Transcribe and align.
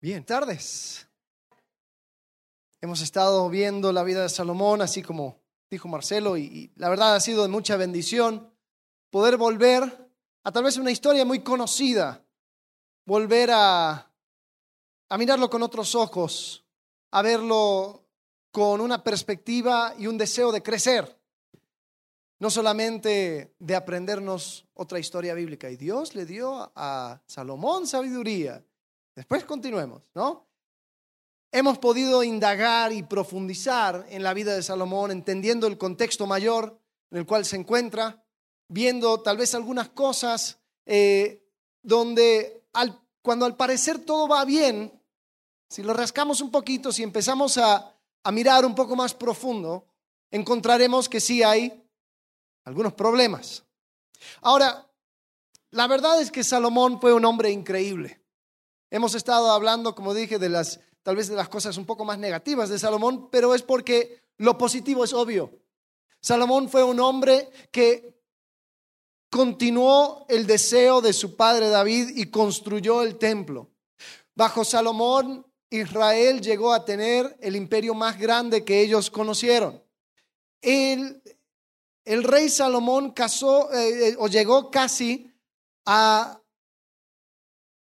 Bien, 0.00 0.24
tardes. 0.24 1.08
Hemos 2.80 3.00
estado 3.00 3.50
viendo 3.50 3.92
la 3.92 4.04
vida 4.04 4.22
de 4.22 4.28
Salomón, 4.28 4.80
así 4.80 5.02
como 5.02 5.40
dijo 5.68 5.88
Marcelo, 5.88 6.36
y, 6.36 6.70
la 6.76 6.88
verdad 6.88 7.16
ha 7.16 7.20
sido 7.20 7.42
de 7.42 7.48
mucha 7.48 7.76
bendición 7.76 8.48
poder 9.10 9.36
volver 9.36 10.08
a 10.44 10.52
tal 10.52 10.62
vez 10.62 10.76
una 10.76 10.92
historia 10.92 11.24
muy 11.24 11.40
conocida, 11.40 12.24
volver 13.06 13.50
a, 13.52 14.08
a 15.08 15.18
mirarlo 15.18 15.50
con 15.50 15.64
otros 15.64 15.96
ojos, 15.96 16.64
a 17.10 17.20
verlo 17.20 18.04
con 18.52 18.80
una 18.80 19.02
perspectiva 19.02 19.94
y 19.98 20.06
un 20.06 20.16
deseo 20.16 20.52
de 20.52 20.62
crecer, 20.62 21.18
no 22.38 22.50
solamente 22.50 23.52
de 23.58 23.74
aprendernos 23.74 24.64
otra 24.74 25.00
historia 25.00 25.34
bíblica. 25.34 25.68
Y 25.68 25.76
Dios 25.76 26.14
le 26.14 26.24
dio 26.24 26.70
a 26.76 27.20
Salomón 27.26 27.88
sabiduría 27.88 28.62
Después 29.18 29.44
continuemos, 29.44 30.04
¿no? 30.14 30.46
Hemos 31.50 31.78
podido 31.78 32.22
indagar 32.22 32.92
y 32.92 33.02
profundizar 33.02 34.06
en 34.10 34.22
la 34.22 34.32
vida 34.32 34.54
de 34.54 34.62
Salomón, 34.62 35.10
entendiendo 35.10 35.66
el 35.66 35.76
contexto 35.76 36.24
mayor 36.24 36.78
en 37.10 37.18
el 37.18 37.26
cual 37.26 37.44
se 37.44 37.56
encuentra, 37.56 38.24
viendo 38.68 39.20
tal 39.20 39.36
vez 39.36 39.56
algunas 39.56 39.88
cosas 39.88 40.60
eh, 40.86 41.44
donde 41.82 42.62
cuando 43.20 43.44
al 43.44 43.56
parecer 43.56 43.98
todo 44.04 44.28
va 44.28 44.44
bien, 44.44 44.92
si 45.68 45.82
lo 45.82 45.94
rascamos 45.94 46.40
un 46.40 46.52
poquito, 46.52 46.92
si 46.92 47.02
empezamos 47.02 47.58
a, 47.58 47.92
a 48.22 48.30
mirar 48.30 48.64
un 48.64 48.76
poco 48.76 48.94
más 48.94 49.14
profundo, 49.14 49.84
encontraremos 50.30 51.08
que 51.08 51.20
sí 51.20 51.42
hay 51.42 51.84
algunos 52.64 52.92
problemas. 52.92 53.64
Ahora, 54.42 54.88
la 55.72 55.88
verdad 55.88 56.20
es 56.20 56.30
que 56.30 56.44
Salomón 56.44 57.00
fue 57.00 57.12
un 57.12 57.24
hombre 57.24 57.50
increíble. 57.50 58.22
Hemos 58.90 59.14
estado 59.14 59.50
hablando, 59.50 59.94
como 59.94 60.14
dije, 60.14 60.38
de 60.38 60.48
las 60.48 60.80
tal 61.02 61.16
vez 61.16 61.28
de 61.28 61.36
las 61.36 61.48
cosas 61.48 61.76
un 61.76 61.86
poco 61.86 62.04
más 62.04 62.18
negativas 62.18 62.68
de 62.68 62.78
Salomón, 62.78 63.30
pero 63.30 63.54
es 63.54 63.62
porque 63.62 64.22
lo 64.36 64.58
positivo 64.58 65.04
es 65.04 65.14
obvio. 65.14 65.50
Salomón 66.20 66.68
fue 66.68 66.84
un 66.84 67.00
hombre 67.00 67.50
que 67.70 68.18
continuó 69.30 70.26
el 70.28 70.46
deseo 70.46 71.00
de 71.00 71.12
su 71.12 71.36
padre 71.36 71.68
David 71.68 72.10
y 72.16 72.26
construyó 72.26 73.02
el 73.02 73.16
templo. 73.16 73.70
Bajo 74.34 74.64
Salomón, 74.64 75.46
Israel 75.70 76.40
llegó 76.40 76.72
a 76.72 76.84
tener 76.84 77.36
el 77.40 77.56
imperio 77.56 77.94
más 77.94 78.18
grande 78.18 78.64
que 78.64 78.80
ellos 78.80 79.10
conocieron. 79.10 79.82
El, 80.60 81.22
el 82.04 82.24
rey 82.24 82.48
Salomón 82.48 83.12
casó 83.12 83.72
eh, 83.72 84.08
eh, 84.08 84.16
o 84.18 84.28
llegó 84.28 84.70
casi 84.70 85.32
a 85.86 86.37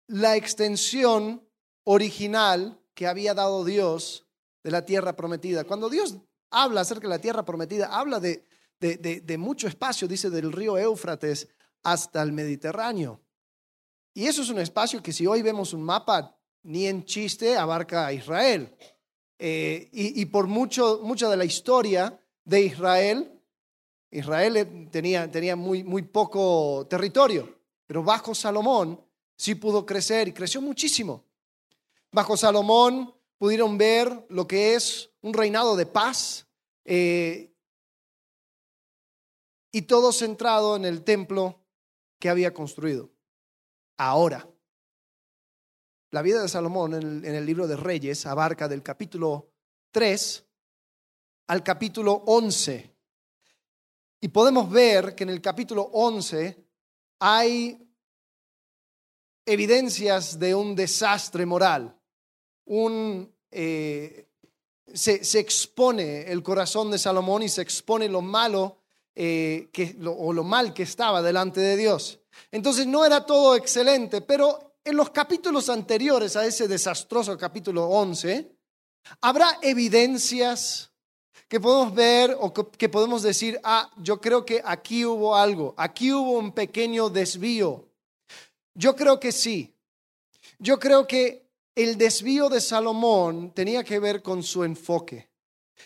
la 0.07 0.35
extensión 0.35 1.47
original 1.83 2.81
que 2.93 3.07
había 3.07 3.33
dado 3.33 3.63
Dios 3.63 4.25
de 4.63 4.71
la 4.71 4.85
tierra 4.85 5.15
prometida. 5.15 5.63
Cuando 5.65 5.89
Dios 5.89 6.17
habla 6.49 6.81
acerca 6.81 7.03
de 7.03 7.13
la 7.13 7.21
tierra 7.21 7.45
prometida, 7.45 7.87
habla 7.87 8.19
de, 8.19 8.43
de, 8.79 9.37
mucho 9.37 9.67
espacio, 9.67 10.07
dice 10.07 10.29
del 10.29 10.51
río 10.51 10.77
Éufrates 10.77 11.47
hasta 11.83 12.21
el 12.21 12.31
Mediterráneo. 12.31 13.21
Y 14.13 14.25
eso 14.25 14.41
es 14.41 14.49
un 14.49 14.59
espacio 14.59 15.03
que 15.03 15.13
si 15.13 15.27
hoy 15.27 15.41
vemos 15.41 15.73
un 15.73 15.83
mapa, 15.83 16.35
ni 16.63 16.87
en 16.87 17.05
chiste 17.05 17.55
abarca 17.55 18.07
a 18.07 18.13
Israel. 18.13 18.75
Eh, 19.39 19.89
y, 19.91 20.25
por 20.25 20.47
mucho, 20.47 21.01
mucha 21.03 21.29
de 21.29 21.37
la 21.37 21.45
historia 21.45 22.19
de 22.43 22.61
Israel, 22.61 23.39
Israel 24.09 24.89
tenía, 24.91 25.29
tenía 25.29 25.55
muy, 25.55 25.83
muy 25.83 26.01
poco 26.01 26.87
territorio, 26.89 27.61
pero 27.85 28.03
bajo 28.03 28.33
Salomón 28.33 29.06
sí 29.37 29.55
pudo 29.55 29.85
crecer 29.85 30.27
y 30.27 30.33
creció 30.33 30.61
muchísimo. 30.61 31.23
Bajo 32.11 32.35
Salomón 32.35 33.13
pudieron 33.37 33.77
ver 33.77 34.25
lo 34.29 34.47
que 34.47 34.75
es 34.75 35.11
un 35.21 35.33
reinado 35.33 35.75
de 35.75 35.85
paz 35.85 36.47
eh, 36.83 37.53
y 39.71 39.83
todo 39.83 40.11
centrado 40.11 40.75
en 40.75 40.85
el 40.85 41.03
templo 41.03 41.61
que 42.19 42.29
había 42.29 42.53
construido. 42.53 43.11
Ahora, 43.97 44.49
la 46.11 46.21
vida 46.21 46.41
de 46.41 46.47
Salomón 46.47 46.93
en 46.93 47.25
el, 47.25 47.45
libro 47.45 47.67
de 47.67 47.75
Reyes 47.75 48.25
abarca 48.25 48.67
del 48.67 48.81
capítulo 48.81 49.51
3 49.91 50.45
al 51.47 51.63
capítulo 51.63 52.23
11. 52.25 52.95
Y 54.21 54.27
podemos 54.29 54.71
ver 54.71 55.15
que 55.15 55.23
en 55.23 55.29
el 55.29 55.41
capítulo 55.41 55.83
11 55.93 56.65
hay 57.19 57.86
evidencias 59.47 60.37
de 60.37 60.53
un 60.53 60.75
desastre 60.75 61.45
moral. 61.45 61.97
Un, 62.65 63.33
eh, 63.49 64.27
se, 64.93 65.39
expone 65.39 66.29
el 66.31 66.43
corazón 66.43 66.91
de 66.91 66.99
Salomón 66.99 67.43
y 67.43 67.49
se 67.49 67.61
expone 67.61 68.09
lo 68.09 68.21
malo 68.21 68.77
eh, 69.15 69.69
que, 69.71 69.95
o 70.05 70.33
lo 70.33 70.43
mal 70.43 70.73
que 70.73 70.83
estaba 70.83 71.21
delante 71.21 71.61
de 71.61 71.77
Dios. 71.77 72.19
Entonces 72.51 72.85
no 72.85 73.05
era 73.05 73.25
todo 73.25 73.55
excelente, 73.55 74.21
pero 74.21 74.75
en 74.83 74.95
los 74.95 75.09
capítulos 75.09 75.69
anteriores 75.69 76.35
a 76.35 76.45
ese 76.45 76.67
desastroso 76.67 77.37
capítulo 77.37 77.87
11, 77.87 78.51
habrá 79.21 79.59
evidencias 79.61 80.91
que 81.47 81.59
podemos 81.59 81.93
ver 81.93 82.35
o 82.39 82.53
que 82.53 82.89
podemos 82.89 83.21
decir, 83.21 83.59
ah, 83.63 83.89
yo 83.97 84.19
creo 84.19 84.45
que 84.45 84.61
aquí 84.63 85.05
hubo 85.05 85.35
algo, 85.35 85.73
aquí 85.77 86.11
hubo 86.11 86.37
un 86.37 86.51
pequeño 86.51 87.09
desvío, 87.09 87.86
yo 88.77 88.95
creo 88.95 89.19
que 89.19 89.31
sí. 89.31 89.75
Yo 90.59 90.79
creo 90.79 91.07
que 91.07 91.49
el 91.75 91.97
desvío 91.97 92.47
de 92.47 92.61
Salomón 92.61 93.51
tenía 93.51 93.83
que 93.83 93.99
ver 93.99 94.21
con 94.21 94.43
su 94.43 94.63
enfoque. 94.63 95.29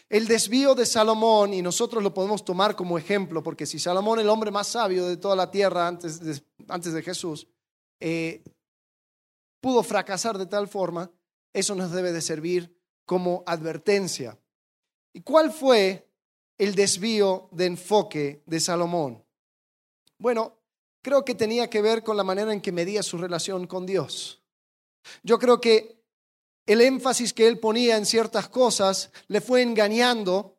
El 0.10 0.28
desvío 0.28 0.76
de 0.76 0.86
Salomón, 0.86 1.54
y 1.54 1.62
nosotros 1.62 2.04
lo 2.04 2.14
podemos 2.14 2.44
tomar 2.44 2.76
como 2.76 2.98
ejemplo, 2.98 3.42
porque 3.42 3.66
si 3.66 3.80
Salomón, 3.80 4.20
el 4.20 4.30
hombre 4.30 4.52
más 4.52 4.68
sabio 4.68 5.08
de 5.08 5.18
toda 5.18 5.36
la 5.36 5.50
tierra 5.50 5.88
antes 5.88 6.20
de, 6.22 7.02
Jesús, 7.02 7.48
eh, 8.00 8.44
pudo 9.62 9.84
fracasar 9.84 10.38
de 10.38 10.46
tal 10.46 10.68
forma, 10.68 11.10
eso 11.54 11.76
nos 11.76 11.92
debe 11.92 12.12
de 12.12 12.22
servir 12.22 12.78
como 13.06 13.44
advertencia. 13.46 14.38
¿Y 15.14 15.22
cuál 15.22 15.52
fue 15.52 16.10
el 16.58 16.76
desvío 16.76 17.48
de 17.52 17.66
enfoque 17.68 18.44
de 18.46 18.60
Salomón? 18.60 19.24
Bueno, 20.18 20.61
creo 21.02 21.26
que 21.26 21.36
tenía 21.36 21.70
que 21.70 21.82
ver 21.82 22.04
con 22.04 22.18
la 22.18 22.24
manera 22.24 22.54
en 22.54 22.62
que 22.62 22.72
medía 22.72 23.04
su 23.04 23.18
relación 23.18 23.68
con 23.68 23.86
Dios. 23.86 24.42
Yo 25.24 25.40
creo 25.40 25.60
que 25.60 26.02
el 26.66 26.82
énfasis 26.82 27.34
que 27.34 27.48
él 27.48 27.60
ponía 27.60 27.98
en 27.98 28.06
ciertas 28.06 28.48
cosas 28.48 29.12
le 29.28 29.42
fue 29.42 29.62
engañando 29.62 30.58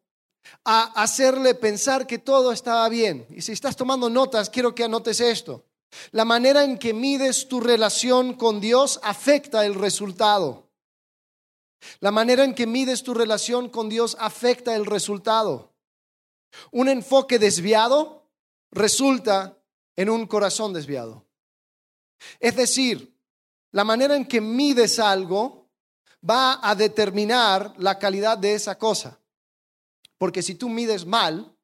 a 0.64 1.00
hacerle 1.00 1.54
pensar 1.54 2.06
que 2.06 2.18
todo 2.18 2.52
estaba 2.52 2.88
bien. 2.88 3.26
Y 3.30 3.42
si 3.42 3.52
estás 3.52 3.76
tomando 3.76 4.10
notas, 4.10 4.50
quiero 4.50 4.74
que 4.74 4.84
anotes 4.84 5.20
esto. 5.20 5.64
La 6.10 6.24
manera 6.24 6.64
en 6.64 6.78
que 6.78 6.92
mides 6.92 7.48
tu 7.48 7.60
relación 7.60 8.34
con 8.34 8.60
Dios 8.60 8.98
afecta 9.02 9.64
el 9.64 9.74
resultado. 9.74 10.70
La 12.00 12.10
manera 12.10 12.44
en 12.44 12.54
que 12.54 12.66
mides 12.66 13.02
tu 13.02 13.14
relación 13.14 13.68
con 13.68 13.88
Dios 13.88 14.16
afecta 14.18 14.74
el 14.74 14.86
resultado. 14.86 15.72
Un 16.70 16.88
enfoque 16.88 17.38
desviado 17.38 18.28
resulta 18.70 19.58
en 19.96 20.10
un 20.10 20.26
corazón 20.26 20.72
desviado. 20.72 21.26
Es 22.40 22.56
decir, 22.56 23.16
la 23.72 23.84
manera 23.84 24.16
en 24.16 24.26
que 24.26 24.40
mides 24.40 24.98
algo 24.98 25.70
va 26.28 26.60
a 26.62 26.74
determinar 26.74 27.74
la 27.78 27.98
calidad 27.98 28.38
de 28.38 28.54
esa 28.54 28.78
cosa. 28.78 29.18
Porque 30.18 30.42
si 30.42 30.54
tú 30.54 30.68
mides 30.68 31.04
mal, 31.04 31.54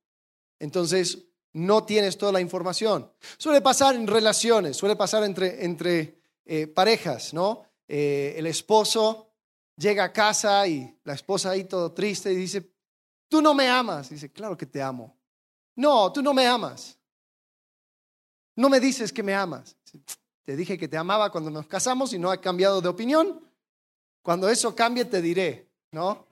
entonces 0.59 1.27
no 1.53 1.85
tienes 1.85 2.19
toda 2.19 2.33
la 2.33 2.41
información. 2.41 3.11
Suele 3.37 3.61
pasar 3.61 3.95
en 3.95 4.07
relaciones, 4.07 4.77
suele 4.77 4.97
pasar 4.97 5.23
entre, 5.25 5.65
entre 5.65 6.21
eh, 6.45 6.67
parejas, 6.67 7.33
¿no? 7.33 7.63
Eh, 7.87 8.35
el 8.37 8.47
esposo 8.47 9.31
llega 9.77 10.05
a 10.05 10.13
casa 10.13 10.67
y 10.67 10.99
la 11.05 11.15
esposa 11.15 11.51
ahí 11.51 11.65
todo 11.65 11.93
triste 11.93 12.33
y 12.33 12.37
dice, 12.37 12.73
tú 13.29 13.41
no 13.41 13.55
me 13.55 13.69
amas. 13.69 14.11
dice, 14.11 14.33
claro 14.33 14.57
que 14.57 14.67
te 14.67 14.83
amo. 14.83 15.17
No, 15.77 16.13
tú 16.13 16.21
no 16.21 16.35
me 16.35 16.47
amas 16.47 16.98
no 18.59 18.69
me 18.69 18.81
dices 18.81 19.13
que 19.13 19.23
me 19.23 19.37
amas. 19.37 19.77
Te 20.45 20.57
dije 20.57 20.77
que 20.77 20.89
te 20.89 20.97
amaba 20.97 21.31
cuando 21.31 21.49
nos 21.49 21.69
casamos 21.69 22.13
y 22.13 22.19
no 22.19 22.29
ha 22.29 22.41
cambiado 22.41 22.81
de 22.81 22.89
opinión. 22.89 23.41
Cuando 24.21 24.49
eso 24.49 24.75
cambie 24.75 25.05
te 25.05 25.23
diré, 25.23 25.69
¿no? 25.93 26.27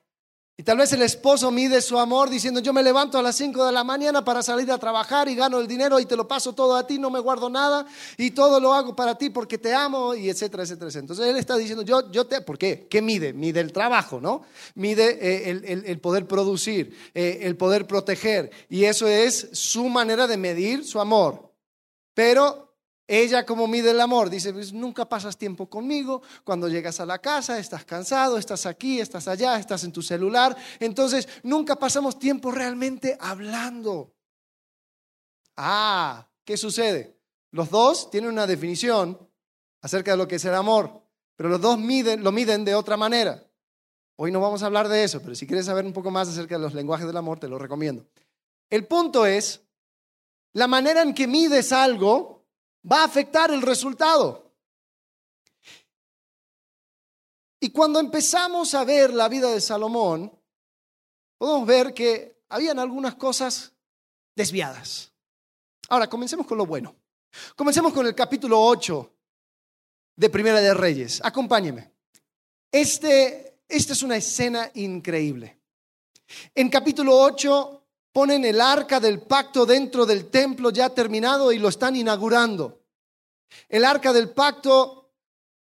Y 0.56 0.64
tal 0.64 0.78
vez 0.78 0.92
el 0.92 1.02
esposo 1.02 1.52
mide 1.52 1.80
su 1.80 1.96
amor 1.98 2.28
diciendo, 2.28 2.58
yo 2.58 2.72
me 2.72 2.82
levanto 2.82 3.16
a 3.16 3.22
las 3.22 3.36
5 3.36 3.66
de 3.66 3.70
la 3.70 3.84
mañana 3.84 4.24
para 4.24 4.42
salir 4.42 4.72
a 4.72 4.78
trabajar 4.78 5.28
y 5.28 5.36
gano 5.36 5.60
el 5.60 5.68
dinero 5.68 6.00
y 6.00 6.06
te 6.06 6.16
lo 6.16 6.26
paso 6.26 6.52
todo 6.52 6.74
a 6.74 6.84
ti, 6.84 6.98
no 6.98 7.10
me 7.10 7.20
guardo 7.20 7.48
nada 7.48 7.86
y 8.16 8.32
todo 8.32 8.58
lo 8.58 8.74
hago 8.74 8.96
para 8.96 9.16
ti 9.16 9.30
porque 9.30 9.58
te 9.58 9.72
amo 9.72 10.12
y 10.16 10.28
etcétera, 10.28 10.64
etcétera. 10.64 10.90
Entonces 10.98 11.26
él 11.26 11.36
está 11.36 11.56
diciendo, 11.56 11.84
yo, 11.84 12.10
yo 12.10 12.26
te, 12.26 12.40
¿por 12.40 12.58
qué? 12.58 12.88
¿Qué 12.90 13.00
mide? 13.02 13.34
Mide 13.34 13.60
el 13.60 13.72
trabajo, 13.72 14.20
¿no? 14.20 14.42
Mide 14.74 15.18
eh, 15.20 15.82
el, 15.86 16.00
poder 16.00 16.26
producir, 16.26 16.96
eh, 17.14 17.38
el 17.42 17.56
poder 17.56 17.86
proteger 17.86 18.50
y 18.68 18.84
eso 18.84 19.06
es 19.06 19.50
su 19.52 19.88
manera 19.88 20.26
de 20.26 20.38
medir 20.38 20.84
su 20.84 20.98
amor. 20.98 21.45
Pero 22.16 22.66
Ella 23.08 23.46
como 23.46 23.68
mide 23.68 23.90
el 23.92 24.00
amor, 24.00 24.30
dice, 24.30 24.52
pues 24.52 24.72
nunca 24.72 25.08
pasas 25.08 25.36
tiempo 25.36 25.70
conmigo, 25.70 26.22
cuando 26.42 26.66
llegas 26.66 26.98
a 26.98 27.06
la 27.06 27.20
casa 27.20 27.58
estás 27.58 27.84
cansado, 27.84 28.36
estás 28.36 28.66
aquí, 28.66 28.98
estás 28.98 29.28
allá, 29.28 29.58
estás 29.60 29.84
en 29.84 29.92
tu 29.92 30.02
celular, 30.02 30.56
entonces 30.80 31.28
nunca 31.44 31.76
pasamos 31.76 32.18
tiempo 32.18 32.50
realmente 32.50 33.16
hablando. 33.20 34.12
Ah, 35.56 36.28
¿qué 36.44 36.56
sucede? 36.56 37.16
Los 37.52 37.70
dos 37.70 38.10
tienen 38.10 38.30
una 38.30 38.46
definición 38.48 39.16
acerca 39.82 40.10
de 40.10 40.16
lo 40.16 40.26
que 40.26 40.36
es 40.36 40.44
el 40.44 40.54
amor, 40.54 41.00
pero 41.36 41.48
los 41.48 41.60
dos 41.60 41.78
miden, 41.78 42.24
lo 42.24 42.32
miden 42.32 42.64
de 42.64 42.74
otra 42.74 42.96
manera. 42.96 43.46
Hoy 44.16 44.32
no 44.32 44.40
vamos 44.40 44.64
a 44.64 44.66
hablar 44.66 44.88
de 44.88 45.04
eso, 45.04 45.22
pero 45.22 45.36
si 45.36 45.46
quieres 45.46 45.66
saber 45.66 45.84
un 45.84 45.92
poco 45.92 46.10
más 46.10 46.26
acerca 46.26 46.56
de 46.56 46.62
los 46.62 46.74
lenguajes 46.74 47.06
del 47.06 47.16
amor, 47.18 47.38
te 47.38 47.46
lo 47.46 47.56
recomiendo. 47.56 48.04
El 48.68 48.84
punto 48.86 49.26
es, 49.26 49.62
la 50.56 50.66
manera 50.66 51.02
en 51.02 51.12
que 51.12 51.26
mides 51.26 51.70
algo 51.70 52.46
va 52.90 53.02
a 53.02 53.04
afectar 53.04 53.50
el 53.50 53.60
resultado. 53.60 54.54
Y 57.60 57.68
cuando 57.68 58.00
empezamos 58.00 58.74
a 58.74 58.82
ver 58.82 59.12
la 59.12 59.28
vida 59.28 59.50
de 59.50 59.60
Salomón, 59.60 60.32
podemos 61.36 61.66
ver 61.66 61.92
que 61.92 62.40
habían 62.48 62.78
algunas 62.78 63.16
cosas 63.16 63.74
desviadas. 64.34 65.12
Ahora, 65.90 66.08
comencemos 66.08 66.46
con 66.46 66.56
lo 66.56 66.64
bueno. 66.64 66.96
Comencemos 67.54 67.92
con 67.92 68.06
el 68.06 68.14
capítulo 68.14 68.58
8 68.58 69.12
de 70.16 70.30
Primera 70.30 70.58
de 70.62 70.72
Reyes. 70.72 71.20
Acompáñeme. 71.22 71.92
Este, 72.72 73.58
esta 73.68 73.92
es 73.92 74.02
una 74.02 74.16
escena 74.16 74.70
increíble. 74.72 75.60
En 76.54 76.70
capítulo 76.70 77.14
8 77.14 77.75
ponen 78.16 78.46
el 78.46 78.62
arca 78.62 78.98
del 78.98 79.20
pacto 79.20 79.66
dentro 79.66 80.06
del 80.06 80.30
templo 80.30 80.70
ya 80.70 80.88
terminado 80.88 81.52
y 81.52 81.58
lo 81.58 81.68
están 81.68 81.96
inaugurando. 81.96 82.80
El 83.68 83.84
arca 83.84 84.10
del 84.10 84.30
pacto, 84.30 85.12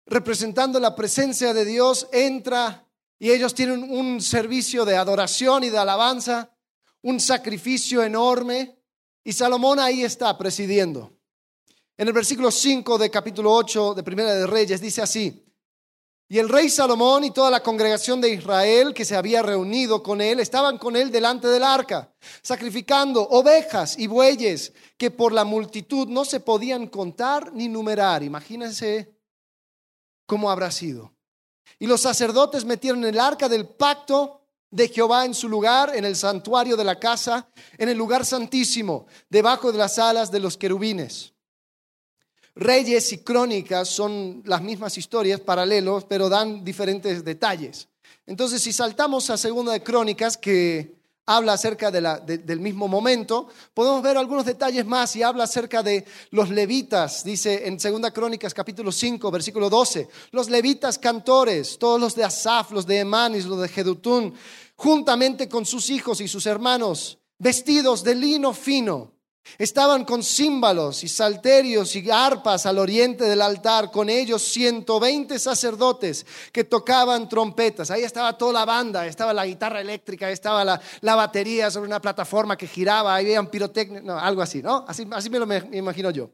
representando 0.06 0.80
la 0.80 0.96
presencia 0.96 1.52
de 1.52 1.66
Dios, 1.66 2.08
entra 2.12 2.88
y 3.18 3.32
ellos 3.32 3.56
tienen 3.56 3.82
un 3.82 4.22
servicio 4.22 4.86
de 4.86 4.96
adoración 4.96 5.64
y 5.64 5.72
de 5.72 5.80
alabanza, 5.80 6.56
un 7.02 7.20
sacrificio 7.20 8.04
enorme, 8.04 8.78
y 9.24 9.34
Salomón 9.34 9.80
ahí 9.80 10.04
está 10.04 10.38
presidiendo. 10.38 11.12
En 11.98 12.08
el 12.08 12.14
versículo 12.14 12.52
5 12.52 13.00
de 13.00 13.10
capítulo 13.10 13.52
8 13.52 13.96
de 13.96 14.04
Primera 14.04 14.32
de 14.32 14.46
Reyes 14.46 14.80
dice 14.80 15.02
así, 15.02 15.44
y 16.34 16.40
el 16.40 16.50
rey 16.50 16.68
Salomón 16.68 17.24
y 17.26 17.30
toda 17.30 17.52
la 17.52 17.62
congregación 17.62 18.20
de 18.20 18.30
Israel 18.30 18.92
que 18.96 19.06
se 19.06 19.16
había 19.16 19.44
reunido 19.44 20.02
con 20.02 20.20
él 20.20 20.40
estaban 20.40 20.80
con 20.80 20.96
él 20.96 21.12
delante 21.12 21.48
del 21.48 21.62
arca, 21.62 22.12
sacrificando 22.42 23.22
ovejas 23.22 24.00
y 24.00 24.08
bueyes 24.08 24.74
que 24.98 25.12
por 25.12 25.32
la 25.32 25.44
multitud 25.44 26.08
no 26.08 26.26
se 26.26 26.40
podían 26.40 26.88
contar 26.88 27.54
ni 27.54 27.70
numerar. 27.70 28.24
Imagínense 28.24 29.16
cómo 30.26 30.50
habrá 30.50 30.72
sido. 30.72 31.14
Y 31.78 31.86
los 31.86 32.02
sacerdotes 32.02 32.66
metieron 32.66 33.06
el 33.06 33.20
arca 33.20 33.48
del 33.48 33.68
pacto 33.68 34.42
de 34.72 34.88
Jehová 34.88 35.26
en 35.26 35.36
su 35.36 35.48
lugar, 35.48 35.96
en 35.96 36.04
el 36.04 36.16
santuario 36.16 36.76
de 36.76 36.84
la 36.84 37.00
casa, 37.00 37.48
en 37.78 37.90
el 37.90 37.98
lugar 38.00 38.26
santísimo, 38.26 39.06
debajo 39.30 39.72
de 39.72 39.78
las 39.78 40.00
alas 40.00 40.32
de 40.32 40.40
los 40.40 40.58
querubines. 40.58 41.33
Reyes 42.56 43.12
y 43.12 43.18
crónicas 43.20 43.90
son 43.90 44.44
las 44.46 44.62
mismas 44.62 44.98
historias, 44.98 45.40
paralelos, 45.40 46.06
pero 46.06 46.30
dan 46.30 46.64
diferentes 46.64 47.26
detalles. 47.26 47.88
Entonces, 48.28 48.62
si 48.62 48.72
saltamos 48.72 49.30
a 49.30 49.38
Segunda 49.38 49.74
de 49.74 49.82
Crónicas, 49.82 50.38
que 50.38 50.96
habla 51.26 51.54
acerca 51.54 51.90
del 51.90 52.60
mismo 52.60 52.88
momento, 52.88 53.48
podemos 53.74 54.04
ver 54.04 54.18
algunos 54.18 54.46
detalles 54.46 54.86
más 54.86 55.16
y 55.16 55.24
habla 55.24 55.46
acerca 55.46 55.82
de 55.82 56.06
los 56.32 56.50
levitas, 56.50 57.24
dice 57.24 57.68
en 57.68 57.80
Segunda 57.80 58.12
Crónicas 58.12 58.54
capítulo 58.54 58.92
5, 58.92 59.32
versículo 59.32 59.70
12, 59.70 60.08
los 60.32 60.50
levitas 60.50 61.00
cantores, 61.00 61.80
todos 61.80 62.00
los 62.00 62.16
de 62.16 62.26
Asaf, 62.26 62.72
los 62.72 62.86
de 62.86 63.00
Emanis, 63.00 63.46
los 63.46 63.62
de 63.62 63.70
Jedutún, 63.70 64.34
juntamente 64.76 65.48
con 65.48 65.66
sus 65.66 65.90
hijos 65.90 66.20
y 66.20 66.28
sus 66.28 66.46
hermanos, 66.46 67.18
vestidos 67.40 68.04
de 68.04 68.16
lino 68.16 68.54
fino 68.54 69.14
Estaban 69.58 70.06
con 70.06 70.24
címbalos 70.24 71.04
y 71.04 71.08
salterios 71.08 71.96
y 71.96 72.10
arpas 72.10 72.66
al 72.66 72.80
oriente 72.80 73.26
del 73.26 73.42
altar, 73.42 73.92
con 73.92 74.10
ellos 74.10 74.42
120 74.42 75.38
sacerdotes 75.38 76.26
que 76.52 76.64
tocaban 76.64 77.30
trompetas. 77.30 77.92
Ahí 77.92 78.04
estaba 78.04 78.38
toda 78.38 78.54
la 78.54 78.66
banda, 78.66 79.06
estaba 79.06 79.34
la 79.34 79.46
guitarra 79.46 79.82
eléctrica, 79.82 80.30
estaba 80.32 80.64
la, 80.64 81.16
batería 81.16 81.70
sobre 81.70 81.88
una 81.88 82.02
plataforma 82.02 82.58
que 82.58 82.68
giraba, 82.68 83.16
ahí 83.16 83.26
habían 83.26 83.48
pirotecnia, 83.48 84.02
no, 84.02 84.18
algo 84.18 84.42
así, 84.42 84.64
¿no? 84.64 84.86
Así, 84.88 85.08
así 85.12 85.30
me 85.30 85.40
lo 85.40 85.48
imagino 85.72 86.10
yo. 86.10 86.32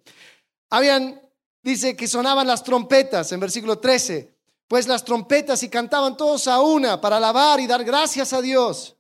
Habían, 0.70 1.22
dice 1.62 1.96
que 1.96 2.08
sonaban 2.08 2.48
las 2.48 2.64
trompetas 2.64 3.32
en 3.32 3.40
versículo 3.40 3.80
13, 3.80 4.34
pues 4.68 4.88
las 4.88 5.04
trompetas 5.04 5.62
y 5.64 5.70
cantaban 5.70 6.16
todos 6.16 6.48
a 6.48 6.62
una 6.62 7.02
para 7.02 7.18
alabar 7.18 7.60
y 7.60 7.68
dar 7.68 7.84
gracias 7.84 8.32
a 8.34 8.42
Dios. 8.42 8.96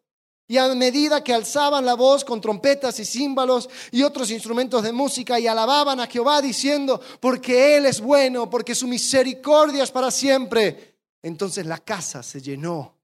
Y 0.49 0.57
a 0.57 0.67
medida 0.73 1.23
que 1.23 1.31
alzaban 1.31 1.85
la 1.85 1.93
voz 1.93 2.25
con 2.25 2.41
trompetas 2.41 2.99
y 2.99 3.05
címbalos 3.05 3.69
y 3.91 4.01
otros 4.01 4.31
instrumentos 4.31 4.81
de 4.81 4.91
música 4.91 5.39
y 5.39 5.45
alababan 5.45 5.99
a 5.99 6.07
Jehová 6.07 6.41
diciendo, 6.41 6.99
porque 7.19 7.77
Él 7.77 7.85
es 7.85 8.01
bueno, 8.01 8.49
porque 8.49 8.73
su 8.73 8.87
misericordia 8.87 9.83
es 9.83 9.91
para 9.91 10.09
siempre, 10.09 10.97
entonces 11.21 11.67
la 11.67 11.77
casa 11.77 12.23
se 12.23 12.41
llenó 12.41 12.95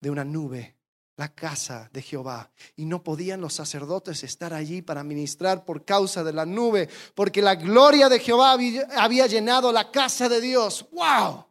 de 0.00 0.10
una 0.10 0.24
nube, 0.24 0.76
la 1.16 1.34
casa 1.34 1.90
de 1.92 2.02
Jehová. 2.02 2.52
Y 2.76 2.84
no 2.84 3.02
podían 3.02 3.40
los 3.40 3.54
sacerdotes 3.54 4.22
estar 4.22 4.54
allí 4.54 4.80
para 4.80 5.02
ministrar 5.02 5.64
por 5.64 5.84
causa 5.84 6.22
de 6.22 6.32
la 6.32 6.46
nube, 6.46 6.88
porque 7.16 7.42
la 7.42 7.56
gloria 7.56 8.08
de 8.08 8.20
Jehová 8.20 8.56
había 8.96 9.26
llenado 9.26 9.72
la 9.72 9.90
casa 9.90 10.28
de 10.28 10.40
Dios. 10.40 10.86
¡Wow! 10.92 11.46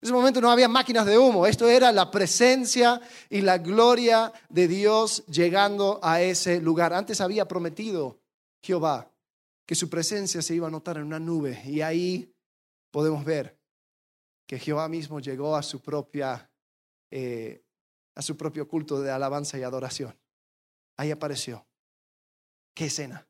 En 0.00 0.08
ese 0.08 0.12
momento 0.12 0.40
no 0.40 0.50
había 0.50 0.68
máquinas 0.68 1.06
de 1.06 1.18
humo, 1.18 1.46
esto 1.46 1.68
era 1.68 1.90
la 1.90 2.10
presencia 2.10 3.00
y 3.30 3.40
la 3.40 3.58
gloria 3.58 4.32
de 4.48 4.68
Dios 4.68 5.24
llegando 5.26 5.98
a 6.02 6.20
ese 6.20 6.60
lugar. 6.60 6.92
Antes 6.92 7.20
había 7.20 7.48
prometido 7.48 8.20
Jehová 8.62 9.10
que 9.64 9.74
su 9.74 9.88
presencia 9.88 10.42
se 10.42 10.54
iba 10.54 10.68
a 10.68 10.70
notar 10.70 10.98
en 10.98 11.04
una 11.04 11.18
nube 11.18 11.62
y 11.64 11.80
ahí 11.80 12.32
podemos 12.90 13.24
ver 13.24 13.58
que 14.46 14.58
Jehová 14.58 14.88
mismo 14.88 15.18
llegó 15.18 15.56
a 15.56 15.62
su 15.62 15.80
propia 15.80 16.50
eh, 17.10 17.64
a 18.14 18.22
su 18.22 18.36
propio 18.36 18.66
culto 18.66 19.00
de 19.00 19.10
alabanza 19.10 19.58
y 19.58 19.62
adoración. 19.62 20.18
Ahí 20.96 21.10
apareció. 21.10 21.66
Qué 22.74 22.86
escena. 22.86 23.26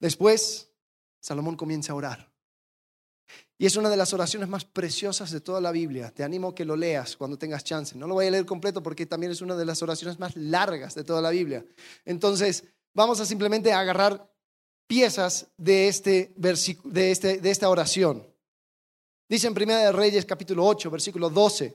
Después 0.00 0.72
Salomón 1.20 1.56
comienza 1.56 1.92
a 1.92 1.96
orar. 1.96 2.31
Y 3.62 3.66
es 3.66 3.76
una 3.76 3.88
de 3.88 3.96
las 3.96 4.12
oraciones 4.12 4.48
más 4.48 4.64
preciosas 4.64 5.30
de 5.30 5.40
toda 5.40 5.60
la 5.60 5.70
Biblia. 5.70 6.10
Te 6.10 6.24
animo 6.24 6.48
a 6.48 6.54
que 6.56 6.64
lo 6.64 6.74
leas 6.74 7.16
cuando 7.16 7.38
tengas 7.38 7.62
chance. 7.62 7.96
No 7.96 8.08
lo 8.08 8.14
voy 8.14 8.26
a 8.26 8.30
leer 8.32 8.44
completo 8.44 8.82
porque 8.82 9.06
también 9.06 9.30
es 9.30 9.40
una 9.40 9.54
de 9.54 9.64
las 9.64 9.80
oraciones 9.82 10.18
más 10.18 10.34
largas 10.34 10.96
de 10.96 11.04
toda 11.04 11.20
la 11.20 11.30
Biblia. 11.30 11.64
Entonces, 12.04 12.64
vamos 12.92 13.20
a 13.20 13.24
simplemente 13.24 13.72
agarrar 13.72 14.28
piezas 14.88 15.46
de, 15.56 15.86
este 15.86 16.32
de, 16.34 17.12
este, 17.12 17.38
de 17.38 17.50
esta 17.52 17.68
oración. 17.68 18.26
Dice 19.28 19.46
en 19.46 19.54
Primera 19.54 19.78
de 19.78 19.92
Reyes 19.92 20.26
capítulo 20.26 20.66
8, 20.66 20.90
versículo 20.90 21.30
12. 21.30 21.72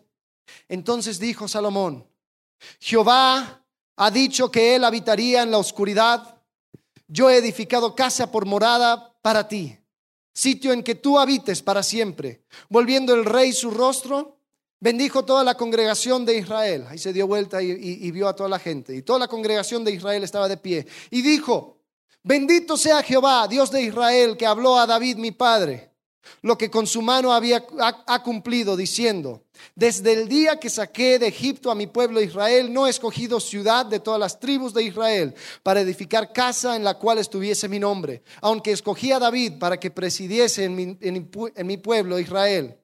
Entonces 0.67 1.19
dijo 1.19 1.47
Salomón, 1.47 2.05
Jehová 2.81 3.65
ha 3.95 4.11
dicho 4.11 4.51
que 4.51 4.75
él 4.75 4.83
habitaría 4.83 5.41
en 5.41 5.51
la 5.51 5.57
oscuridad. 5.57 6.43
Yo 7.07 7.29
he 7.29 7.37
edificado 7.37 7.95
casa 7.95 8.29
por 8.29 8.45
morada 8.45 9.17
para 9.21 9.47
ti 9.47 9.79
sitio 10.37 10.71
en 10.71 10.83
que 10.83 10.93
tú 10.93 11.17
habites 11.17 11.63
para 11.63 11.81
siempre. 11.81 12.43
Volviendo 12.69 13.15
el 13.15 13.25
rey 13.25 13.51
su 13.53 13.71
rostro, 13.71 14.37
bendijo 14.79 15.25
toda 15.25 15.43
la 15.43 15.55
congregación 15.55 16.25
de 16.25 16.37
Israel. 16.37 16.85
Ahí 16.87 16.99
se 16.99 17.11
dio 17.11 17.25
vuelta 17.25 17.59
y, 17.63 18.11
vio 18.11 18.27
a 18.27 18.35
toda 18.35 18.47
la 18.47 18.59
gente. 18.59 18.95
Y 18.95 19.01
toda 19.01 19.17
la 19.17 19.27
congregación 19.27 19.83
de 19.83 19.93
Israel 19.93 20.23
estaba 20.23 20.47
de 20.47 20.57
pie. 20.57 20.85
Y 21.09 21.23
dijo, 21.23 21.79
bendito 22.21 22.77
sea 22.77 23.01
Jehová, 23.01 23.47
Dios 23.47 23.71
de 23.71 23.81
Israel, 23.81 24.37
que 24.37 24.45
habló 24.45 24.77
a 24.77 24.85
David 24.85 25.17
mi 25.17 25.31
padre 25.31 25.96
lo 26.41 26.57
que 26.57 26.69
con 26.69 26.87
su 26.87 27.01
mano 27.01 27.33
había, 27.33 27.65
ha, 27.79 28.23
cumplido, 28.23 28.75
diciendo, 28.75 29.43
desde 29.75 30.13
el 30.13 30.27
día 30.27 30.59
que 30.59 30.69
saqué 30.69 31.19
de 31.19 31.27
Egipto 31.27 31.71
a 31.71 31.75
mi 31.75 31.87
pueblo 31.87 32.21
Israel, 32.21 32.71
no 32.71 32.87
he 32.87 32.89
escogido 32.89 33.39
ciudad 33.39 33.85
de 33.85 33.99
todas 33.99 34.19
las 34.19 34.39
tribus 34.39 34.73
de 34.73 34.83
Israel 34.83 35.33
para 35.63 35.81
edificar 35.81 36.31
casa 36.33 36.75
en 36.75 36.83
la 36.83 36.95
cual 36.95 37.17
estuviese 37.17 37.67
mi 37.67 37.79
nombre, 37.79 38.23
aunque 38.41 38.71
escogí 38.71 39.11
a 39.11 39.19
David 39.19 39.53
para 39.59 39.79
que 39.79 39.91
presidiese 39.91 40.63
en 40.65 40.75
mi, 41.65 41.77
pueblo 41.77 42.19
Israel. 42.19 42.77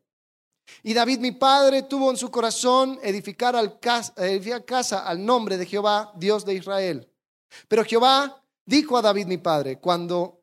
Y 0.82 0.94
David 0.94 1.20
mi 1.20 1.32
padre 1.32 1.84
tuvo 1.84 2.10
en 2.10 2.18
su 2.18 2.32
corazón 2.32 3.00
edificar, 3.04 3.56
al, 3.56 3.80
edificar 4.18 4.66
casa 4.66 5.08
al 5.08 5.24
nombre 5.26 5.58
de 5.58 5.66
Jehová, 5.66 6.12
Dios 6.16 6.46
de 6.46 6.56
Israel. 6.56 7.10
Pero 7.68 7.84
Jehová 7.84 8.44
dijo 8.66 8.98
a 8.98 9.02
David 9.02 9.28
mi 9.28 9.38
padre, 9.38 9.80
cuando 9.80 10.43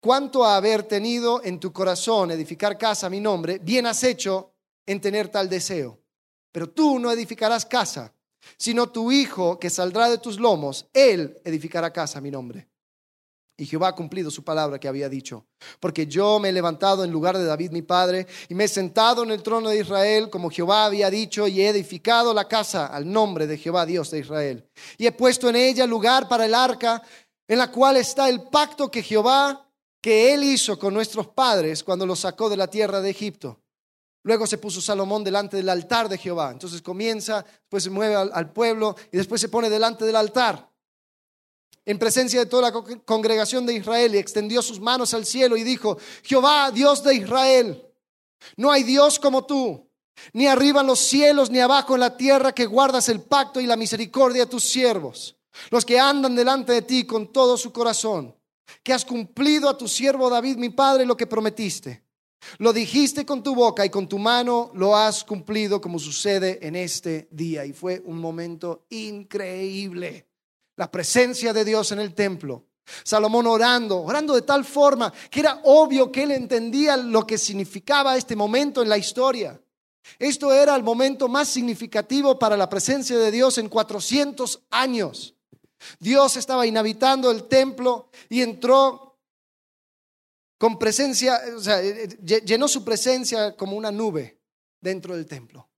cuanto 0.00 0.44
a 0.44 0.56
haber 0.56 0.84
tenido 0.84 1.42
en 1.42 1.60
tu 1.60 1.72
corazón 1.72 2.30
edificar 2.30 2.78
casa 2.78 3.06
a 3.06 3.10
mi 3.10 3.20
nombre, 3.20 3.58
bien 3.58 3.86
has 3.86 4.02
hecho 4.04 4.52
en 4.86 5.00
tener 5.00 5.28
tal 5.28 5.48
deseo. 5.48 6.00
Pero 6.52 6.70
tú 6.70 6.98
no 6.98 7.10
edificarás 7.10 7.66
casa, 7.66 8.14
sino 8.56 8.88
tu 8.88 9.12
hijo 9.12 9.58
que 9.58 9.70
saldrá 9.70 10.08
de 10.08 10.18
tus 10.18 10.38
lomos, 10.38 10.88
él 10.92 11.40
edificará 11.44 11.92
casa 11.92 12.18
a 12.18 12.22
mi 12.22 12.30
nombre. 12.30 12.68
Y 13.60 13.66
Jehová 13.66 13.88
ha 13.88 13.94
cumplido 13.94 14.30
su 14.30 14.44
palabra 14.44 14.78
que 14.78 14.86
había 14.86 15.08
dicho, 15.08 15.44
porque 15.80 16.06
yo 16.06 16.38
me 16.38 16.50
he 16.50 16.52
levantado 16.52 17.02
en 17.02 17.10
lugar 17.10 17.36
de 17.36 17.44
David 17.44 17.72
mi 17.72 17.82
padre, 17.82 18.28
y 18.48 18.54
me 18.54 18.64
he 18.64 18.68
sentado 18.68 19.24
en 19.24 19.32
el 19.32 19.42
trono 19.42 19.68
de 19.68 19.80
Israel, 19.80 20.30
como 20.30 20.48
Jehová 20.48 20.84
había 20.84 21.10
dicho, 21.10 21.48
y 21.48 21.60
he 21.60 21.68
edificado 21.68 22.32
la 22.32 22.46
casa 22.46 22.86
al 22.86 23.10
nombre 23.10 23.48
de 23.48 23.58
Jehová 23.58 23.84
Dios 23.84 24.12
de 24.12 24.20
Israel. 24.20 24.68
Y 24.96 25.06
he 25.06 25.12
puesto 25.12 25.48
en 25.48 25.56
ella 25.56 25.86
lugar 25.86 26.28
para 26.28 26.46
el 26.46 26.54
arca, 26.54 27.02
en 27.48 27.58
la 27.58 27.72
cual 27.72 27.96
está 27.96 28.28
el 28.28 28.42
pacto 28.42 28.92
que 28.92 29.02
Jehová, 29.02 29.67
que 30.00 30.32
él 30.32 30.44
hizo 30.44 30.78
con 30.78 30.94
nuestros 30.94 31.28
padres 31.28 31.82
cuando 31.82 32.06
los 32.06 32.20
sacó 32.20 32.48
de 32.48 32.56
la 32.56 32.68
tierra 32.68 33.00
de 33.00 33.10
Egipto. 33.10 33.60
Luego 34.22 34.46
se 34.46 34.58
puso 34.58 34.80
Salomón 34.80 35.24
delante 35.24 35.56
del 35.56 35.68
altar 35.68 36.08
de 36.08 36.18
Jehová. 36.18 36.50
Entonces 36.50 36.82
comienza, 36.82 37.42
después 37.42 37.82
se 37.84 37.90
mueve 37.90 38.14
al, 38.14 38.30
al 38.34 38.52
pueblo 38.52 38.96
y 39.12 39.16
después 39.16 39.40
se 39.40 39.48
pone 39.48 39.70
delante 39.70 40.04
del 40.04 40.16
altar 40.16 40.68
en 41.88 41.98
presencia 41.98 42.40
de 42.40 42.44
toda 42.44 42.70
la 42.70 42.72
congregación 43.06 43.64
de 43.64 43.72
Israel 43.72 44.14
y 44.14 44.18
extendió 44.18 44.60
sus 44.60 44.78
manos 44.78 45.14
al 45.14 45.24
cielo 45.24 45.56
y 45.56 45.62
dijo, 45.62 45.96
Jehová, 46.22 46.70
Dios 46.70 47.02
de 47.02 47.14
Israel, 47.14 47.82
no 48.58 48.70
hay 48.70 48.82
Dios 48.82 49.18
como 49.18 49.46
tú, 49.46 49.88
ni 50.34 50.46
arriba 50.46 50.82
en 50.82 50.86
los 50.86 50.98
cielos, 50.98 51.48
ni 51.48 51.60
abajo 51.60 51.94
en 51.94 52.00
la 52.00 52.14
tierra, 52.14 52.54
que 52.54 52.66
guardas 52.66 53.08
el 53.08 53.22
pacto 53.22 53.58
y 53.58 53.64
la 53.64 53.74
misericordia 53.74 54.44
de 54.44 54.50
tus 54.50 54.64
siervos, 54.64 55.38
los 55.70 55.86
que 55.86 55.98
andan 55.98 56.36
delante 56.36 56.74
de 56.74 56.82
ti 56.82 57.04
con 57.06 57.32
todo 57.32 57.56
su 57.56 57.72
corazón, 57.72 58.36
que 58.82 58.92
has 58.92 59.04
cumplido 59.04 59.68
a 59.68 59.76
tu 59.76 59.88
siervo 59.88 60.30
David, 60.30 60.56
mi 60.56 60.70
padre, 60.70 61.04
lo 61.04 61.16
que 61.16 61.26
prometiste. 61.26 62.02
Lo 62.58 62.72
dijiste 62.72 63.26
con 63.26 63.42
tu 63.42 63.54
boca 63.54 63.84
y 63.84 63.90
con 63.90 64.08
tu 64.08 64.18
mano 64.18 64.70
lo 64.74 64.96
has 64.96 65.24
cumplido 65.24 65.80
como 65.80 65.98
sucede 65.98 66.58
en 66.66 66.76
este 66.76 67.28
día. 67.30 67.64
Y 67.64 67.72
fue 67.72 68.00
un 68.04 68.18
momento 68.18 68.86
increíble 68.90 70.28
la 70.76 70.90
presencia 70.90 71.52
de 71.52 71.64
Dios 71.64 71.92
en 71.92 71.98
el 71.98 72.14
templo. 72.14 72.64
Salomón 73.02 73.46
orando, 73.46 74.00
orando 74.02 74.34
de 74.34 74.42
tal 74.42 74.64
forma 74.64 75.12
que 75.30 75.40
era 75.40 75.60
obvio 75.64 76.10
que 76.10 76.22
él 76.22 76.30
entendía 76.30 76.96
lo 76.96 77.26
que 77.26 77.36
significaba 77.36 78.16
este 78.16 78.36
momento 78.36 78.82
en 78.82 78.88
la 78.88 78.96
historia. 78.96 79.60
Esto 80.18 80.52
era 80.52 80.74
el 80.74 80.82
momento 80.82 81.28
más 81.28 81.48
significativo 81.48 82.38
para 82.38 82.56
la 82.56 82.68
presencia 82.68 83.18
de 83.18 83.30
Dios 83.30 83.58
en 83.58 83.68
400 83.68 84.62
años. 84.70 85.34
Dios 85.98 86.36
estaba 86.36 86.66
inhabitando 86.66 87.30
el 87.30 87.44
templo 87.44 88.10
y 88.28 88.42
entró 88.42 89.18
con 90.58 90.78
presencia, 90.78 91.40
o 91.56 91.60
sea, 91.60 91.80
llenó 91.80 92.66
su 92.66 92.84
presencia 92.84 93.56
como 93.56 93.76
una 93.76 93.92
nube 93.92 94.40
dentro 94.80 95.14
del 95.14 95.26
templo. 95.26 95.68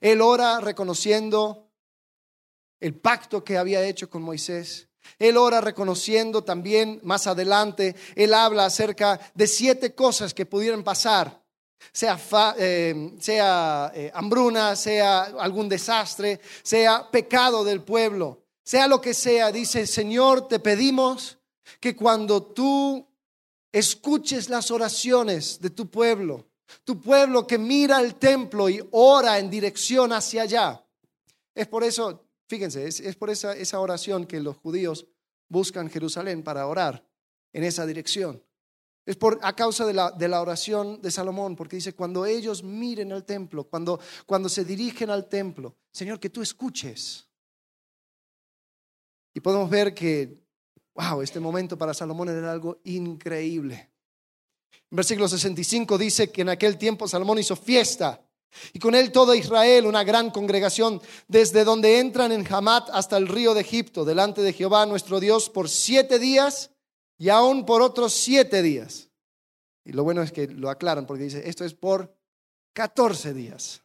Él 0.00 0.20
ora 0.20 0.60
reconociendo 0.60 1.70
el 2.78 2.94
pacto 2.94 3.42
que 3.42 3.56
había 3.56 3.84
hecho 3.84 4.10
con 4.10 4.22
Moisés. 4.22 4.88
Él 5.18 5.36
ora 5.36 5.60
reconociendo 5.60 6.44
también 6.44 7.00
más 7.02 7.26
adelante, 7.26 7.96
él 8.14 8.34
habla 8.34 8.66
acerca 8.66 9.18
de 9.34 9.46
siete 9.46 9.94
cosas 9.94 10.34
que 10.34 10.46
pudieran 10.46 10.84
pasar, 10.84 11.42
sea, 11.92 12.18
eh, 12.58 13.14
sea 13.18 13.90
eh, 13.94 14.10
hambruna, 14.14 14.76
sea 14.76 15.22
algún 15.22 15.68
desastre, 15.68 16.40
sea 16.62 17.10
pecado 17.10 17.64
del 17.64 17.82
pueblo, 17.82 18.41
sea 18.64 18.86
lo 18.88 19.00
que 19.00 19.14
sea. 19.14 19.52
Dice, 19.52 19.86
Señor, 19.86 20.48
te 20.48 20.58
pedimos 20.58 21.38
que 21.80 21.96
cuando 21.96 22.42
tú 22.42 23.06
escuches 23.70 24.48
las 24.48 24.70
oraciones 24.70 25.60
de 25.60 25.70
tu 25.70 25.88
pueblo, 25.88 26.46
tu 26.84 27.00
pueblo 27.00 27.46
que 27.46 27.58
mira 27.58 28.00
el 28.00 28.16
templo 28.16 28.68
y 28.68 28.82
ora 28.92 29.38
en 29.38 29.50
dirección 29.50 30.12
hacia 30.12 30.42
allá. 30.42 30.84
Es 31.54 31.66
por 31.66 31.84
eso, 31.84 32.26
Fíjense, 32.52 32.86
es, 32.86 33.16
por 33.16 33.30
esa, 33.30 33.56
esa 33.56 33.80
oración 33.80 34.26
que 34.26 34.38
los 34.38 34.58
judíos 34.58 35.06
buscan 35.48 35.88
Jerusalén 35.88 36.42
para 36.42 36.66
orar 36.66 37.02
en 37.50 37.64
esa 37.64 37.86
dirección. 37.86 38.44
Es 39.06 39.16
por, 39.16 39.38
a 39.40 39.56
causa 39.56 39.86
de 39.86 39.94
la, 39.94 40.10
de 40.10 40.28
la, 40.28 40.42
oración 40.42 41.00
de 41.00 41.10
Salomón, 41.10 41.56
porque 41.56 41.76
dice, 41.76 41.94
cuando 41.94 42.26
ellos 42.26 42.62
miren 42.62 43.10
al 43.10 43.24
templo, 43.24 43.64
cuando, 43.64 43.98
cuando 44.26 44.50
se 44.50 44.66
dirigen 44.66 45.08
al 45.08 45.30
templo, 45.30 45.76
Señor, 45.90 46.20
que 46.20 46.28
tú 46.28 46.42
escuches. 46.42 47.26
Y 49.34 49.40
podemos 49.40 49.70
ver 49.70 49.94
que, 49.94 50.38
wow, 50.94 51.22
este 51.22 51.40
momento 51.40 51.76
para 51.78 51.94
Salomón 51.94 52.28
era 52.28 52.52
algo 52.52 52.80
increíble. 52.84 53.90
En 54.90 54.96
versículo 54.96 55.28
65 55.28 55.96
dice 55.96 56.30
que 56.30 56.42
en 56.42 56.50
aquel 56.50 56.76
tiempo 56.76 57.08
Salomón 57.08 57.38
hizo 57.38 57.56
fiesta 57.56 58.20
y 58.72 58.78
con 58.78 58.94
él 58.94 59.12
toda 59.12 59.36
Israel, 59.36 59.86
una 59.86 60.04
gran 60.04 60.30
congregación, 60.30 61.00
desde 61.28 61.64
donde 61.64 61.98
entran 61.98 62.32
en 62.32 62.46
Hamat 62.52 62.90
hasta 62.92 63.16
el 63.16 63.28
río 63.28 63.54
de 63.54 63.62
Egipto, 63.62 64.04
delante 64.04 64.42
de 64.42 64.52
Jehová 64.52 64.84
nuestro 64.86 65.20
Dios, 65.20 65.48
por 65.48 65.68
siete 65.68 66.18
días 66.18 66.70
y 67.18 67.28
aún 67.30 67.64
por 67.64 67.82
otros 67.82 68.12
siete 68.12 68.62
días. 68.62 69.08
Y 69.84 69.92
lo 69.92 70.04
bueno 70.04 70.22
es 70.22 70.32
que 70.32 70.46
lo 70.46 70.70
aclaran 70.70 71.06
porque 71.06 71.24
dice, 71.24 71.48
esto 71.48 71.64
es 71.64 71.74
por 71.74 72.14
catorce 72.72 73.32
días. 73.32 73.82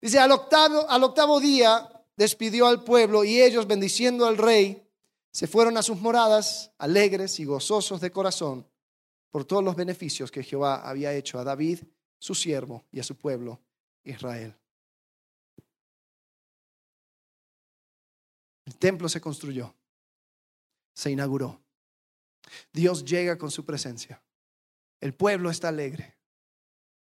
Dice, 0.00 0.18
al 0.18 0.32
octavo, 0.32 0.88
al 0.88 1.04
octavo 1.04 1.40
día 1.40 1.88
despidió 2.20 2.66
al 2.66 2.84
pueblo 2.84 3.24
y 3.24 3.40
ellos, 3.40 3.66
bendiciendo 3.66 4.26
al 4.26 4.36
rey, 4.36 4.86
se 5.32 5.46
fueron 5.46 5.78
a 5.78 5.82
sus 5.82 5.98
moradas, 5.98 6.70
alegres 6.76 7.40
y 7.40 7.46
gozosos 7.46 7.98
de 8.02 8.10
corazón, 8.10 8.68
por 9.30 9.46
todos 9.46 9.64
los 9.64 9.74
beneficios 9.74 10.30
que 10.30 10.42
Jehová 10.42 10.86
había 10.86 11.14
hecho 11.14 11.38
a 11.38 11.44
David, 11.44 11.80
su 12.18 12.34
siervo, 12.34 12.84
y 12.92 13.00
a 13.00 13.04
su 13.04 13.16
pueblo 13.16 13.58
Israel. 14.04 14.54
El 18.66 18.76
templo 18.76 19.08
se 19.08 19.22
construyó, 19.22 19.74
se 20.92 21.10
inauguró. 21.10 21.58
Dios 22.70 23.02
llega 23.02 23.38
con 23.38 23.50
su 23.50 23.64
presencia. 23.64 24.22
El 25.00 25.14
pueblo 25.14 25.48
está 25.48 25.68
alegre. 25.68 26.18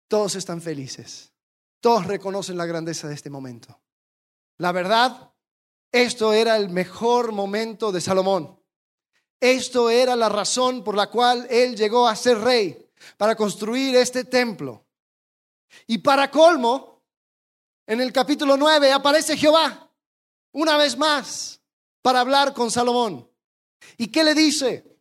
Todos 0.08 0.36
están 0.36 0.62
felices. 0.62 1.34
Todos 1.80 2.06
reconocen 2.06 2.56
la 2.56 2.68
grandeza 2.68 3.08
de 3.08 3.16
este 3.16 3.32
momento. 3.32 3.82
La 4.58 4.72
verdad, 4.72 5.34
esto 5.92 6.34
era 6.34 6.58
el 6.58 6.70
mejor 6.70 7.32
momento 7.32 7.92
de 7.92 8.02
Salomón. 8.02 8.60
Esto 9.40 9.90
era 9.90 10.16
la 10.16 10.30
razón 10.30 10.84
por 10.84 10.96
la 10.96 11.10
cual 11.10 11.46
él 11.50 11.76
llegó 11.76 12.08
a 12.08 12.16
ser 12.16 12.40
rey, 12.40 12.90
para 13.18 13.36
construir 13.36 13.96
este 13.96 14.24
templo. 14.24 14.86
Y 15.86 16.00
para 16.00 16.32
colmo, 16.32 17.04
en 17.86 18.02
el 18.02 18.12
capítulo 18.12 18.58
9 18.58 18.92
aparece 18.92 19.38
Jehová 19.38 19.92
una 20.52 20.78
vez 20.78 20.98
más 20.98 21.62
para 22.02 22.22
hablar 22.22 22.54
con 22.54 22.72
Salomón. 22.72 23.30
¿Y 23.98 24.08
qué 24.08 24.24
le 24.24 24.34
dice? 24.34 24.98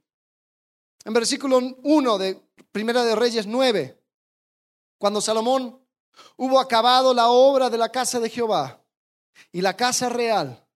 En 1.04 1.14
versículo 1.14 1.58
1 1.58 2.18
de 2.18 2.42
Primera 2.70 3.04
de 3.04 3.16
Reyes 3.16 3.46
9, 3.46 4.02
cuando 4.98 5.20
Salomón 5.22 5.80
hubo 6.36 6.60
acabado 6.60 7.14
la 7.14 7.28
obra 7.28 7.70
de 7.70 7.78
la 7.78 7.90
casa 7.90 8.20
de 8.20 8.28
Jehová 8.28 8.82
y 9.52 9.60
la 9.60 9.76
casa 9.76 10.08
real 10.08 10.66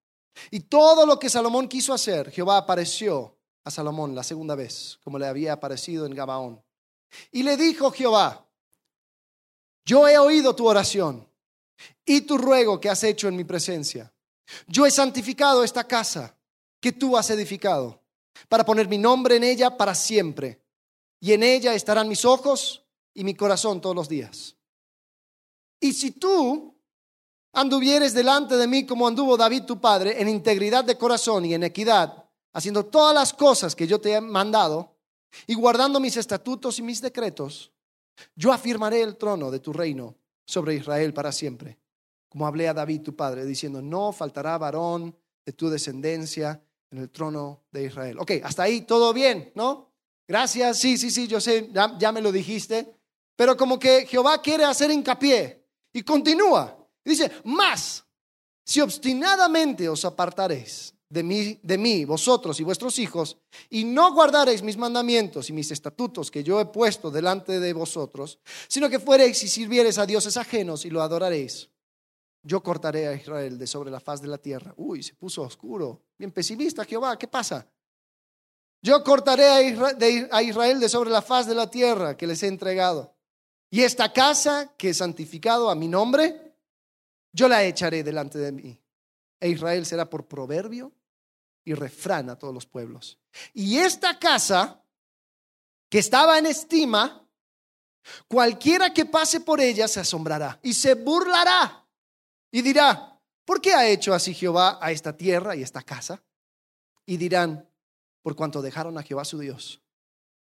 y 0.51 0.61
todo 0.61 1.07
lo 1.07 1.19
que 1.19 1.29
Salomón 1.29 1.69
quiso 1.69 1.93
hacer, 1.93 2.31
Jehová 2.31 2.59
apareció 2.59 3.37
a 3.65 3.71
Salomón 3.71 4.15
la 4.15 4.23
segunda 4.23 4.55
vez, 4.55 4.99
como 5.03 5.19
le 5.19 5.27
había 5.27 5.53
aparecido 5.53 6.07
en 6.07 6.15
Gabaón. 6.15 6.63
Y 7.33 7.43
le 7.43 7.57
dijo 7.57 7.91
Jehová, 7.91 8.47
yo 9.85 10.07
he 10.09 10.19
oído 10.19 10.55
tu 10.55 10.67
oración 10.67 11.29
y 12.05 12.23
tu 12.23 12.39
ruego 12.39 12.81
que 12.81 12.89
has 12.89 13.03
hecho 13.05 13.29
en 13.29 13.37
mi 13.37 13.45
presencia. 13.45 14.13
Yo 14.67 14.87
he 14.87 14.91
santificado 14.91 15.65
esta 15.65 15.85
casa 15.85 16.37
que 16.81 16.93
tú 16.93 17.17
has 17.17 17.31
edificado 17.31 18.01
para 18.49 18.65
poner 18.65 18.89
mi 18.89 18.99
nombre 18.99 19.37
en 19.37 19.45
ella 19.45 19.77
para 19.77 19.95
siempre. 19.95 20.61
Y 21.21 21.33
en 21.33 21.43
ella 21.43 21.75
estarán 21.75 22.09
mis 22.09 22.25
ojos 22.25 22.85
y 23.13 23.25
mi 23.25 23.35
corazón 23.35 23.81
todos 23.81 23.95
los 23.95 24.09
días. 24.09 24.57
Y 25.79 25.93
si 25.93 26.13
tú 26.13 26.75
anduvieres 27.53 28.15
delante 28.15 28.57
de 28.57 28.67
mí 28.67 28.87
como 28.87 29.07
anduvo 29.07 29.37
David 29.37 29.65
tu 29.65 29.81
padre, 29.81 30.21
en 30.21 30.29
integridad 30.29 30.85
de 30.85 30.97
corazón 30.97 31.45
y 31.45 31.55
en 31.55 31.65
equidad, 31.65 32.25
haciendo 32.53 32.87
todas 32.87 33.15
las 33.15 33.33
cosas 33.33 33.75
que 33.75 33.87
yo 33.87 34.01
te 34.01 34.15
he 34.15 34.21
mandado, 34.21 34.97
y 35.47 35.55
guardando 35.55 36.01
mis 36.01 36.17
estatutos 36.17 36.79
y 36.79 36.83
mis 36.83 37.01
decretos, 37.01 37.71
yo 38.35 38.53
afirmaré 38.53 39.03
el 39.03 39.17
trono 39.17 39.51
de 39.51 39.61
tu 39.61 39.73
reino 39.73 40.17
sobre 40.45 40.75
Israel 40.75 41.15
para 41.15 41.33
siempre, 41.33 41.79
como 42.29 42.47
hablé 42.47 42.69
a 42.69 42.75
David 42.75 43.03
tu 43.03 43.17
padre, 43.17 43.45
diciendo, 43.45 43.81
no 43.81 44.13
faltará 44.13 44.59
varón 44.59 45.17
de 45.45 45.53
tu 45.53 45.69
descendencia 45.71 46.61
en 46.91 46.99
el 46.99 47.11
trono 47.11 47.63
de 47.71 47.85
Israel. 47.85 48.19
Ok, 48.19 48.33
hasta 48.43 48.65
ahí 48.65 48.83
todo 48.83 49.13
bien, 49.13 49.53
¿no? 49.55 49.91
Gracias, 50.27 50.79
sí, 50.79 50.97
sí, 50.97 51.11
sí, 51.11 51.27
yo 51.27 51.41
sé, 51.41 51.71
ya, 51.73 51.97
ya 51.99 52.13
me 52.13 52.21
lo 52.21 52.31
dijiste, 52.31 52.95
pero 53.37 53.57
como 53.57 53.79
que 53.79 54.07
Jehová 54.07 54.41
quiere 54.43 54.65
hacer 54.65 54.91
hincapié 54.91 55.65
y 55.93 56.03
continúa. 56.03 56.77
Dice, 57.05 57.31
más, 57.45 58.05
si 58.65 58.81
obstinadamente 58.81 59.89
os 59.89 60.05
apartaréis 60.05 60.95
de 61.09 61.25
mí, 61.25 61.59
de 61.63 61.77
mí, 61.77 62.05
vosotros 62.05 62.61
y 62.61 62.63
vuestros 62.63 62.99
hijos, 63.01 63.37
y 63.69 63.85
no 63.85 64.15
guardaréis 64.15 64.63
mis 64.63 64.77
mandamientos 64.77 65.51
y 65.51 65.53
mis 65.53 65.71
estatutos 65.73 66.31
que 66.31 66.45
yo 66.45 66.61
he 66.61 66.67
puesto 66.67 67.11
delante 67.11 67.59
de 67.59 67.73
vosotros, 67.73 68.39
sino 68.69 68.89
que 68.89 69.01
fuereis 69.01 69.43
y 69.43 69.49
sirviereis 69.49 69.99
a 69.99 70.07
dioses 70.07 70.37
ajenos 70.37 70.85
y 70.85 70.91
lo 70.91 71.03
adoraréis. 71.03 71.69
Yo 72.43 72.63
cortaré 72.63 73.09
a 73.09 73.15
Israel 73.15 73.59
de 73.59 73.67
sobre 73.67 73.91
la 73.91 74.01
faz 74.01 74.23
de 74.23 74.29
la 74.29 74.39
tierra. 74.39 74.73
Uy, 74.77 75.03
se 75.03 75.15
puso 75.15 75.43
oscuro. 75.43 76.01
Bien 76.17 76.31
pesimista 76.31 76.85
Jehová, 76.85 77.19
¿qué 77.19 77.29
pasa? 77.29 77.69
Yo 78.83 79.03
cortaré 79.05 79.49
a 80.31 80.43
Israel 80.43 80.81
de 80.81 80.89
sobre 80.89 81.11
la 81.11 81.21
faz 81.21 81.47
de 81.47 81.55
la 81.55 81.69
tierra 81.69 82.17
que 82.17 82.27
les 82.27 82.43
he 82.43 82.47
entregado. 82.47 83.15
Y 83.69 83.83
esta 83.83 84.13
casa 84.13 84.75
que 84.79 84.91
he 84.91 84.95
santificado 84.95 85.71
a 85.71 85.75
mi 85.75 85.87
nombre, 85.87 86.50
yo 87.33 87.49
la 87.49 87.65
echaré 87.65 88.03
delante 88.03 88.39
de 88.39 88.53
mí. 88.53 88.81
E 89.41 89.49
Israel 89.49 89.87
será 89.87 90.09
por 90.09 90.27
proverbio 90.27 90.93
y 91.65 91.75
refrán 91.75 92.31
a 92.31 92.37
todos 92.37 92.53
los 92.53 92.67
pueblos. 92.67 93.19
Y 93.55 93.79
esta 93.79 94.19
casa 94.19 94.83
que 95.89 95.99
estaba 95.99 96.39
en 96.39 96.47
estima, 96.47 97.27
cualquiera 98.29 98.93
que 98.93 99.07
pase 99.07 99.41
por 99.41 99.61
ella 99.61 99.89
se 99.89 100.01
asombrará 100.01 100.59
y 100.63 100.75
se 100.75 100.95
burlará 100.95 101.87
y 102.51 102.63
dirá, 102.63 103.21
¿por 103.45 103.61
qué 103.61 103.75
ha 103.75 103.89
hecho 103.89 104.13
así 104.15 104.35
Jehová 104.35 104.79
a 104.81 104.91
esta 104.91 105.17
tierra 105.17 105.55
y 105.55 105.63
esta 105.63 105.83
casa? 105.83 106.23
Y 107.07 107.17
dirán, 107.17 107.69
por 108.23 108.37
cuanto 108.37 108.63
dejaron 108.63 108.99
a 108.99 109.03
Jehová 109.03 109.25
su 109.25 109.39
Dios, 109.39 109.81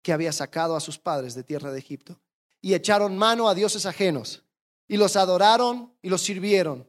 que 0.01 0.13
había 0.13 0.31
sacado 0.31 0.75
a 0.75 0.79
sus 0.79 0.97
padres 0.97 1.35
de 1.35 1.43
tierra 1.43 1.71
de 1.71 1.79
Egipto, 1.79 2.19
y 2.59 2.73
echaron 2.73 3.17
mano 3.17 3.47
a 3.47 3.55
dioses 3.55 3.85
ajenos, 3.85 4.43
y 4.91 4.97
los 4.97 5.15
adoraron 5.15 5.95
y 6.01 6.09
los 6.09 6.21
sirvieron. 6.21 6.85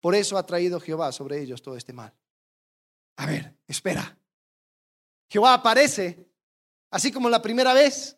Por 0.00 0.14
eso 0.14 0.38
ha 0.38 0.46
traído 0.46 0.80
Jehová 0.80 1.12
sobre 1.12 1.38
ellos 1.38 1.60
todo 1.60 1.76
este 1.76 1.92
mal. 1.92 2.10
A 3.16 3.26
ver, 3.26 3.58
espera. 3.68 4.18
Jehová 5.28 5.52
aparece, 5.52 6.30
así 6.90 7.12
como 7.12 7.28
la 7.28 7.42
primera 7.42 7.74
vez, 7.74 8.16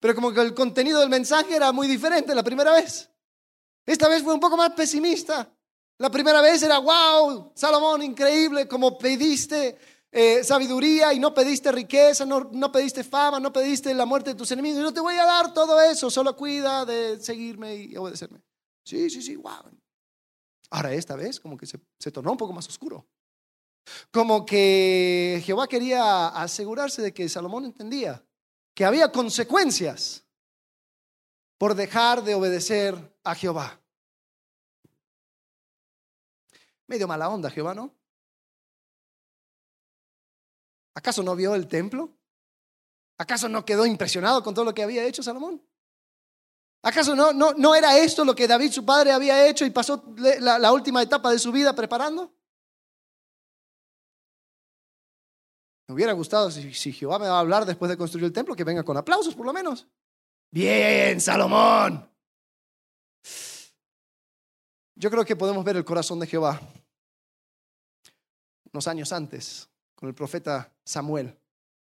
pero 0.00 0.16
como 0.16 0.32
que 0.32 0.40
el 0.40 0.52
contenido 0.52 0.98
del 0.98 1.10
mensaje 1.10 1.54
era 1.54 1.70
muy 1.70 1.86
diferente 1.86 2.34
la 2.34 2.42
primera 2.42 2.72
vez. 2.72 3.08
Esta 3.86 4.08
vez 4.08 4.24
fue 4.24 4.34
un 4.34 4.40
poco 4.40 4.56
más 4.56 4.70
pesimista. 4.70 5.48
La 5.98 6.10
primera 6.10 6.40
vez 6.40 6.60
era, 6.64 6.78
wow, 6.78 7.52
Salomón, 7.54 8.02
increíble, 8.02 8.66
como 8.66 8.98
pediste 8.98 9.78
eh, 10.10 10.42
sabiduría 10.42 11.14
y 11.14 11.20
no 11.20 11.32
pediste 11.32 11.70
riqueza, 11.70 12.26
no, 12.26 12.50
no 12.52 12.72
pediste 12.72 13.04
fama, 13.04 13.38
no 13.38 13.52
pediste 13.52 13.94
la 13.94 14.06
muerte 14.06 14.30
de 14.30 14.36
tus 14.36 14.50
enemigos. 14.50 14.82
Yo 14.82 14.92
te 14.92 14.98
voy 14.98 15.14
a 15.14 15.24
dar 15.24 15.54
todo 15.54 15.80
eso, 15.80 16.10
solo 16.10 16.36
cuida 16.36 16.84
de 16.84 17.20
seguirme 17.20 17.76
y 17.76 17.96
obedecerme. 17.96 18.42
Sí, 18.84 19.10
sí, 19.10 19.22
sí, 19.22 19.36
wow. 19.36 19.70
Ahora 20.70 20.92
esta 20.94 21.16
vez 21.16 21.38
como 21.38 21.56
que 21.56 21.66
se, 21.66 21.80
se 21.98 22.10
tornó 22.10 22.32
un 22.32 22.38
poco 22.38 22.52
más 22.52 22.68
oscuro. 22.68 23.06
Como 24.10 24.46
que 24.46 25.42
Jehová 25.44 25.66
quería 25.66 26.28
asegurarse 26.28 27.02
de 27.02 27.12
que 27.12 27.28
Salomón 27.28 27.64
entendía 27.64 28.24
que 28.74 28.84
había 28.84 29.12
consecuencias 29.12 30.24
por 31.58 31.74
dejar 31.74 32.24
de 32.24 32.34
obedecer 32.34 33.16
a 33.22 33.34
Jehová. 33.34 33.80
Medio 36.86 37.06
mala 37.06 37.28
onda, 37.28 37.50
Jehová, 37.50 37.74
¿no? 37.74 37.94
¿Acaso 40.94 41.22
no 41.22 41.36
vio 41.36 41.54
el 41.54 41.68
templo? 41.68 42.16
¿Acaso 43.18 43.48
no 43.48 43.64
quedó 43.64 43.86
impresionado 43.86 44.42
con 44.42 44.54
todo 44.54 44.64
lo 44.64 44.74
que 44.74 44.82
había 44.82 45.04
hecho 45.04 45.22
Salomón? 45.22 45.62
¿Acaso 46.82 47.14
no, 47.14 47.32
no, 47.32 47.52
no 47.54 47.74
era 47.74 47.96
esto 47.98 48.24
lo 48.24 48.34
que 48.34 48.48
David 48.48 48.72
su 48.72 48.84
padre 48.84 49.12
había 49.12 49.46
hecho 49.46 49.64
y 49.64 49.70
pasó 49.70 50.04
la, 50.16 50.72
última 50.72 51.02
etapa 51.02 51.30
de 51.30 51.38
su 51.38 51.52
vida 51.52 51.74
preparando? 51.74 52.34
Me 55.86 55.94
hubiera 55.94 56.12
gustado 56.12 56.50
si, 56.50 56.74
si, 56.74 56.92
Jehová 56.92 57.18
me 57.18 57.28
va 57.28 57.36
a 57.36 57.40
hablar 57.40 57.64
después 57.64 57.88
de 57.88 57.96
construir 57.96 58.24
el 58.24 58.32
templo, 58.32 58.56
que 58.56 58.64
venga 58.64 58.82
con 58.82 58.96
aplausos 58.96 59.34
por 59.34 59.46
lo 59.46 59.52
menos. 59.52 59.86
Bien, 60.50 61.20
Salomón. 61.20 62.10
Yo 64.96 65.10
creo 65.10 65.24
que 65.24 65.36
podemos 65.36 65.64
ver 65.64 65.76
el 65.76 65.84
corazón 65.84 66.18
de 66.18 66.26
Jehová 66.26 66.60
unos 68.72 68.88
años 68.88 69.12
antes 69.12 69.68
con 69.94 70.08
el 70.08 70.14
profeta 70.14 70.72
Samuel, 70.84 71.38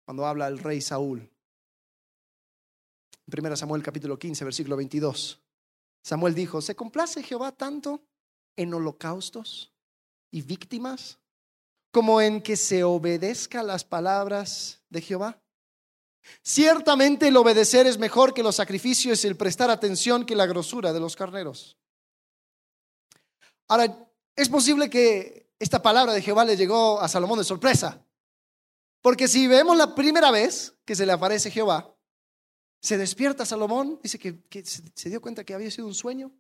cuando 0.05 0.27
habla 0.27 0.49
el 0.49 0.59
rey 0.59 0.81
Saúl. 0.81 1.30
En 3.33 3.47
1 3.47 3.57
Samuel 3.57 3.83
capítulo 3.83 4.19
15, 4.19 4.45
versículo 4.45 4.77
22. 4.77 5.41
Samuel 6.03 6.35
dijo, 6.35 6.61
¿se 6.61 6.75
complace 6.75 7.23
Jehová 7.23 7.53
tanto 7.53 8.03
en 8.57 8.75
holocaustos 8.75 9.73
y 10.33 10.43
víctimas 10.43 11.19
como 11.93 12.21
en 12.21 12.43
que 12.43 12.57
se 12.57 12.83
obedezca 12.83 13.63
las 13.63 13.85
palabras 13.85 14.81
de 14.89 15.01
Jehová? 15.03 15.41
Ciertamente 16.43 17.29
el 17.29 17.37
obedecer 17.37 17.87
es 17.87 17.99
mejor 17.99 18.35
que 18.35 18.43
los 18.43 18.57
sacrificios 18.57 19.25
y 19.25 19.29
el 19.29 19.37
prestar 19.37 19.71
atención 19.71 20.27
que 20.27 20.35
la 20.35 20.47
grosura 20.47 20.93
de 20.93 21.01
los 21.01 21.15
carneros. 21.15 21.77
Ahora, 23.69 24.09
es 24.35 24.49
posible 24.49 24.91
que 24.91 25.53
esta 25.59 25.81
palabra 25.81 26.13
de 26.13 26.23
Jehová 26.23 26.45
le 26.45 26.57
llegó 26.57 27.01
a 27.01 27.09
Salomón 27.09 27.39
de 27.39 27.45
sorpresa. 27.45 28.05
Porque 29.03 29.29
si 29.29 29.47
vemos 29.47 29.77
la 29.77 29.95
primera 29.95 30.31
vez 30.31 30.75
que 30.85 30.97
se 30.97 31.07
le 31.07 31.13
aparece 31.13 31.51
Jehová, 31.51 31.95
se 32.81 32.97
despierta 32.97 33.45
Salomón, 33.45 34.01
dice 34.03 34.19
que, 34.19 34.65
se 34.65 35.11
dio 35.11 35.21
cuenta 35.21 35.45
que 35.45 35.55
había 35.55 35.71
sido 35.71 35.87
un 35.87 35.95
sueño. 35.95 36.33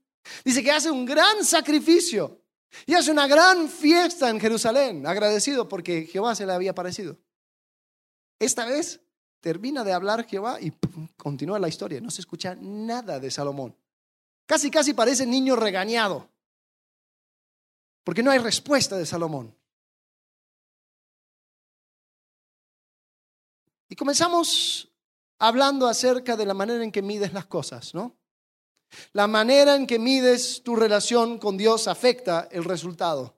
Dice 0.44 0.62
que 0.62 0.70
hace 0.70 0.90
un 0.90 1.04
gran 1.04 1.44
sacrificio 1.44 2.42
y 2.86 2.94
hace 2.94 3.10
una 3.10 3.26
gran 3.26 3.68
fiesta 3.68 4.30
en 4.30 4.40
Jerusalén, 4.40 5.06
agradecido 5.06 5.68
porque 5.68 6.06
Jehová 6.06 6.34
se 6.34 6.46
le 6.46 6.52
había 6.52 6.70
aparecido. 6.70 7.18
Esta 8.38 8.64
vez 8.64 9.00
termina 9.40 9.84
de 9.84 9.92
hablar 9.92 10.26
Jehová 10.26 10.58
y 10.60 10.72
continúa 11.16 11.58
la 11.58 11.68
historia. 11.68 12.00
No 12.00 12.10
se 12.10 12.22
escucha 12.22 12.54
nada 12.54 13.20
de 13.20 13.30
Salomón. 13.30 13.76
Casi, 14.46 14.70
casi 14.70 14.94
parece 14.94 15.26
niño 15.26 15.56
regañado. 15.56 16.28
Porque 18.02 18.22
no 18.22 18.30
hay 18.30 18.38
respuesta 18.38 18.96
de 18.96 19.04
Salomón. 19.04 19.54
Y 23.88 23.96
comenzamos 23.96 24.89
hablando 25.40 25.88
acerca 25.88 26.36
de 26.36 26.46
la 26.46 26.54
manera 26.54 26.84
en 26.84 26.92
que 26.92 27.02
mides 27.02 27.32
las 27.32 27.46
cosas, 27.46 27.92
¿no? 27.94 28.16
La 29.12 29.26
manera 29.26 29.74
en 29.74 29.86
que 29.86 29.98
mides 29.98 30.62
tu 30.62 30.76
relación 30.76 31.38
con 31.38 31.56
Dios 31.56 31.88
afecta 31.88 32.48
el 32.52 32.64
resultado. 32.64 33.36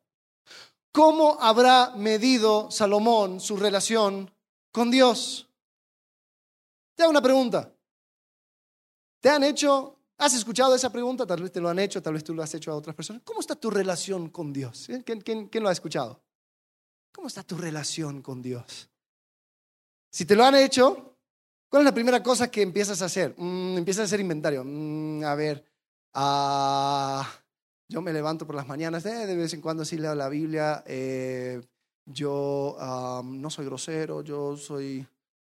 ¿Cómo 0.93 1.39
habrá 1.41 1.95
medido 1.97 2.71
Salomón 2.71 3.41
su 3.41 3.57
relación 3.57 4.31
con 4.71 4.91
Dios? 4.91 5.49
Te 6.95 7.03
hago 7.03 7.11
una 7.11 7.23
pregunta. 7.23 7.73
¿Te 9.21 9.31
han 9.31 9.45
hecho 9.45 9.99
¿Has 10.23 10.35
escuchado 10.35 10.73
esa 10.77 10.93
pregunta? 10.93 11.27
Tal 11.27 11.43
vez 11.43 11.51
te 11.51 11.61
lo 11.61 11.69
han 11.69 11.81
hecho, 11.81 12.01
tal 12.01 12.15
vez 12.15 12.23
tú 12.23 12.33
lo 12.33 12.45
has 12.45 12.55
hecho 12.55 12.71
a 12.71 12.77
otras 12.77 12.95
personas. 12.95 13.23
¿Cómo 13.25 13.41
está 13.41 13.57
tu 13.57 13.71
relación 13.71 14.29
con 14.29 14.53
Dios? 14.53 14.89
¿Eh? 14.89 15.03
¿Quién, 15.05 15.51
lo 15.61 15.69
ha 15.69 15.73
escuchado? 15.73 16.23
¿Cómo 17.11 17.27
está 17.27 17.43
tu 17.43 17.57
relación 17.57 18.23
con 18.23 18.41
Dios? 18.41 18.89
Si 20.13 20.25
te 20.25 20.37
lo 20.37 20.45
han 20.45 20.55
hecho, 20.55 21.12
¿cuál 21.73 21.81
es 21.81 21.85
la 21.87 21.95
primera 21.95 22.23
cosa 22.23 22.51
que 22.51 22.61
empiezas 22.61 23.01
a 23.01 23.07
hacer? 23.07 23.35
Mm, 23.39 23.79
empiezas 23.79 24.03
a 24.03 24.05
hacer 24.05 24.21
inventario. 24.21 24.63
Mm, 24.63 25.25
a 25.25 25.35
ver, 25.35 25.65
ah, 26.13 27.27
yo 27.89 28.03
me 28.03 28.13
levanto 28.13 28.47
por 28.47 28.55
las 28.55 28.69
mañanas, 28.69 29.07
eh, 29.07 29.27
de 29.27 29.35
vez 29.35 29.55
en 29.55 29.63
cuando 29.63 29.83
sí 29.83 29.97
leo 29.97 30.15
la 30.15 30.29
Biblia. 30.29 30.85
Eh, 30.87 31.63
yo 32.05 32.77
no 33.25 33.49
soy 33.49 33.65
grosero, 33.65 34.21
yo 34.21 34.55
soy 34.59 35.07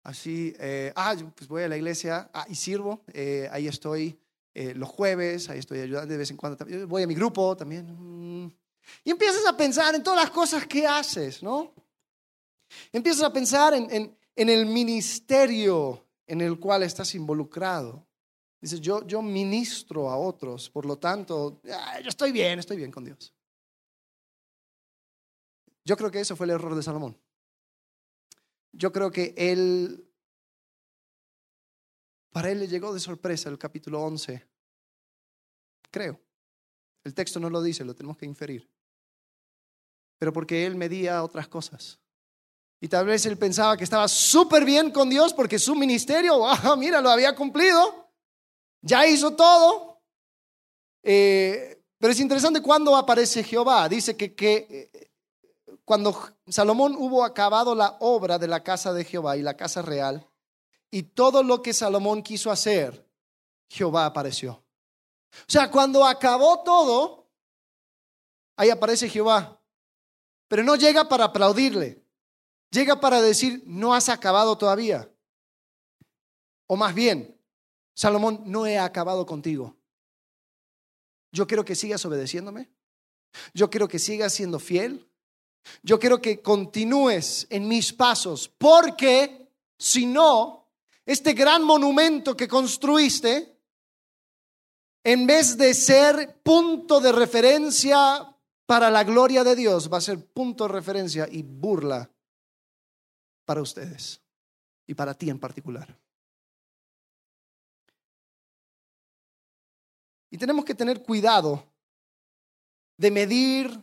así. 0.04 0.56
ah, 0.94 1.14
pues 1.34 1.48
voy 1.48 1.64
a 1.64 1.68
la 1.68 1.76
iglesia 1.76 2.30
ah, 2.32 2.46
y 2.48 2.54
sirvo. 2.54 3.02
ahí 3.50 3.68
estoy. 3.68 4.18
Eh, 4.54 4.72
los 4.74 4.88
jueves, 4.88 5.50
ahí 5.50 5.58
estoy 5.58 5.80
ayudando 5.80 6.10
de 6.10 6.16
vez 6.16 6.30
en 6.30 6.38
cuando, 6.38 6.56
voy 6.88 7.02
a 7.02 7.06
mi 7.06 7.14
grupo 7.14 7.54
también. 7.54 7.94
Mm. 8.44 8.50
Y 9.04 9.10
empiezas 9.10 9.44
a 9.46 9.54
pensar 9.54 9.94
en 9.94 10.02
todas 10.02 10.18
las 10.18 10.30
cosas 10.30 10.66
que 10.66 10.86
haces, 10.86 11.42
¿no? 11.42 11.74
Empiezas 12.90 13.24
a 13.24 13.30
pensar 13.30 13.74
en, 13.74 14.16
en, 14.34 14.48
el 14.48 14.64
ministerio 14.64 16.05
en 16.26 16.40
el 16.40 16.58
cual 16.58 16.82
estás 16.82 17.14
involucrado. 17.14 18.06
Dices, 18.60 18.80
yo, 18.80 19.06
yo 19.06 19.22
ministro 19.22 20.10
a 20.10 20.16
otros, 20.16 20.70
por 20.70 20.86
lo 20.86 20.98
tanto, 20.98 21.60
yo 21.62 22.08
estoy 22.08 22.32
bien, 22.32 22.58
estoy 22.58 22.76
bien 22.76 22.90
con 22.90 23.04
Dios. 23.04 23.34
Yo 25.84 25.96
creo 25.96 26.10
que 26.10 26.20
eso 26.20 26.34
fue 26.34 26.46
el 26.46 26.50
error 26.50 26.74
de 26.74 26.82
Salomón. 26.82 27.16
Yo 28.72 28.92
creo 28.92 29.10
que 29.10 29.34
él 29.36 30.06
para 32.36 32.50
él 32.50 32.58
le 32.60 32.68
llegó 32.68 32.92
de 32.92 33.00
sorpresa 33.00 33.48
el 33.48 33.56
capítulo 33.56 34.02
11. 34.02 34.46
Creo. 35.90 36.20
El 37.02 37.14
texto 37.14 37.40
no 37.40 37.48
lo 37.48 37.62
dice, 37.62 37.82
lo 37.82 37.94
tenemos 37.94 38.18
que 38.18 38.26
inferir. 38.26 38.70
Pero 40.18 40.34
porque 40.34 40.66
él 40.66 40.76
medía 40.76 41.24
otras 41.24 41.48
cosas. 41.48 41.98
Y 42.80 42.88
tal 42.88 43.06
vez 43.06 43.24
él 43.26 43.38
pensaba 43.38 43.76
que 43.76 43.84
estaba 43.84 44.06
súper 44.06 44.64
bien 44.64 44.90
con 44.90 45.08
Dios 45.08 45.32
porque 45.32 45.58
su 45.58 45.74
ministerio, 45.74 46.46
ah, 46.48 46.76
mira, 46.76 47.00
lo 47.00 47.10
había 47.10 47.34
cumplido. 47.34 48.10
Ya 48.82 49.06
hizo 49.06 49.34
todo. 49.34 50.00
Eh, 51.02 51.82
pero 51.98 52.12
es 52.12 52.20
interesante 52.20 52.60
cuando 52.60 52.94
aparece 52.94 53.42
Jehová. 53.42 53.88
Dice 53.88 54.16
que, 54.16 54.34
que 54.34 54.90
eh, 54.92 55.10
cuando 55.84 56.30
Salomón 56.46 56.94
hubo 56.98 57.24
acabado 57.24 57.74
la 57.74 57.96
obra 58.00 58.38
de 58.38 58.48
la 58.48 58.62
casa 58.62 58.92
de 58.92 59.04
Jehová 59.04 59.36
y 59.36 59.42
la 59.42 59.56
casa 59.56 59.82
real, 59.82 60.28
y 60.90 61.02
todo 61.02 61.42
lo 61.42 61.62
que 61.62 61.72
Salomón 61.72 62.22
quiso 62.22 62.50
hacer, 62.50 63.06
Jehová 63.68 64.06
apareció. 64.06 64.62
O 65.32 65.48
sea, 65.48 65.70
cuando 65.70 66.04
acabó 66.04 66.62
todo, 66.62 67.28
ahí 68.56 68.70
aparece 68.70 69.08
Jehová. 69.08 69.60
Pero 70.48 70.62
no 70.62 70.76
llega 70.76 71.08
para 71.08 71.24
aplaudirle. 71.24 72.05
Llega 72.76 73.00
para 73.00 73.22
decir, 73.22 73.62
no 73.66 73.94
has 73.94 74.08
acabado 74.08 74.56
todavía. 74.58 75.10
O 76.66 76.76
más 76.76 76.94
bien, 76.94 77.40
Salomón, 77.94 78.42
no 78.44 78.66
he 78.66 78.78
acabado 78.78 79.24
contigo. 79.24 79.74
Yo 81.32 81.46
quiero 81.46 81.64
que 81.64 81.74
sigas 81.74 82.04
obedeciéndome. 82.04 82.70
Yo 83.54 83.70
quiero 83.70 83.88
que 83.88 83.98
sigas 83.98 84.34
siendo 84.34 84.58
fiel. 84.58 85.08
Yo 85.82 85.98
quiero 85.98 86.20
que 86.20 86.42
continúes 86.42 87.46
en 87.50 87.66
mis 87.66 87.92
pasos, 87.92 88.48
porque 88.48 89.50
si 89.78 90.06
no, 90.06 90.68
este 91.04 91.32
gran 91.32 91.64
monumento 91.64 92.36
que 92.36 92.46
construiste, 92.46 93.58
en 95.02 95.26
vez 95.26 95.56
de 95.56 95.74
ser 95.74 96.40
punto 96.42 97.00
de 97.00 97.10
referencia 97.10 98.36
para 98.64 98.90
la 98.90 99.02
gloria 99.02 99.42
de 99.42 99.56
Dios, 99.56 99.92
va 99.92 99.98
a 99.98 100.02
ser 100.02 100.24
punto 100.24 100.64
de 100.64 100.72
referencia 100.74 101.28
y 101.30 101.42
burla 101.42 102.10
para 103.46 103.62
ustedes 103.62 104.20
y 104.86 104.94
para 104.94 105.14
ti 105.14 105.30
en 105.30 105.38
particular. 105.38 105.96
Y 110.30 110.36
tenemos 110.36 110.64
que 110.64 110.74
tener 110.74 111.02
cuidado 111.02 111.64
de 112.98 113.10
medir 113.10 113.82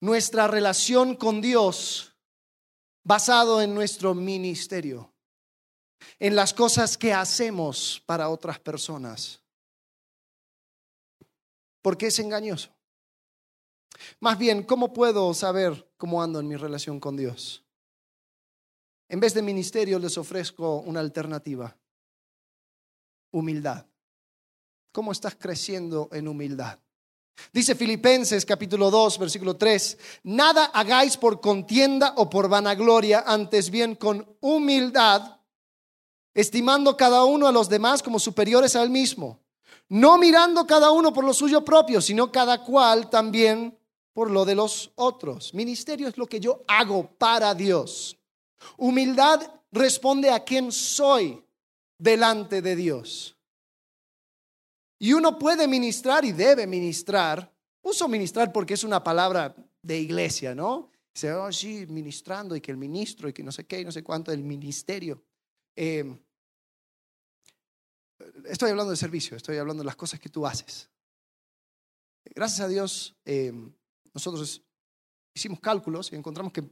nuestra 0.00 0.46
relación 0.46 1.16
con 1.16 1.40
Dios 1.40 2.14
basado 3.04 3.60
en 3.60 3.74
nuestro 3.74 4.14
ministerio, 4.14 5.12
en 6.18 6.36
las 6.36 6.54
cosas 6.54 6.96
que 6.96 7.12
hacemos 7.12 8.02
para 8.06 8.28
otras 8.28 8.58
personas. 8.58 9.40
Porque 11.82 12.06
es 12.06 12.18
engañoso. 12.20 12.70
Más 14.20 14.38
bien, 14.38 14.62
¿cómo 14.62 14.92
puedo 14.92 15.34
saber 15.34 15.90
cómo 15.96 16.22
ando 16.22 16.40
en 16.40 16.48
mi 16.48 16.56
relación 16.56 17.00
con 17.00 17.16
Dios? 17.16 17.61
En 19.12 19.20
vez 19.20 19.34
de 19.34 19.42
ministerio 19.42 19.98
les 19.98 20.16
ofrezco 20.16 20.78
una 20.86 21.00
alternativa. 21.00 21.76
Humildad. 23.32 23.84
¿Cómo 24.90 25.12
estás 25.12 25.34
creciendo 25.34 26.08
en 26.12 26.28
humildad? 26.28 26.78
Dice 27.52 27.74
Filipenses 27.74 28.46
capítulo 28.46 28.90
2, 28.90 29.18
versículo 29.18 29.58
3, 29.58 29.98
nada 30.22 30.64
hagáis 30.64 31.18
por 31.18 31.42
contienda 31.42 32.14
o 32.16 32.30
por 32.30 32.48
vanagloria, 32.48 33.22
antes 33.26 33.68
bien 33.70 33.96
con 33.96 34.34
humildad, 34.40 35.40
estimando 36.32 36.96
cada 36.96 37.24
uno 37.24 37.46
a 37.46 37.52
los 37.52 37.68
demás 37.68 38.02
como 38.02 38.18
superiores 38.18 38.76
al 38.76 38.88
mismo, 38.88 39.40
no 39.90 40.16
mirando 40.16 40.66
cada 40.66 40.90
uno 40.90 41.12
por 41.12 41.24
lo 41.24 41.34
suyo 41.34 41.62
propio, 41.62 42.00
sino 42.00 42.32
cada 42.32 42.64
cual 42.64 43.10
también 43.10 43.78
por 44.14 44.30
lo 44.30 44.46
de 44.46 44.54
los 44.54 44.90
otros. 44.94 45.52
Ministerio 45.52 46.08
es 46.08 46.16
lo 46.16 46.26
que 46.26 46.40
yo 46.40 46.64
hago 46.66 47.10
para 47.18 47.54
Dios. 47.54 48.16
Humildad 48.76 49.40
responde 49.70 50.30
a 50.30 50.44
quién 50.44 50.72
soy 50.72 51.44
delante 51.98 52.62
de 52.62 52.76
Dios. 52.76 53.36
Y 54.98 55.12
uno 55.14 55.38
puede 55.38 55.66
ministrar 55.66 56.24
y 56.24 56.32
debe 56.32 56.66
ministrar. 56.66 57.52
Uso 57.82 58.06
ministrar 58.08 58.52
porque 58.52 58.74
es 58.74 58.84
una 58.84 59.02
palabra 59.02 59.54
de 59.82 59.98
iglesia, 59.98 60.54
¿no? 60.54 60.90
Dice, 61.12 61.32
oh, 61.32 61.50
sí, 61.52 61.86
ministrando 61.88 62.56
y 62.56 62.60
que 62.60 62.70
el 62.70 62.76
ministro 62.76 63.28
y 63.28 63.32
que 63.32 63.42
no 63.42 63.52
sé 63.52 63.66
qué 63.66 63.80
y 63.80 63.84
no 63.84 63.92
sé 63.92 64.02
cuánto, 64.02 64.32
el 64.32 64.42
ministerio. 64.42 65.22
Em, 65.74 66.18
estoy 68.44 68.70
hablando 68.70 68.90
de 68.90 68.96
servicio, 68.96 69.36
estoy 69.36 69.56
hablando 69.56 69.82
de 69.82 69.86
las 69.86 69.96
cosas 69.96 70.20
que 70.20 70.28
tú 70.28 70.46
haces. 70.46 70.88
Gracias 72.24 72.60
a 72.60 72.68
Dios, 72.68 73.16
em, 73.24 73.72
nosotros 74.14 74.62
hicimos 75.34 75.60
cálculos 75.60 76.12
y 76.12 76.16
encontramos 76.16 76.52
que 76.52 76.64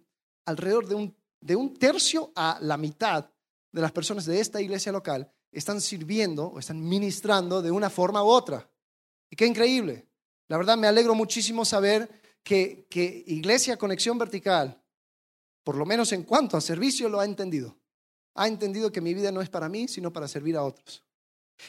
alrededor 0.47 0.87
de 0.87 0.95
un, 0.95 1.17
de 1.41 1.57
un 1.57 1.77
tercio 1.77 2.33
a 2.35 2.59
la 2.61 2.77
mitad 2.77 3.31
de 3.73 3.81
las 3.81 3.93
personas 3.93 4.27
de 4.27 4.41
esta 4.41 4.61
iglesia 4.61 4.93
local 4.93 5.33
están 5.53 5.81
sirviendo 5.81 6.47
o 6.47 6.59
están 6.59 6.81
ministrando 6.87 7.63
de 7.63 7.71
una 7.71 7.91
forma 7.91 8.23
u 8.23 8.29
otra. 8.29 8.69
Y 9.31 9.37
qué 9.37 9.47
increíble. 9.47 10.07
La 10.49 10.57
verdad 10.57 10.77
me 10.77 10.87
alegro 10.87 11.15
muchísimo 11.15 11.65
saber 11.65 12.09
que, 12.43 12.87
que 12.89 13.25
Iglesia 13.27 13.77
Conexión 13.77 14.19
Vertical, 14.19 14.83
por 15.63 15.77
lo 15.77 15.87
menos 15.87 16.13
en 16.13 16.25
cuanto 16.25 16.57
a 16.57 16.61
servicio, 16.61 17.09
lo 17.09 17.21
ha 17.21 17.25
entendido. 17.25 17.77
Ha 18.35 18.49
entendido 18.49 18.93
que 18.93 19.01
mi 19.01 19.15
vida 19.15 19.33
no 19.33 19.41
es 19.41 19.49
para 19.49 19.69
mí, 19.69 19.89
sino 19.89 20.13
para 20.13 20.29
servir 20.29 20.57
a 20.57 20.65
otros. 20.65 21.05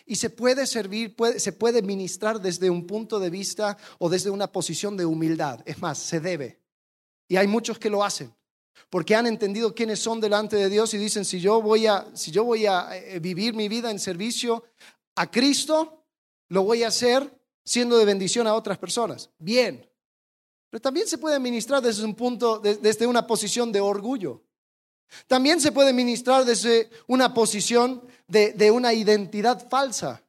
Y 0.05 0.15
se 0.15 0.29
puede 0.29 0.65
servir, 0.67 1.15
se 1.37 1.53
puede 1.53 1.81
ministrar 1.81 2.39
desde 2.39 2.69
un 2.69 2.87
punto 2.87 3.19
de 3.19 3.29
vista 3.29 3.77
o 3.99 4.09
desde 4.09 4.29
una 4.29 4.51
posición 4.51 4.95
de 4.95 5.05
humildad. 5.05 5.61
Es 5.65 5.79
más, 5.81 5.97
se 5.97 6.19
debe. 6.19 6.61
Y 7.27 7.35
hay 7.35 7.47
muchos 7.47 7.77
que 7.77 7.89
lo 7.89 8.03
hacen 8.03 8.33
porque 8.89 9.15
han 9.15 9.27
entendido 9.27 9.73
quiénes 9.73 9.99
son 9.99 10.19
delante 10.19 10.55
de 10.55 10.69
Dios 10.69 10.93
y 10.93 10.97
dicen, 10.97 11.25
si 11.25 11.39
yo 11.39 11.61
voy 11.61 11.87
a, 11.87 12.07
si 12.13 12.31
yo 12.31 12.43
voy 12.43 12.65
a 12.65 12.95
eh, 12.95 13.19
vivir 13.19 13.53
mi 13.53 13.67
vida 13.67 13.91
en 13.91 13.99
servicio 13.99 14.63
a 15.15 15.29
Cristo, 15.29 16.05
lo 16.49 16.63
voy 16.63 16.83
a 16.83 16.89
hacer 16.89 17.39
siendo 17.63 17.97
de 17.97 18.05
bendición 18.05 18.47
a 18.47 18.55
otras 18.55 18.77
personas. 18.77 19.29
Bien. 19.37 19.87
Pero 20.69 20.81
también 20.81 21.07
se 21.07 21.17
puede 21.17 21.39
ministrar 21.39 21.81
desde 21.81 22.05
un 22.05 22.15
punto, 22.15 22.59
desde 22.59 23.05
una 23.05 23.27
posición 23.27 23.71
de 23.71 23.81
orgullo. 23.81 24.43
También 25.27 25.59
se 25.59 25.73
puede 25.73 25.91
ministrar 25.91 26.45
desde 26.45 26.89
una 27.07 27.33
posición 27.33 28.07
de, 28.27 28.53
de 28.53 28.71
una 28.71 28.93
identidad 28.93 29.69
falsa, 29.69 30.23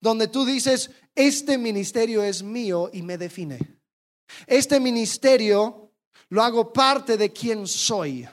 donde 0.00 0.28
tú 0.28 0.44
dices, 0.44 0.90
este 1.16 1.58
ministerio 1.58 2.22
es 2.22 2.42
mío 2.42 2.90
y 2.92 3.02
me 3.02 3.18
define. 3.18 3.58
Este 4.46 4.78
ministerio 4.78 5.89
lo 6.30 6.42
hago 6.42 6.72
parte 6.72 7.16
de 7.16 7.32
quien 7.32 7.66
soy. 7.66 8.28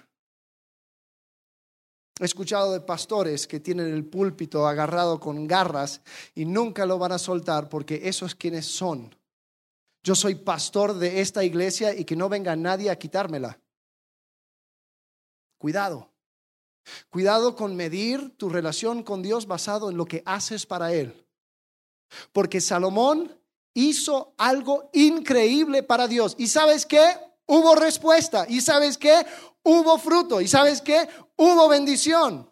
He 2.20 2.26
escuchado 2.26 2.74
de 2.74 2.82
pastores 2.82 3.46
que 3.48 3.60
tienen 3.60 3.94
el 3.94 4.06
púlpito 4.06 4.68
agarrado 4.68 5.20
con 5.20 5.48
garras 5.48 6.02
y 6.34 6.46
nunca 6.46 6.86
lo 6.86 6.98
van 6.98 7.12
a 7.12 7.20
soltar 7.20 7.70
porque 7.70 8.02
eso 8.04 8.26
es 8.26 8.34
quienes 8.34 8.66
son. 8.66 9.16
Yo 10.04 10.16
soy 10.16 10.36
pastor 10.36 10.96
de 10.96 11.22
esta 11.22 11.44
iglesia 11.44 11.94
y 11.94 12.06
que 12.06 12.16
no 12.16 12.30
venga 12.30 12.56
nadie 12.56 12.90
a 12.90 12.98
quitármela. 12.98 13.60
Cuidado. 15.58 16.10
Cuidado 17.10 17.56
con 17.56 17.76
medir 17.76 18.36
tu 18.38 18.50
relación 18.50 19.04
con 19.04 19.22
Dios 19.22 19.46
basado 19.46 19.90
en 19.90 19.98
lo 19.98 20.06
que 20.06 20.24
haces 20.26 20.66
para 20.66 20.94
Él. 20.94 21.26
Porque 22.32 22.62
Salomón 22.62 23.38
hizo 23.74 24.34
algo 24.38 24.90
increíble 24.94 25.84
para 25.84 26.08
Dios. 26.08 26.36
¿Y 26.38 26.48
sabes 26.48 26.86
qué? 26.86 27.27
Hubo 27.48 27.76
respuesta. 27.76 28.46
¿Y 28.48 28.62
sabes 28.62 28.98
qué? 28.98 29.26
Hubo 29.64 29.98
fruto. 29.98 30.40
¿Y 30.40 30.48
sabes 30.48 30.82
qué? 30.82 31.08
Hubo 31.36 31.68
bendición. 31.68 32.52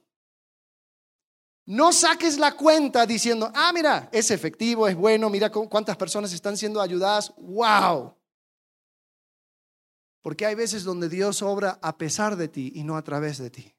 No 1.67 1.91
saques 1.91 2.37
la 2.37 2.55
cuenta 2.55 3.05
diciendo, 3.05 3.51
ah, 3.53 3.71
mira, 3.73 4.09
es 4.11 4.29
efectivo, 4.29 4.87
es 4.87 4.95
bueno, 4.95 5.29
mira 5.29 5.49
cuántas 5.51 5.97
personas 5.97 6.31
están 6.31 6.57
siendo 6.57 6.79
ayudadas. 6.79 7.33
¡Wow! 7.37 8.15
Porque 10.21 10.45
hay 10.45 10.55
veces 10.55 10.83
donde 10.83 11.09
Dios 11.09 11.41
obra 11.41 11.79
a 11.81 11.97
pesar 11.97 12.35
de 12.35 12.47
ti 12.47 12.71
y 12.75 12.83
no 12.83 12.97
a 12.97 13.03
través 13.03 13.37
de 13.37 13.49
ti. 13.49 13.75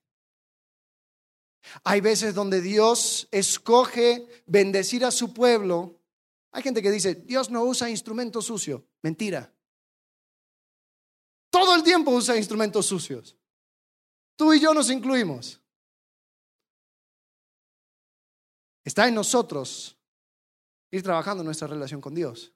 Hay 1.84 2.00
veces 2.00 2.34
donde 2.34 2.60
Dios 2.60 3.28
escoge 3.30 4.26
bendecir 4.46 5.04
a 5.04 5.10
su 5.10 5.32
pueblo. 5.32 6.00
Hay 6.52 6.62
gente 6.62 6.82
que 6.82 6.90
dice, 6.90 7.14
Dios 7.14 7.50
no 7.50 7.64
usa 7.64 7.90
instrumento 7.90 8.42
sucio. 8.42 8.86
Mentira. 9.02 9.52
Todo 11.56 11.74
el 11.74 11.82
tiempo 11.82 12.10
usa 12.10 12.36
instrumentos 12.36 12.84
sucios. 12.84 13.34
Tú 14.36 14.52
y 14.52 14.60
yo 14.60 14.74
nos 14.74 14.90
incluimos. 14.90 15.58
Está 18.84 19.08
en 19.08 19.14
nosotros 19.14 19.96
ir 20.90 21.02
trabajando 21.02 21.42
nuestra 21.42 21.66
relación 21.66 22.02
con 22.02 22.14
Dios. 22.14 22.52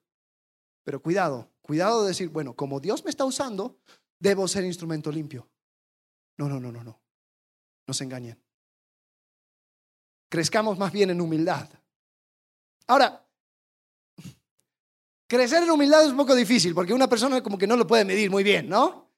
Pero 0.83 1.01
cuidado, 1.01 1.49
cuidado 1.63 2.03
de 2.03 2.09
decir, 2.09 2.29
bueno, 2.29 2.55
como 2.55 2.79
Dios 2.79 3.03
me 3.03 3.09
está 3.09 3.25
usando, 3.25 3.79
debo 4.19 4.47
ser 4.47 4.65
instrumento 4.65 5.11
limpio. 5.11 5.49
No, 6.37 6.47
no, 6.47 6.59
no, 6.59 6.71
no, 6.71 6.83
no. 6.83 7.01
No 7.87 7.93
se 7.95 8.03
engañen. 8.03 8.39
Crezcamos 10.29 10.77
más 10.77 10.91
bien 10.91 11.09
en 11.09 11.21
humildad. 11.21 11.67
Ahora, 12.85 13.27
Crecer 15.31 15.63
en 15.63 15.71
humildad 15.71 16.03
es 16.03 16.11
un 16.11 16.17
poco 16.17 16.35
difícil 16.35 16.75
porque 16.75 16.93
una 16.93 17.07
persona 17.07 17.41
como 17.41 17.57
que 17.57 17.65
no 17.65 17.77
lo 17.77 17.87
puede 17.87 18.03
medir 18.03 18.29
muy 18.29 18.43
bien, 18.43 18.67
¿no? 18.67 19.09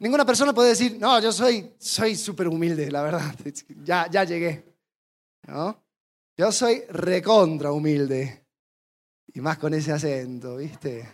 Ninguna 0.00 0.26
persona 0.26 0.52
puede 0.52 0.70
decir, 0.70 0.98
no, 0.98 1.20
yo 1.20 1.30
soy 1.30 1.76
soy 1.78 2.16
súper 2.16 2.48
humilde, 2.48 2.90
la 2.90 3.02
verdad, 3.02 3.32
ya, 3.84 4.10
ya 4.10 4.24
llegué, 4.24 4.64
¿no? 5.46 5.80
Yo 6.36 6.50
soy 6.50 6.82
recontra 6.88 7.70
humilde 7.70 8.44
y 9.32 9.40
más 9.40 9.58
con 9.58 9.72
ese 9.72 9.92
acento, 9.92 10.56
¿viste? 10.56 11.08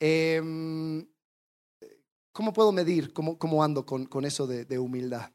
Em, 0.00 1.06
¿Cómo 2.32 2.52
puedo 2.52 2.72
medir 2.72 3.12
cómo, 3.12 3.38
cómo 3.38 3.62
ando 3.62 3.86
con, 3.86 4.06
con 4.06 4.24
eso 4.24 4.44
de, 4.44 4.64
de 4.64 4.76
humildad? 4.76 5.30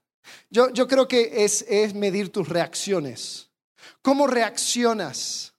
Yo, 0.50 0.70
yo, 0.72 0.86
creo 0.86 1.08
que 1.08 1.46
es, 1.46 1.62
es 1.70 1.94
medir 1.94 2.30
tus 2.30 2.50
reacciones. 2.50 3.50
¿Cómo 4.02 4.28
reaccionas? 4.28 5.51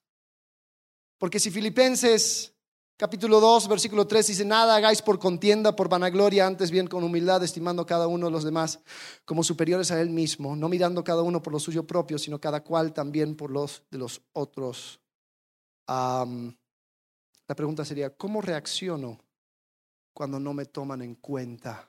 Porque 1.23 1.39
si 1.39 1.53
Filipenses 1.53 2.53
capítulo 2.97 3.39
2, 3.39 3.69
versículo 3.69 4.09
3 4.09 4.27
dice, 4.27 4.45
nada 4.45 4.75
hagáis 4.75 5.03
por 5.03 5.21
contienda, 5.21 5.77
por 5.77 5.89
vanagloria, 5.89 6.49
antes 6.49 6.73
bien 6.73 6.89
con 6.89 7.05
humildad, 7.05 7.45
estimando 7.45 7.87
cada 7.87 8.09
uno 8.09 8.27
de 8.27 8.33
los 8.33 8.43
demás 8.43 8.81
como 9.25 9.45
superiores 9.45 9.93
a 9.93 10.01
él 10.01 10.11
mismo, 10.11 10.57
no 10.57 10.69
mirando 10.69 11.05
cada 11.05 11.23
uno 11.23 11.41
por 11.41 11.53
lo 11.53 11.61
suyo 11.61 11.87
propio, 11.87 12.19
sino 12.19 12.41
cada 12.41 12.65
cual 12.65 12.93
también 12.93 13.37
por 13.37 13.53
los 13.53 13.85
de 13.89 13.99
los 13.99 14.21
otros. 14.33 14.99
la 15.87 17.55
pregunta 17.55 17.85
sería, 17.85 18.17
¿cómo 18.17 18.41
reacciono 18.41 19.21
cuando 20.13 20.41
no 20.41 20.53
me 20.53 20.67
toman 20.67 21.03
en 21.03 21.15
cuenta? 21.15 21.89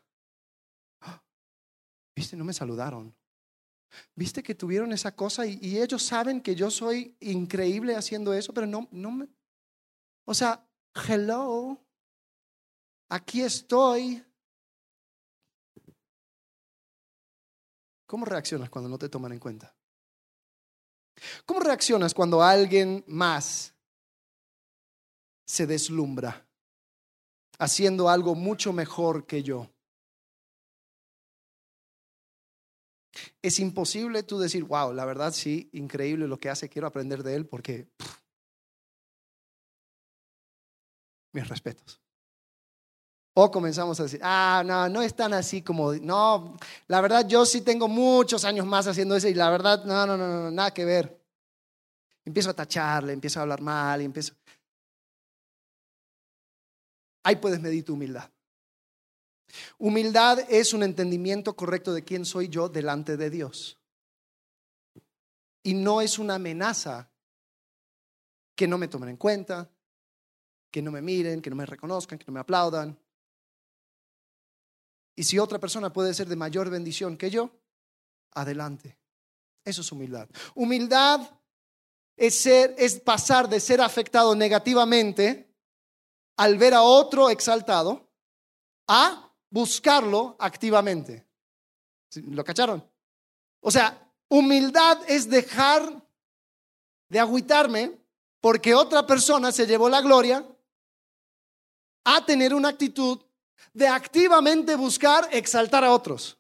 ¿Viste? 2.15 2.38
No 2.38 2.46
me 2.46 2.54
saludaron. 2.54 3.15
¿Viste 4.15 4.43
que 4.43 4.56
tuvieron 4.56 4.91
esa 4.91 5.15
cosa 5.15 5.45
y, 5.45 5.77
ellos 5.79 6.03
saben 6.03 6.41
que 6.41 6.56
yo 6.56 6.69
soy 6.71 7.15
increíble 7.19 7.95
haciendo 7.95 8.34
eso, 8.34 8.53
pero 8.53 8.67
no, 8.67 8.88
no 8.91 9.12
me... 9.12 9.27
O 10.25 10.34
sea, 10.34 10.65
hello, 11.08 11.77
aquí 13.10 13.41
estoy. 13.41 14.23
¿Cómo 18.06 18.25
reaccionas 18.25 18.69
cuando 18.69 18.89
no 18.89 18.97
te 18.97 19.10
toman 19.10 19.34
en 19.34 19.39
cuenta? 19.39 19.75
¿Cómo 21.45 21.60
reaccionas 21.60 22.13
cuando 22.13 22.41
alguien 22.43 23.03
más 23.08 23.73
se 25.45 25.67
deslumbra 25.67 26.47
haciendo 27.60 28.10
algo 28.10 28.36
mucho 28.36 28.73
mejor 28.73 29.25
que 29.25 29.43
yo? 29.43 29.73
Es 33.41 33.60
imposible 33.60 34.23
tú 34.23 34.39
decir, 34.39 34.63
wow, 34.63 34.93
la 34.93 35.06
verdad 35.06 35.34
sí, 35.34 35.69
increíble 35.73 36.28
lo 36.28 36.39
que 36.39 36.49
hace, 36.49 36.69
quiero 36.69 36.88
aprender 36.88 37.23
de 37.23 37.36
él 37.36 37.45
porque 37.45 37.88
mis 41.34 41.47
respetos. 41.47 41.99
O 43.36 43.49
comenzamos 43.49 43.99
a 43.99 44.04
decir, 44.04 44.19
ah, 44.23 44.62
no, 44.65 44.88
no 44.89 45.02
es 45.02 45.15
tan 45.15 45.34
así 45.34 45.63
como, 45.63 45.93
no, 45.93 46.56
la 46.88 47.02
verdad 47.02 47.28
yo 47.28 47.45
sí 47.45 47.62
tengo 47.62 47.88
muchos 47.88 48.45
años 48.45 48.65
más 48.65 48.86
haciendo 48.86 49.15
eso 49.15 49.28
y 49.28 49.34
la 49.34 49.49
verdad, 49.49 49.84
no, 49.86 50.06
no, 50.06 50.15
no, 50.15 50.28
no 50.28 50.52
nada 50.52 50.71
que 50.71 50.86
ver. 50.86 51.19
Empiezo 52.26 52.52
a 52.52 52.54
tacharle, 52.54 53.12
empiezo 53.12 53.39
a 53.39 53.43
hablar 53.43 53.62
mal 53.62 54.02
y 54.02 54.06
empiezo... 54.06 54.34
Ahí 57.23 57.38
puedes 57.38 57.60
medir 57.60 57.84
tu 57.84 57.93
humildad. 57.93 58.33
Humildad 59.78 60.39
es 60.50 60.74
un 60.74 60.84
entendimiento 60.84 61.56
correcto 61.56 61.94
de 61.94 62.04
quién 62.04 62.26
soy 62.26 62.50
yo 62.50 62.70
delante 62.70 63.18
de 63.18 63.30
Dios. 63.30 63.80
Y 65.63 65.74
no 65.74 66.02
es 66.02 66.20
una 66.20 66.36
amenaza 66.36 67.10
que 68.56 68.68
no 68.68 68.78
me 68.78 68.88
tomen 68.88 69.10
en 69.10 69.18
cuenta, 69.18 69.70
que 70.72 70.82
no 70.82 70.92
me 70.92 71.02
miren, 71.02 71.42
que 71.42 71.50
no 71.50 71.56
me 71.56 71.66
reconozcan, 71.66 72.18
que 72.18 72.26
no 72.28 72.34
me 72.34 72.39
aplaudan. 72.39 73.00
Y 75.16 75.24
si 75.24 75.39
otra 75.39 75.60
persona 75.60 75.94
puede 75.94 76.13
ser 76.13 76.28
de 76.28 76.36
mayor 76.36 76.70
bendición 76.70 77.18
que 77.18 77.30
yo, 77.30 77.52
adelante. 78.32 78.98
Eso 79.63 79.82
es 79.82 79.92
humildad. 79.92 80.28
Humildad 80.56 81.22
es, 82.18 82.36
ser, 82.36 82.76
es 82.78 83.00
pasar 83.00 83.48
de 83.48 83.60
ser 83.60 83.82
afectado 83.82 84.36
negativamente 84.36 85.54
al 86.38 86.58
ver 86.58 86.74
a 86.74 86.82
otro 86.82 87.30
exaltado 87.30 88.10
a 88.88 89.33
buscarlo 89.54 90.36
activamente. 90.39 91.28
¿Lo 92.16 92.44
cacharon? 92.44 92.84
O 93.62 93.70
sea, 93.70 94.12
humildad 94.28 94.98
es 95.08 95.30
dejar 95.30 96.04
de 97.08 97.20
agüitarme 97.20 98.00
porque 98.42 98.74
otra 98.74 99.06
persona 99.06 99.52
se 99.52 99.68
llevó 99.68 99.89
la 99.89 100.02
gloria 100.02 100.44
a 102.04 102.26
tener 102.26 102.56
una 102.56 102.70
actitud 102.70 103.22
de 103.74 103.88
activamente 103.88 104.76
buscar 104.76 105.30
exaltar 105.32 105.84
a 105.84 105.94
otros. 105.94 106.39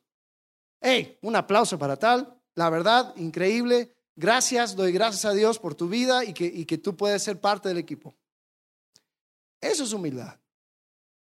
Hey, 0.81 1.19
un 1.21 1.35
aplauso 1.35 1.77
para 1.77 1.97
tal. 1.97 2.41
La 2.55 2.71
verdad, 2.71 3.15
increíble. 3.15 3.95
Gracias, 4.15 4.75
doy 4.75 4.91
gracias 4.91 5.25
a 5.25 5.33
Dios 5.33 5.59
por 5.59 5.75
tu 5.75 5.87
vida 5.87 6.25
y 6.25 6.33
que, 6.33 6.45
y 6.45 6.65
que 6.65 6.79
tú 6.79 6.97
puedes 6.97 7.21
ser 7.21 7.39
parte 7.39 7.69
del 7.69 7.77
equipo. 7.77 8.15
Eso 9.61 9.83
es 9.83 9.93
humildad. 9.93 10.42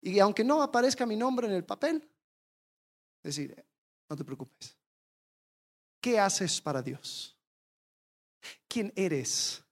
Y 0.00 0.18
aunque 0.18 0.44
no 0.44 0.62
aparezca 0.62 1.06
mi 1.06 1.16
nombre 1.16 1.46
en 1.46 1.52
el 1.52 1.64
papel, 1.64 2.08
decir, 3.22 3.64
no 4.08 4.16
te 4.16 4.24
preocupes. 4.24 4.76
¿Qué 6.00 6.18
haces 6.18 6.60
para 6.60 6.82
Dios? 6.82 7.36
¿Quién 8.68 8.92
eres 8.94 9.64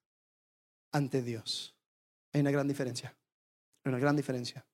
ante 0.93 1.23
Dios? 1.23 1.75
Hay 2.33 2.41
una 2.41 2.51
gran 2.51 2.67
diferencia 2.67 3.17
una 3.89 3.99
gran 3.99 4.17
diferencia. 4.17 4.67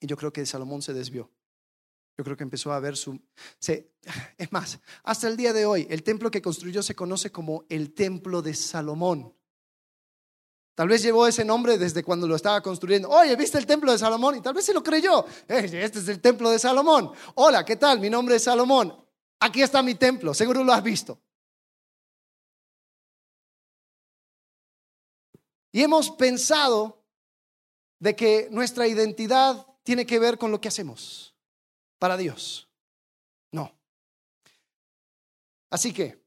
Y 0.00 0.06
yo 0.06 0.16
creo 0.16 0.32
que 0.32 0.44
Salomón 0.46 0.82
se 0.82 0.92
desvió. 0.92 1.30
Yo 2.16 2.24
creo 2.24 2.36
que 2.36 2.42
empezó 2.42 2.72
a 2.72 2.80
ver 2.80 2.96
su... 2.96 3.20
es 4.38 4.52
más, 4.52 4.78
hasta 5.02 5.28
el 5.28 5.36
día 5.36 5.52
de 5.52 5.64
hoy, 5.64 5.86
el 5.90 6.02
templo 6.02 6.30
que 6.30 6.42
construyó 6.42 6.82
se 6.82 6.94
conoce 6.94 7.32
como 7.32 7.64
el 7.68 7.94
templo 7.94 8.42
de 8.42 8.54
Salomón. 8.54 9.34
Tal 10.74 10.88
vez 10.88 11.02
llevó 11.02 11.26
ese 11.26 11.44
nombre 11.44 11.76
desde 11.76 12.02
cuando 12.02 12.26
lo 12.26 12.34
estaba 12.34 12.62
construyendo. 12.62 13.10
Oye, 13.10 13.36
¿viste 13.36 13.58
el 13.58 13.66
templo 13.66 13.92
de 13.92 13.98
Salomón? 13.98 14.36
Y 14.36 14.40
tal 14.40 14.54
vez 14.54 14.64
se 14.64 14.72
lo 14.72 14.82
creyó. 14.82 15.26
Este 15.46 15.98
es 15.98 16.08
el 16.08 16.20
templo 16.20 16.48
de 16.50 16.58
Salomón. 16.58 17.12
Hola, 17.34 17.64
¿qué 17.64 17.76
tal? 17.76 18.00
Mi 18.00 18.08
nombre 18.08 18.36
es 18.36 18.44
Salomón. 18.44 18.96
Aquí 19.40 19.60
está 19.60 19.82
mi 19.82 19.94
templo. 19.96 20.32
Seguro 20.32 20.64
lo 20.64 20.72
has 20.72 20.82
visto. 20.82 21.20
Y 25.72 25.82
hemos 25.82 26.10
pensado 26.10 27.04
de 27.98 28.16
que 28.16 28.48
nuestra 28.50 28.86
identidad 28.86 29.66
tiene 29.82 30.06
que 30.06 30.18
ver 30.18 30.38
con 30.38 30.50
lo 30.50 30.60
que 30.60 30.68
hacemos 30.68 31.34
para 31.98 32.16
Dios. 32.16 32.68
No. 33.50 33.74
Así 35.70 35.92
que, 35.92 36.21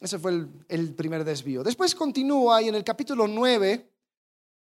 ese 0.00 0.18
fue 0.18 0.46
el, 0.68 0.94
primer 0.94 1.24
desvío. 1.24 1.62
Después 1.62 1.94
continúa 1.94 2.62
y 2.62 2.68
en 2.68 2.74
el 2.74 2.84
capítulo 2.84 3.26
9, 3.26 3.90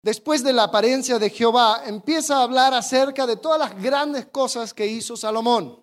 después 0.02 0.44
de 0.44 0.54
la 0.54 0.64
apariencia 0.64 1.20
de 1.20 1.30
Jehová, 1.30 1.84
empieza 1.86 2.38
a 2.38 2.44
hablar 2.44 2.74
acerca 2.74 3.26
de 3.26 3.38
todas 3.38 3.60
las 3.60 3.82
grandes 3.82 4.26
cosas 4.28 4.74
que 4.74 4.86
hizo 4.86 5.18
Salomón. 5.18 5.80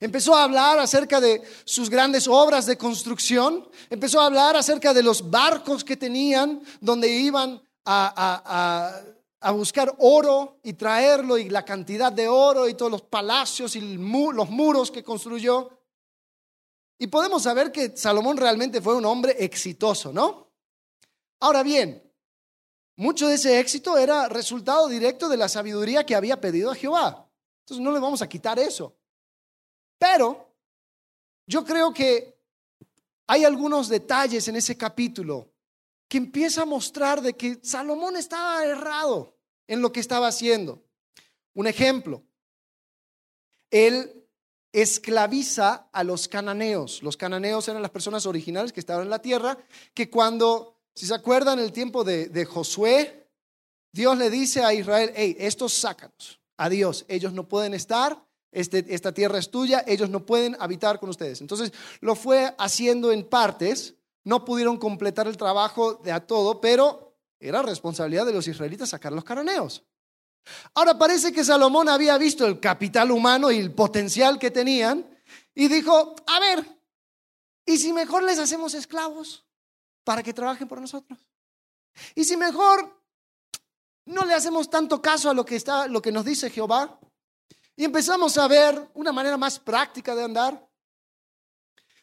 Empezó 0.00 0.34
a 0.34 0.44
hablar 0.44 0.80
acerca 0.80 1.20
de 1.20 1.42
sus 1.64 1.88
grandes 1.88 2.26
obras 2.26 2.66
de 2.66 2.76
construcción, 2.76 3.68
empezó 3.88 4.20
a 4.20 4.26
hablar 4.26 4.56
acerca 4.56 4.92
de 4.92 5.02
los 5.02 5.30
barcos 5.30 5.84
que 5.84 5.96
tenían, 5.96 6.60
donde 6.80 7.08
iban 7.08 7.62
a 7.84 9.02
a 9.40 9.52
buscar 9.52 9.94
oro 9.98 10.58
y 10.62 10.74
traerlo 10.74 11.38
y 11.38 11.48
la 11.48 11.64
cantidad 11.64 12.12
de 12.12 12.28
oro 12.28 12.68
y 12.68 12.74
todos 12.74 12.92
los 12.92 13.02
palacios 13.02 13.74
y 13.74 13.80
los 13.80 14.50
muros 14.50 14.90
que 14.90 15.02
construyó. 15.02 15.70
Y 17.02 17.06
podemos 17.06 17.44
saber 17.44 17.72
que 17.72 17.96
Salomón 17.96 18.36
realmente 18.36 18.82
fue 18.82 18.94
un 18.94 19.06
hombre 19.06 19.34
exitoso, 19.42 20.12
¿no? 20.12 20.52
Ahora 21.40 21.62
bien, 21.62 22.02
mucho 22.96 23.26
de 23.26 23.36
ese 23.36 23.58
éxito 23.58 23.96
era 23.96 24.28
resultado 24.28 24.86
directo 24.86 25.26
de 25.30 25.38
la 25.38 25.48
sabiduría 25.48 26.04
que 26.04 26.14
había 26.14 26.38
pedido 26.38 26.70
a 26.70 26.74
Jehová. 26.74 27.26
Entonces 27.60 27.82
no 27.82 27.90
le 27.90 28.00
vamos 28.00 28.20
a 28.20 28.28
quitar 28.28 28.58
eso. 28.58 28.94
Pero 29.98 30.54
yo 31.46 31.64
creo 31.64 31.94
que 31.94 32.38
hay 33.28 33.46
algunos 33.46 33.88
detalles 33.88 34.46
en 34.48 34.56
ese 34.56 34.76
capítulo 34.76 35.50
que 36.06 36.18
empieza 36.18 36.62
a 36.62 36.66
mostrar 36.66 37.22
de 37.22 37.32
que 37.32 37.60
Salomón 37.62 38.18
estaba 38.18 38.62
errado 38.62 39.38
en 39.66 39.80
lo 39.80 39.90
que 39.90 40.00
estaba 40.00 40.28
haciendo. 40.28 40.84
Un 41.54 41.66
ejemplo, 41.66 42.22
él 43.70 44.19
esclaviza 44.72 45.88
a 45.92 46.04
los 46.04 46.28
cananeos. 46.28 47.02
Los 47.02 47.16
cananeos 47.16 47.68
eran 47.68 47.82
las 47.82 47.90
personas 47.90 48.26
originales 48.26 48.72
que 48.72 48.80
estaban 48.80 49.04
en 49.04 49.10
la 49.10 49.22
tierra, 49.22 49.58
que 49.94 50.10
cuando, 50.10 50.76
si 50.94 51.06
se 51.06 51.14
acuerdan, 51.14 51.58
el 51.58 51.72
tiempo 51.72 52.04
de, 52.04 52.44
Josué, 52.44 53.28
Dios 53.92 54.16
le 54.16 54.30
dice 54.30 54.62
a 54.62 54.72
Israel, 54.72 55.12
hey, 55.14 55.36
estos 55.38 55.72
sácanos, 55.72 56.40
adiós, 56.56 57.04
ellos 57.08 57.32
no 57.32 57.48
pueden 57.48 57.74
estar, 57.74 58.24
este, 58.52 58.84
esta 58.88 59.12
tierra 59.12 59.38
es 59.38 59.50
tuya, 59.50 59.84
ellos 59.86 60.10
no 60.10 60.24
pueden 60.24 60.56
habitar 60.60 61.00
con 61.00 61.10
ustedes. 61.10 61.40
Entonces 61.40 61.72
lo 62.00 62.14
fue 62.14 62.54
haciendo 62.58 63.12
en 63.12 63.24
partes 63.24 63.94
no 64.24 64.44
pudieron 64.44 64.76
completar 64.76 65.26
el 65.26 65.36
trabajo 65.36 65.94
de 65.94 66.12
a 66.12 66.26
todo, 66.26 66.60
pero 66.60 67.16
era 67.38 67.62
responsabilidad 67.62 68.26
de 68.26 68.32
los 68.32 68.46
israelitas 68.48 68.90
sacar 68.90 69.12
los 69.12 69.24
cananeos. 69.24 69.84
Ahora 70.74 70.98
parece 70.98 71.32
que 71.32 71.44
Salomón 71.44 71.88
había 71.88 72.16
visto 72.18 72.46
el 72.46 72.60
capital 72.60 73.10
humano 73.10 73.50
y 73.50 73.58
el 73.58 73.72
potencial 73.74 74.38
que 74.38 74.50
tenían 74.50 75.06
y 75.54 75.68
dijo, 75.68 76.14
a 76.26 76.40
ver, 76.40 76.66
¿y 77.66 77.76
si 77.76 77.92
mejor 77.92 78.22
les 78.22 78.38
hacemos 78.38 78.74
esclavos 78.74 79.44
para 80.04 80.22
que 80.22 80.32
trabajen 80.32 80.68
por 80.68 80.80
nosotros? 80.80 81.18
¿Y 82.14 82.24
si 82.24 82.36
mejor 82.36 82.98
no 84.06 84.24
le 84.24 84.34
hacemos 84.34 84.70
tanto 84.70 85.00
caso 85.00 85.30
a 85.30 85.34
lo 85.34 85.44
que, 85.44 85.56
está, 85.56 85.86
lo 85.86 86.00
que 86.00 86.12
nos 86.12 86.24
dice 86.24 86.50
Jehová? 86.50 86.98
Y 87.76 87.84
empezamos 87.84 88.36
a 88.38 88.46
ver 88.48 88.90
una 88.94 89.12
manera 89.12 89.36
más 89.36 89.58
práctica 89.58 90.14
de 90.14 90.24
andar. 90.24 90.68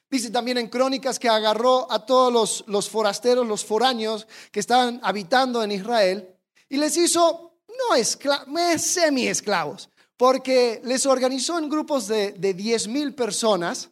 Dice 0.09 0.31
también 0.31 0.57
en 0.57 0.69
Crónicas 0.69 1.19
que 1.19 1.27
agarró 1.27 1.91
a 1.91 2.05
todos 2.05 2.63
los, 2.65 2.89
forasteros, 2.89 3.45
los 3.45 3.65
foráneos 3.65 4.25
que 4.51 4.59
estaban 4.59 4.99
habitando 5.03 5.61
en 5.61 5.71
Israel 5.71 6.35
y 6.69 6.77
les 6.77 6.95
hizo, 6.95 7.46
no 7.77 7.95
esclavos, 7.95 8.47
semi-esclavos, 8.81 9.89
porque 10.15 10.81
les 10.83 11.05
organizó 11.05 11.59
en 11.59 11.69
grupos 11.69 12.07
de, 12.07 12.31
de 12.33 12.53
10 12.53 12.87
mil 12.87 13.13
personas 13.13 13.89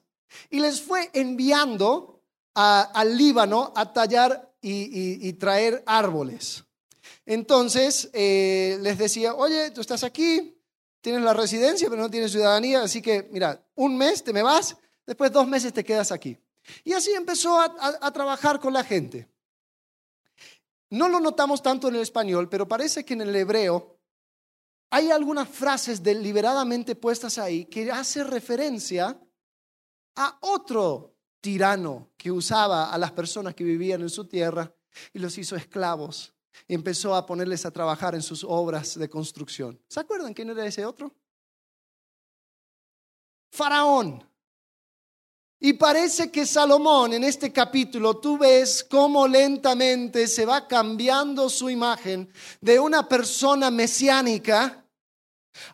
y 0.49 0.59
les 0.59 0.81
fue 0.81 1.09
enviando 1.13 2.15
al 2.55 3.17
Líbano 3.17 3.73
a 3.75 3.91
tallar 3.91 4.53
y, 4.61 5.33
traer 5.33 5.83
árboles. 5.85 6.63
Entonces 7.25 8.09
eh, 8.13 8.77
les 8.81 8.97
decía, 8.97 9.35
oye, 9.35 9.71
tú 9.71 9.81
estás 9.81 10.03
aquí, 10.03 10.57
tienes 11.01 11.21
la 11.21 11.33
residencia, 11.33 11.89
pero 11.89 12.01
no 12.01 12.09
tienes 12.09 12.31
ciudadanía, 12.31 12.81
así 12.81 13.01
que 13.01 13.27
mira, 13.31 13.63
un 13.75 13.97
mes 13.97 14.23
te 14.23 14.33
me 14.33 14.41
vas, 14.41 14.75
después 15.05 15.31
dos 15.31 15.47
meses 15.47 15.73
te 15.73 15.83
quedas 15.83 16.11
aquí. 16.11 16.37
Y 16.83 16.93
así 16.93 17.11
empezó 17.11 17.59
a 17.59 18.11
trabajar 18.11 18.59
con 18.59 18.73
la 18.73 18.83
gente. 18.83 19.27
No 20.89 21.09
lo 21.09 21.19
notamos 21.19 21.61
tanto 21.61 21.87
en 21.87 21.95
el 21.95 22.01
español, 22.01 22.49
pero 22.49 22.67
parece 22.67 23.03
que 23.03 23.13
en 23.13 23.21
el 23.21 23.35
hebreo 23.35 23.99
hay 24.91 25.11
algunas 25.11 25.49
frases 25.49 26.01
deliberadamente 26.01 26.95
puestas 26.95 27.37
ahí 27.37 27.65
que 27.65 27.91
hace 27.91 28.23
referencia 28.23 29.19
a 30.15 30.37
otro 30.41 31.15
tirano 31.41 32.11
que 32.17 32.31
usaba 32.31 32.91
a 32.91 32.97
las 32.97 33.11
personas 33.11 33.55
que 33.55 33.63
vivían 33.63 34.01
en 34.01 34.09
su 34.09 34.25
tierra 34.25 34.73
y 35.13 35.19
los 35.19 35.37
hizo 35.37 35.55
esclavos 35.55 36.33
y 36.67 36.73
empezó 36.73 37.15
a 37.15 37.25
ponerles 37.25 37.65
a 37.65 37.71
trabajar 37.71 38.15
en 38.15 38.21
sus 38.21 38.43
obras 38.43 38.97
de 38.97 39.09
construcción. 39.09 39.79
¿Se 39.87 39.99
acuerdan 39.99 40.33
quién 40.33 40.49
era 40.49 40.65
ese 40.65 40.85
otro? 40.85 41.13
Faraón. 43.51 44.27
Y 45.59 45.73
parece 45.73 46.31
que 46.31 46.45
Salomón 46.45 47.13
en 47.13 47.23
este 47.23 47.51
capítulo, 47.51 48.17
tú 48.17 48.37
ves 48.37 48.83
cómo 48.83 49.27
lentamente 49.27 50.27
se 50.27 50.45
va 50.45 50.67
cambiando 50.67 51.49
su 51.49 51.69
imagen 51.69 52.31
de 52.61 52.79
una 52.79 53.07
persona 53.07 53.71
mesiánica 53.71 54.85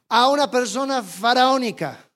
a 0.07 0.29
una 0.29 0.49
persona 0.49 1.01
faraónica. 1.01 2.09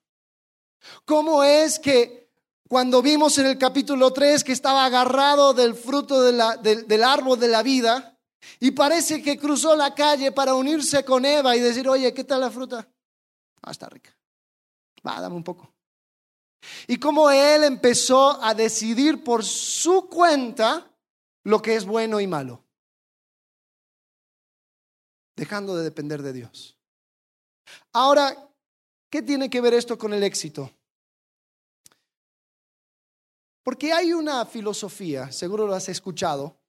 ¿Cómo 1.06 1.44
es 1.44 1.80
que 1.80 2.30
cuando 2.68 3.02
vimos 3.02 3.38
en 3.38 3.48
el 3.48 3.58
capítulo 3.58 4.12
3 4.12 4.44
que 4.44 4.52
estaba 4.52 4.86
agarrado 4.86 5.54
del 5.54 5.76
fruto 5.76 6.22
del, 6.22 7.04
árbol 7.04 7.40
de 7.40 7.48
la 7.48 7.64
vida 7.64 8.18
y 8.60 8.72
parece 8.72 9.22
que 9.22 9.38
cruzó 9.38 9.76
la 9.76 9.94
calle 9.94 10.32
para 10.32 10.56
unirse 10.56 11.04
con 11.04 11.26
Eva 11.26 11.56
y 11.56 11.60
decir, 11.60 11.88
oye, 11.90 12.14
¿qué 12.14 12.24
tal 12.24 12.42
la 12.42 12.52
fruta? 12.52 12.88
Ah, 13.62 13.72
está 13.72 13.90
rica. 13.90 14.16
Va, 15.06 15.20
dame 15.20 15.36
un 15.36 15.44
poco. 15.44 15.75
Y 16.88 16.98
como 16.98 17.30
él 17.30 17.64
empezó 17.64 18.42
a 18.44 18.54
decidir 18.54 19.24
por 19.24 19.44
su 19.44 20.08
cuenta 20.10 20.92
lo 21.44 21.62
que 21.62 21.76
es 21.76 21.86
bueno 21.86 22.20
y 22.20 22.28
malo, 22.28 22.64
dejando 25.36 25.76
de 25.76 25.84
depender 25.84 26.22
de 26.22 26.34
Dios. 26.34 26.78
Ahora, 27.94 28.50
¿qué 29.10 29.22
tiene 29.22 29.50
que 29.50 29.62
ver 29.62 29.74
esto 29.74 29.98
con 29.98 30.14
el 30.14 30.24
éxito? 30.24 30.72
Porque 33.64 33.92
hay 33.92 34.14
una 34.14 34.46
filosofía, 34.46 35.32
seguro 35.32 35.66
lo 35.66 35.74
has 35.74 35.90
escuchado, 35.90 36.60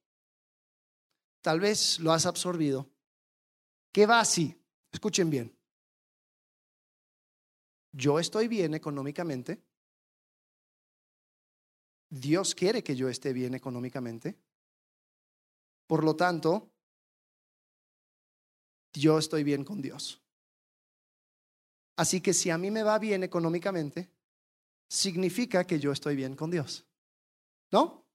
tal 1.41 1.59
vez 1.59 1.99
lo 1.99 2.11
has 2.11 2.25
absorbido, 2.25 2.89
que 3.91 4.05
va 4.05 4.19
así. 4.19 4.59
Escuchen 4.91 5.29
bien. 5.29 5.55
Yo 7.91 8.19
estoy 8.19 8.47
bien 8.47 8.73
económicamente. 8.73 9.61
Dios 12.09 12.55
quiere 12.55 12.83
que 12.83 12.95
yo 12.95 13.09
esté 13.09 13.33
bien 13.33 13.53
económicamente. 13.53 14.37
Por 15.87 16.03
lo 16.03 16.15
tanto, 16.15 16.71
yo 18.93 19.17
estoy 19.17 19.43
bien 19.43 19.63
con 19.63 19.81
Dios. 19.81 20.21
Así 21.95 22.21
que 22.21 22.33
si 22.33 22.49
a 22.49 22.57
mí 22.57 22.71
me 22.71 22.83
va 22.83 22.99
bien 22.99 23.23
económicamente, 23.23 24.09
significa 24.87 25.65
que 25.65 25.79
yo 25.79 25.91
estoy 25.91 26.15
bien 26.15 26.35
con 26.35 26.51
Dios. 26.51 26.85
¿No? 27.71 28.05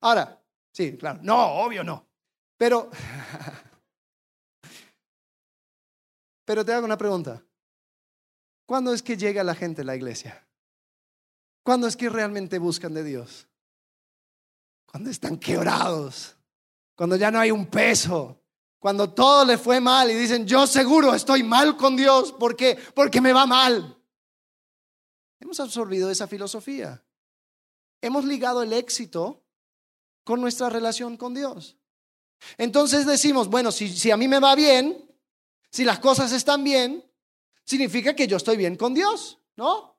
Ahora, 0.00 0.42
sí, 0.72 0.96
claro, 0.96 1.20
no, 1.22 1.62
obvio 1.62 1.84
no. 1.84 2.06
Pero, 2.56 2.90
pero 6.44 6.64
te 6.64 6.72
hago 6.72 6.84
una 6.84 6.96
pregunta. 6.96 7.44
¿Cuándo 8.66 8.94
es 8.94 9.02
que 9.02 9.16
llega 9.16 9.42
la 9.42 9.54
gente 9.54 9.82
a 9.82 9.84
la 9.84 9.96
iglesia? 9.96 10.46
¿Cuándo 11.62 11.86
es 11.86 11.96
que 11.96 12.08
realmente 12.08 12.58
buscan 12.58 12.94
de 12.94 13.04
Dios? 13.04 13.46
Cuando 14.86 15.10
están 15.10 15.38
quebrados, 15.38 16.36
cuando 16.94 17.16
ya 17.16 17.30
no 17.30 17.38
hay 17.38 17.50
un 17.50 17.66
peso, 17.66 18.42
cuando 18.78 19.12
todo 19.12 19.44
le 19.44 19.58
fue 19.58 19.80
mal 19.80 20.10
y 20.10 20.14
dicen, 20.14 20.46
yo 20.46 20.66
seguro 20.66 21.14
estoy 21.14 21.42
mal 21.42 21.76
con 21.76 21.96
Dios, 21.96 22.32
¿por 22.32 22.56
qué? 22.56 22.78
Porque 22.94 23.20
me 23.20 23.32
va 23.32 23.46
mal. 23.46 23.96
Hemos 25.38 25.60
absorbido 25.60 26.10
esa 26.10 26.26
filosofía 26.26 27.02
hemos 28.00 28.24
ligado 28.24 28.62
el 28.62 28.72
éxito 28.72 29.44
con 30.24 30.40
nuestra 30.40 30.68
relación 30.68 31.16
con 31.16 31.34
Dios. 31.34 31.76
Entonces 32.56 33.06
decimos, 33.06 33.48
bueno, 33.48 33.70
si, 33.72 34.10
a 34.10 34.16
mí 34.16 34.28
me 34.28 34.40
va 34.40 34.54
bien, 34.54 35.06
si 35.70 35.84
las 35.84 35.98
cosas 35.98 36.32
están 36.32 36.64
bien, 36.64 37.04
significa 37.64 38.14
que 38.14 38.26
yo 38.26 38.36
estoy 38.36 38.56
bien 38.56 38.76
con 38.76 38.94
Dios, 38.94 39.38
¿no? 39.56 39.89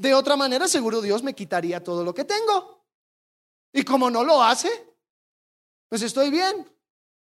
De 0.00 0.14
otra 0.14 0.34
manera, 0.34 0.66
seguro 0.66 1.02
Dios 1.02 1.22
me 1.22 1.34
quitaría 1.34 1.84
todo 1.84 2.02
lo 2.02 2.14
que 2.14 2.24
tengo. 2.24 2.86
Y 3.70 3.82
como 3.82 4.10
no 4.10 4.24
lo 4.24 4.42
hace, 4.42 4.70
pues 5.90 6.00
estoy 6.00 6.30
bien. 6.30 6.66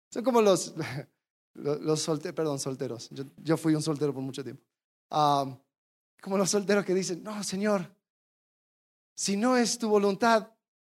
Son 0.09 0.23
como 0.23 0.41
los, 0.41 0.73
los 1.53 2.01
solteros, 2.01 2.35
perdón, 2.35 2.57
solteros. 2.57 3.11
Yo, 3.37 3.57
fui 3.57 3.75
un 3.75 3.83
soltero 3.83 4.11
por 4.11 4.23
mucho 4.23 4.43
tiempo. 4.43 4.63
Ah, 5.11 5.55
como 6.19 6.35
los 6.35 6.49
solteros 6.49 6.83
que 6.83 6.95
dicen, 6.95 7.21
no, 7.21 7.43
Señor, 7.43 7.95
si 9.13 9.37
no 9.37 9.55
es 9.55 9.77
tu 9.77 9.87
voluntad, 9.87 10.51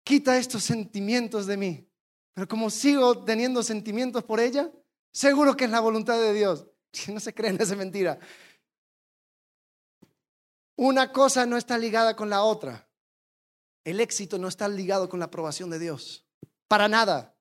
quita 0.03 0.37
estos 0.37 0.63
sentimientos 0.63 1.47
de 1.47 1.57
mí. 1.57 1.89
Pero 2.35 2.47
como 2.47 2.69
sigo 2.69 3.23
teniendo 3.23 3.63
sentimientos 3.63 4.23
por 4.23 4.39
ella, 4.39 4.71
seguro 5.11 5.57
que 5.57 5.65
es 5.65 5.71
la 5.71 5.79
voluntad 5.79 6.19
de 6.19 6.33
Dios. 6.33 6.67
Si 6.93 7.11
no 7.11 7.19
se 7.19 7.33
creen, 7.33 7.57
esa 7.59 7.75
mentira. 7.75 8.19
Una 10.75 11.11
cosa 11.11 11.45
no 11.45 11.57
está 11.57 11.77
ligada 11.77 12.15
con 12.15 12.29
la 12.29 12.43
otra. 12.43 12.87
El 13.83 13.99
éxito 13.99 14.37
no 14.37 14.47
está 14.47 14.67
ligado 14.67 15.09
con 15.09 15.19
la 15.19 15.25
aprobación 15.25 15.69
de 15.69 15.79
Dios. 15.79 16.25
Para 16.67 16.87
nada. 16.87 17.35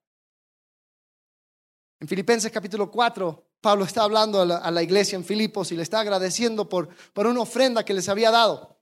En 1.99 2.07
Filipenses 2.07 2.51
capítulo 2.51 2.91
4, 2.91 3.51
Pablo 3.61 3.85
está 3.85 4.03
hablando 4.03 4.41
a 4.41 4.71
la, 4.71 4.83
iglesia 4.83 5.15
en 5.15 5.23
Filipos 5.23 5.71
y 5.71 5.77
le 5.77 5.83
está 5.83 6.01
agradeciendo 6.01 6.67
por, 6.67 6.89
por 7.13 7.27
una 7.27 7.39
ofrenda 7.39 7.85
que 7.85 7.93
les 7.93 8.09
había 8.09 8.29
dado. 8.29 8.77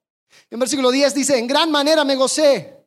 En 0.49 0.59
versículo 0.59 0.89
10 0.89 1.13
dice, 1.13 1.37
en 1.37 1.45
gran 1.45 1.69
manera 1.69 2.03
me 2.03 2.15
gocé 2.15 2.83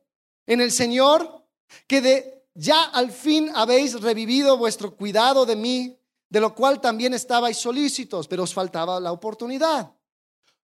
en 0.46 0.60
el 0.60 0.72
Señor, 0.72 1.46
que 1.86 2.00
de 2.00 2.44
ya 2.54 2.82
al 2.84 3.10
fin 3.10 3.50
habéis 3.54 4.00
revivido 4.00 4.56
vuestro 4.56 4.96
cuidado 4.96 5.46
de 5.46 5.56
mí, 5.56 5.98
de 6.28 6.40
lo 6.40 6.54
cual 6.54 6.80
también 6.80 7.14
estabais 7.14 7.58
solícitos, 7.58 8.26
pero 8.28 8.42
os 8.42 8.54
faltaba 8.54 8.98
la 9.00 9.12
oportunidad. 9.12 9.92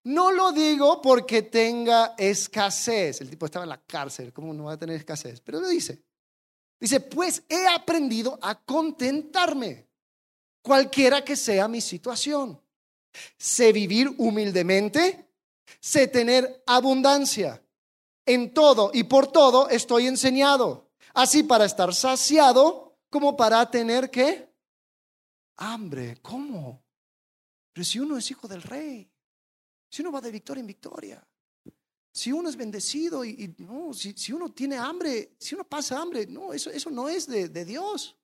No 0.04 0.32
lo 0.32 0.52
digo 0.52 1.00
porque 1.02 1.42
tenga 1.42 2.14
escasez. 2.16 3.20
El 3.20 3.30
tipo 3.30 3.46
estaba 3.46 3.64
en 3.64 3.70
la 3.70 3.82
cárcel, 3.82 4.32
¿cómo 4.32 4.54
no 4.54 4.64
va 4.64 4.72
a 4.72 4.78
tener 4.78 4.96
escasez? 4.96 5.40
Pero 5.40 5.60
lo 5.60 5.68
dice. 5.68 6.02
Dice, 6.78 7.00
pues 7.00 7.42
he 7.48 7.66
aprendido 7.68 8.38
a 8.40 8.54
contentarme, 8.54 9.86
cualquiera 10.62 11.22
que 11.22 11.36
sea 11.36 11.68
mi 11.68 11.80
situación. 11.80 12.60
Sé 13.36 13.72
vivir 13.72 14.14
humildemente 14.16 15.30
sé 15.78 16.08
tener 16.08 16.62
abundancia. 16.66 17.62
En 18.26 18.52
todo 18.52 18.90
y 18.92 19.04
por 19.04 19.26
todo 19.26 19.68
estoy 19.70 20.06
enseñado, 20.06 20.90
así 21.14 21.42
para 21.42 21.64
estar 21.64 21.92
saciado 21.94 22.98
como 23.08 23.36
para 23.36 23.68
tener 23.70 24.10
que 24.10 24.52
hambre. 25.56 26.18
¿Cómo? 26.22 26.82
Pero 27.72 27.84
si 27.84 27.98
uno 27.98 28.16
es 28.16 28.30
hijo 28.30 28.46
del 28.46 28.62
rey, 28.62 29.10
si 29.90 30.02
uno 30.02 30.12
va 30.12 30.20
de 30.20 30.30
victoria 30.30 30.60
en 30.60 30.66
victoria, 30.66 31.28
si 32.12 32.32
uno 32.32 32.48
es 32.48 32.56
bendecido 32.56 33.24
y, 33.24 33.54
no, 33.58 33.92
si, 33.92 34.32
uno 34.32 34.52
tiene 34.52 34.76
hambre, 34.76 35.34
si 35.38 35.54
uno 35.54 35.64
pasa 35.64 36.00
hambre, 36.00 36.26
no, 36.26 36.52
eso, 36.52 36.70
eso 36.70 36.90
no 36.90 37.08
es 37.08 37.26
de, 37.26 37.48
de 37.48 37.64
Dios. 37.64 38.16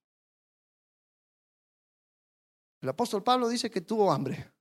El 2.81 2.89
apóstol 2.89 3.23
Pablo 3.23 3.49
dice 3.49 3.71
que 3.71 3.81
tuvo 3.81 4.12
hambre. 4.12 4.53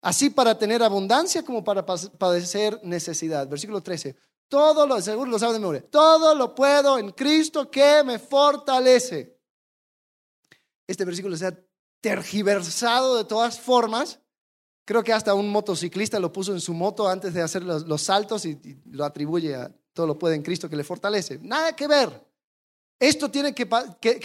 Así 0.00 0.30
para 0.30 0.56
tener 0.56 0.82
abundancia 0.82 1.44
como 1.44 1.64
para 1.64 1.84
padecer 1.84 2.80
necesidad. 2.84 3.48
Versículo 3.48 3.82
13. 3.82 4.16
Todo 4.48 4.86
lo, 4.86 5.00
seguro 5.02 5.30
lo 5.30 5.38
saben 5.38 5.54
de 5.54 5.60
memoria. 5.60 5.90
Todo 5.90 6.34
lo 6.34 6.54
puedo 6.54 6.98
en 6.98 7.10
Cristo 7.12 7.70
que 7.70 8.02
me 8.04 8.18
fortalece. 8.18 9.38
Este 10.86 11.04
versículo 11.04 11.36
se 11.36 11.46
ha 11.46 11.60
tergiversado 12.00 13.16
de 13.16 13.24
todas 13.24 13.60
formas. 13.60 14.20
Creo 14.88 15.04
que 15.04 15.12
hasta 15.12 15.34
un 15.34 15.50
motociclista 15.50 16.18
lo 16.18 16.32
puso 16.32 16.54
en 16.54 16.62
su 16.62 16.72
moto 16.72 17.06
antes 17.06 17.34
de 17.34 17.42
hacer 17.42 17.62
los, 17.62 18.02
saltos 18.02 18.46
y, 18.46 18.80
lo 18.86 19.04
atribuye 19.04 19.54
a 19.54 19.70
todo 19.92 20.06
lo 20.06 20.18
puede 20.18 20.34
en 20.34 20.40
Cristo 20.40 20.66
que 20.66 20.76
le 20.76 20.82
fortalece. 20.82 21.38
Nada 21.42 21.76
que 21.76 21.86
ver. 21.86 22.26
Esto 22.98 23.30
tiene 23.30 23.54
que, 23.54 23.66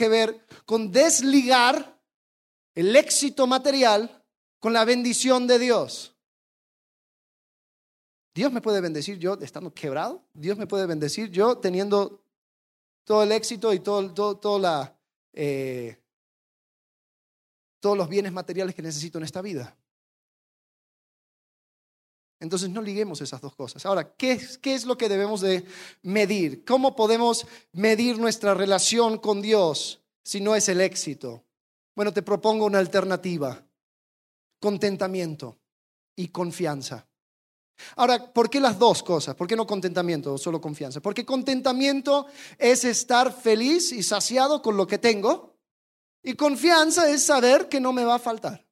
ver 0.07 0.47
con 0.65 0.89
desligar 0.89 2.01
el 2.75 2.95
éxito 2.95 3.45
material 3.45 4.23
con 4.61 4.71
la 4.71 4.85
bendición 4.85 5.47
de 5.47 5.59
Dios. 5.59 6.15
Dios 8.33 8.49
me 8.53 8.61
puede 8.61 8.79
bendecir 8.79 9.17
yo 9.19 9.33
estando 9.41 9.73
quebrado. 9.73 10.23
Dios 10.33 10.57
me 10.57 10.65
puede 10.65 10.85
bendecir 10.85 11.29
yo 11.29 11.57
teniendo 11.57 12.23
todo 13.03 13.23
el 13.23 13.33
éxito 13.33 13.73
y 13.73 13.79
todo, 13.81 14.13
todo, 14.13 14.97
eh, 15.33 16.01
todos 17.81 17.97
los 17.97 18.07
bienes 18.07 18.31
materiales 18.31 18.73
que 18.73 18.81
necesito 18.81 19.17
en 19.17 19.25
esta 19.25 19.41
vida. 19.41 19.75
Entonces 22.43 22.69
no 22.69 22.81
liguemos 22.81 23.21
esas 23.21 23.39
dos 23.39 23.55
cosas. 23.55 23.85
Ahora, 23.85 24.15
¿qué, 24.17 24.37
¿qué, 24.61 24.75
es 24.75 24.83
lo 24.83 24.97
que 24.97 25.07
debemos 25.07 25.39
de 25.39 25.63
medir? 26.01 26.65
¿Cómo 26.65 26.93
podemos 26.93 27.47
medir 27.71 28.19
nuestra 28.19 28.53
relación 28.53 29.17
con 29.17 29.41
Dios 29.41 30.01
si 30.25 30.41
no 30.41 30.53
es 30.53 30.67
el 30.67 30.81
éxito? 30.81 31.45
Bueno, 31.95 32.11
te 32.11 32.21
propongo 32.21 32.65
una 32.65 32.79
alternativa. 32.79 33.65
Contentamiento 34.59 35.57
y 36.17 36.27
confianza. 36.27 37.07
Ahora, 37.95 38.33
¿por 38.33 38.49
qué 38.49 38.59
las 38.59 38.77
dos 38.77 39.03
cosas? 39.03 39.35
¿Por 39.35 39.47
qué 39.47 39.55
no 39.55 39.65
contentamiento 39.65 40.33
o 40.33 40.37
solo 40.37 40.59
confianza? 40.59 40.99
Porque 40.99 41.25
contentamiento 41.25 42.27
es 42.57 42.83
estar 42.83 43.31
feliz 43.31 43.93
y 43.93 44.03
saciado 44.03 44.61
con 44.61 44.75
lo 44.75 44.85
que 44.85 44.97
tengo 44.97 45.55
y 46.21 46.33
confianza 46.33 47.09
es 47.09 47.23
saber 47.23 47.69
que 47.69 47.79
no 47.79 47.93
me 47.93 48.03
va 48.03 48.15
a 48.15 48.19
faltar. 48.19 48.65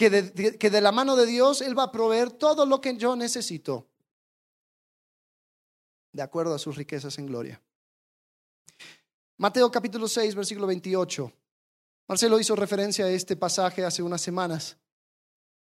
Que 0.00 0.08
de, 0.08 0.80
la 0.80 0.92
mano 0.92 1.14
de 1.14 1.26
Dios 1.26 1.60
Él 1.60 1.78
va 1.78 1.82
a 1.82 1.92
proveer 1.92 2.30
todo 2.30 2.64
lo 2.64 2.80
que 2.80 2.96
yo 2.96 3.16
necesito 3.16 3.86
de 6.10 6.22
acuerdo 6.22 6.54
a 6.54 6.58
sus 6.58 6.74
riquezas 6.74 7.18
en 7.18 7.26
gloria. 7.26 7.60
Mateo 9.36 9.70
capítulo 9.70 10.08
6, 10.08 10.34
versículo 10.34 10.66
28. 10.68 11.30
Marcelo 12.08 12.40
hizo 12.40 12.56
referencia 12.56 13.04
a 13.04 13.10
este 13.10 13.36
pasaje 13.36 13.84
hace 13.84 14.02
unas 14.02 14.22
semanas. 14.22 14.78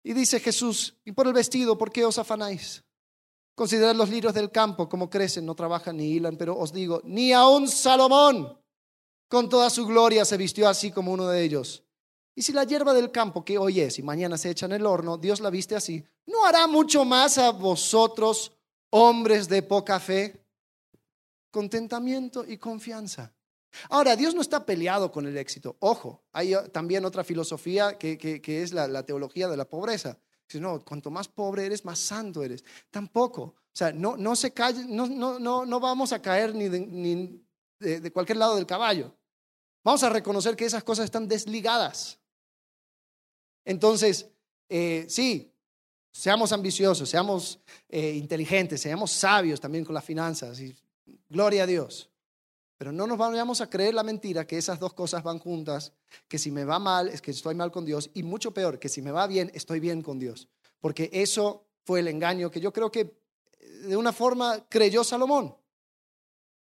Y 0.02 0.14
dice 0.14 0.40
Jesús, 0.40 0.96
y 1.04 1.12
por 1.12 1.26
el 1.26 1.34
vestido, 1.34 1.76
¿por 1.76 1.92
qué 1.92 2.06
os 2.06 2.16
afanáis? 2.16 2.82
Considerad 3.54 3.94
los 3.94 4.08
lirios 4.08 4.32
del 4.32 4.50
campo, 4.50 4.88
como 4.88 5.10
crecen, 5.10 5.44
no 5.44 5.54
trabajan 5.54 5.98
ni 5.98 6.06
hilan, 6.06 6.38
pero 6.38 6.56
os 6.56 6.72
digo, 6.72 7.02
ni 7.04 7.34
aun 7.34 7.68
Salomón 7.68 8.58
con 9.28 9.50
toda 9.50 9.68
su 9.68 9.86
gloria 9.86 10.24
se 10.24 10.38
vistió 10.38 10.70
así 10.70 10.90
como 10.90 11.12
uno 11.12 11.28
de 11.28 11.42
ellos. 11.42 11.84
Y 12.34 12.42
si 12.42 12.52
la 12.52 12.64
hierba 12.64 12.94
del 12.94 13.10
campo 13.10 13.44
que 13.44 13.58
hoy 13.58 13.80
es 13.80 13.98
y 13.98 14.02
mañana 14.02 14.38
se 14.38 14.50
echa 14.50 14.66
en 14.66 14.72
el 14.72 14.86
horno, 14.86 15.18
Dios 15.18 15.40
la 15.40 15.50
viste 15.50 15.76
así, 15.76 16.04
¿no 16.26 16.44
hará 16.44 16.66
mucho 16.66 17.04
más 17.04 17.36
a 17.38 17.50
vosotros, 17.50 18.52
hombres 18.90 19.48
de 19.48 19.62
poca 19.62 20.00
fe? 20.00 20.42
Contentamiento 21.50 22.44
y 22.46 22.56
confianza. 22.56 23.32
Ahora, 23.88 24.16
Dios 24.16 24.34
no 24.34 24.40
está 24.40 24.64
peleado 24.64 25.10
con 25.10 25.26
el 25.26 25.36
éxito. 25.36 25.76
Ojo, 25.80 26.22
hay 26.32 26.54
también 26.72 27.04
otra 27.04 27.24
filosofía 27.24 27.98
que, 27.98 28.40
es 28.44 28.72
la, 28.72 29.02
teología 29.04 29.48
de 29.48 29.56
la 29.56 29.64
pobreza. 29.64 30.18
Si 30.46 30.60
no, 30.60 30.84
cuanto 30.84 31.10
más 31.10 31.28
pobre 31.28 31.66
eres, 31.66 31.84
más 31.84 31.98
santo 31.98 32.42
eres. 32.42 32.64
Tampoco. 32.90 33.42
O 33.42 33.74
sea, 33.74 33.92
no, 33.92 34.16
no 34.16 34.36
se 34.36 34.52
cae, 34.52 34.74
no, 34.86 35.06
no, 35.06 35.38
no, 35.38 35.64
no 35.64 35.80
vamos 35.80 36.12
a 36.12 36.20
caer 36.20 36.54
ni, 36.54 36.68
de, 37.78 38.12
cualquier 38.12 38.36
lado 38.38 38.56
del 38.56 38.66
caballo. 38.66 39.16
Vamos 39.82 40.02
a 40.02 40.10
reconocer 40.10 40.54
que 40.54 40.66
esas 40.66 40.84
cosas 40.84 41.06
están 41.06 41.26
desligadas. 41.26 42.18
Entonces, 43.64 44.28
eh, 44.68 45.06
sí, 45.08 45.52
seamos 46.10 46.52
ambiciosos, 46.52 47.08
seamos 47.08 47.58
eh, 47.88 48.12
inteligentes, 48.14 48.80
seamos 48.80 49.10
sabios 49.10 49.60
también 49.60 49.84
con 49.84 49.94
las 49.94 50.04
finanzas. 50.04 50.60
Y 50.60 50.74
gloria 51.28 51.64
a 51.64 51.66
Dios. 51.66 52.10
Pero 52.76 52.92
no 52.92 53.06
nos 53.06 53.16
vayamos 53.16 53.60
a 53.60 53.70
creer 53.70 53.94
la 53.94 54.02
mentira 54.02 54.46
que 54.46 54.58
esas 54.58 54.80
dos 54.80 54.92
cosas 54.92 55.22
van 55.22 55.38
juntas, 55.38 55.92
que 56.28 56.38
si 56.38 56.50
me 56.50 56.64
va 56.64 56.78
mal 56.78 57.08
es 57.08 57.22
que 57.22 57.30
estoy 57.30 57.54
mal 57.54 57.70
con 57.70 57.84
Dios 57.84 58.10
y 58.12 58.22
mucho 58.22 58.52
peor, 58.52 58.78
que 58.78 58.88
si 58.88 59.00
me 59.00 59.12
va 59.12 59.26
bien 59.26 59.50
estoy 59.54 59.78
bien 59.78 60.02
con 60.02 60.18
Dios. 60.18 60.48
Porque 60.80 61.08
eso 61.12 61.64
fue 61.84 62.00
el 62.00 62.08
engaño 62.08 62.50
que 62.50 62.60
yo 62.60 62.72
creo 62.72 62.90
que 62.90 63.00
eh, 63.00 63.68
de 63.86 63.96
una 63.96 64.12
forma 64.12 64.66
creyó 64.68 65.04
Salomón. 65.04 65.56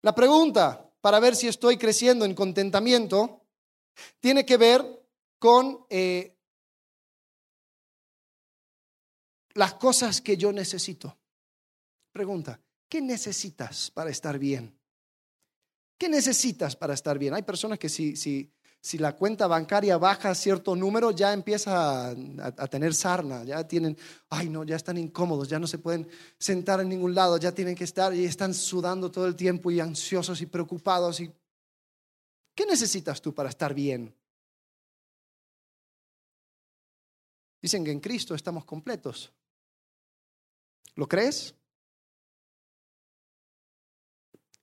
La 0.03 0.15
pregunta 0.15 0.91
para 1.01 1.21
ver 1.21 1.35
si 1.35 1.49
estoy 1.49 1.79
creciendo 1.79 2.25
en 2.25 2.35
contentamiento 2.35 3.41
tiene 4.21 4.45
que 4.45 4.59
ver 4.59 4.85
con 5.39 5.87
las 9.55 9.75
cosas 9.75 10.21
que 10.21 10.37
yo 10.37 10.53
necesito. 10.53 11.19
Pregunta, 12.13 12.61
¿qué 12.89 13.01
necesitas 13.01 13.91
para 13.91 14.11
estar 14.11 14.39
bien? 14.39 14.79
¿Qué 15.99 16.09
necesitas 16.09 16.77
para 16.77 16.95
estar 16.95 17.19
bien? 17.19 17.35
Hay 17.35 17.43
personas 17.43 17.79
que 17.79 17.89
si, 17.89 18.17
si, 18.17 18.51
si 18.81 18.97
la 18.97 19.15
cuenta 19.17 19.47
bancaria 19.47 19.99
baja 19.99 20.35
cierto 20.35 20.75
número, 20.75 21.11
ya 21.11 21.33
empieza 21.33 22.11
a, 22.11 22.67
tener 22.69 22.95
sarna, 22.95 23.45
ya 23.45 23.67
tienen, 23.69 23.97
ay 24.31 24.49
no, 24.49 24.65
ya 24.65 24.77
están 24.77 24.97
incómodos, 24.97 25.49
ya 25.49 25.59
no 25.59 25.67
se 25.67 25.79
pueden 25.79 26.09
sentar 26.39 26.81
en 26.81 26.89
ningún 26.89 27.15
lado, 27.15 27.37
ya 27.37 27.53
tienen 27.53 27.75
que 27.75 27.85
estar 27.85 28.15
y 28.15 28.25
están 28.25 28.55
sudando 28.55 29.11
todo 29.11 29.27
el 29.27 29.37
tiempo 29.37 29.71
y 29.71 29.81
ansiosos 29.81 30.41
y 30.41 30.47
preocupados. 30.47 31.21
Y... 31.21 31.31
¿Qué 32.55 32.65
necesitas 32.65 33.21
tú 33.21 33.35
para 33.35 33.51
estar 33.51 33.75
bien? 33.75 34.15
Dicen 37.61 37.85
que 37.85 37.93
en 37.93 38.01
Cristo 38.01 38.35
estamos 38.35 38.65
completos. 38.65 39.35
¿Lo 40.95 41.09
crees? 41.09 41.55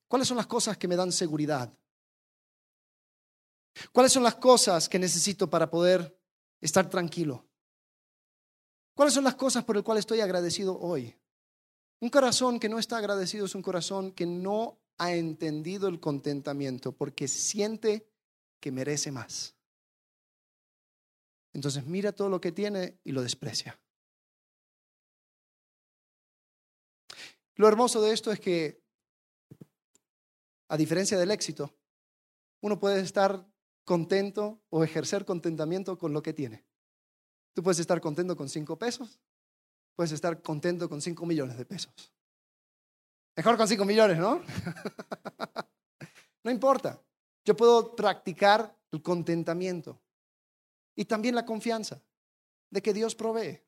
¿Cuáles 0.08 0.28
son 0.28 0.38
las 0.38 0.48
cosas 0.48 0.78
que 0.78 0.88
me 0.88 0.96
dan 0.96 1.12
seguridad? 1.12 1.74
¿Cuáles 3.92 4.12
son 4.12 4.24
las 4.24 4.36
cosas 4.36 4.90
que 4.90 5.00
necesito 5.00 5.50
para 5.50 5.70
poder 5.70 6.18
estar 6.62 6.90
tranquilo? 6.90 7.46
¿Cuáles 8.96 9.14
son 9.14 9.24
las 9.24 9.36
cosas 9.36 9.64
por 9.64 9.76
las 9.76 9.84
cuales 9.84 10.02
estoy 10.02 10.22
agradecido 10.22 10.80
hoy? 10.80 11.16
Un 12.00 12.10
corazón 12.10 12.60
que 12.60 12.70
no 12.70 12.80
está 12.80 12.98
agradecido 12.98 13.46
es 13.46 13.56
un 13.56 13.62
corazón 13.62 14.12
que 14.12 14.26
no 14.26 14.80
ha 14.98 15.14
entendido 15.14 15.88
el 15.88 16.00
contentamiento 16.00 16.92
porque 16.92 17.28
siente 17.28 18.10
que 18.60 18.72
merece 18.72 19.12
más. 19.12 19.56
Entonces 21.54 21.86
mira 21.86 22.12
todo 22.12 22.30
lo 22.30 22.42
que 22.42 22.52
tiene 22.52 23.00
y 23.04 23.12
lo 23.12 23.22
desprecia. 23.22 23.80
Lo 27.58 27.68
hermoso 27.68 28.02
de 28.02 28.14
esto 28.14 28.32
es 28.32 28.40
que 28.40 28.88
a 30.70 30.78
diferencia 30.78 31.18
del 31.18 31.32
éxito, 31.32 31.74
uno 32.62 32.80
puede 32.80 33.02
estar 33.02 33.48
contento 33.86 34.62
o 34.70 34.84
ejercer 34.84 35.26
contentamiento 35.26 35.98
con 35.98 36.14
lo 36.14 36.22
que 36.22 36.34
tiene. 36.34 36.66
Tú 37.54 37.64
puedes 37.64 37.80
estar 37.80 38.02
contento 38.02 38.36
con 38.36 38.50
cinco 38.50 38.78
pesos, 38.78 39.20
puedes 39.96 40.12
estar 40.12 40.42
contento 40.42 40.90
con 40.90 41.02
cinco 41.02 41.26
millones 41.26 41.58
de 41.58 41.66
pesos. 41.66 42.14
Mejor 43.36 43.58
con 43.58 43.68
cinco 43.68 43.86
millones, 43.86 44.18
¿no? 44.18 44.44
no 46.44 46.52
importa. 46.52 47.02
Yo 47.46 47.56
puedo 47.56 47.96
practicar 47.96 48.78
el 48.92 49.02
contentamiento 49.02 50.02
y 50.96 51.06
también 51.06 51.34
la 51.34 51.46
confianza 51.46 52.02
de 52.70 52.82
que 52.82 52.94
Dios 52.94 53.16
provee, 53.16 53.64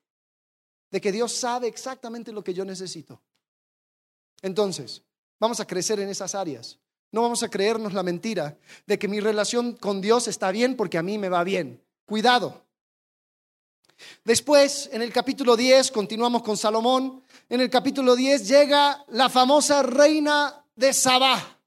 de 0.91 1.01
que 1.01 1.11
Dios 1.11 1.33
sabe 1.33 1.67
exactamente 1.67 2.33
lo 2.33 2.43
que 2.43 2.53
yo 2.53 2.65
necesito. 2.65 3.23
Entonces, 4.41 5.03
vamos 5.39 5.59
a 5.59 5.67
crecer 5.67 5.99
en 5.99 6.09
esas 6.09 6.35
áreas. 6.35 6.79
No 7.11 7.23
vamos 7.23 7.41
a 7.43 7.49
creernos 7.49 7.93
la 7.93 8.03
mentira 8.03 8.57
de 8.85 8.99
que 8.99 9.07
mi 9.07 9.19
relación 9.19 9.73
con 9.73 9.99
Dios 10.01 10.27
está 10.27 10.51
bien 10.51 10.75
porque 10.75 10.97
a 10.97 11.03
mí 11.03 11.17
me 11.17 11.29
va 11.29 11.43
bien. 11.43 11.83
Cuidado. 12.05 12.63
Después, 14.23 14.89
en 14.93 15.01
el 15.01 15.11
capítulo 15.11 15.57
10, 15.57 15.91
continuamos 15.91 16.43
con 16.43 16.55
Salomón. 16.55 17.23
En 17.49 17.61
el 17.61 17.69
capítulo 17.69 18.15
10 18.15 18.47
llega 18.47 19.03
la 19.09 19.29
famosa 19.29 19.83
reina 19.83 20.63
de 20.75 20.93
Sabá. 20.93 21.58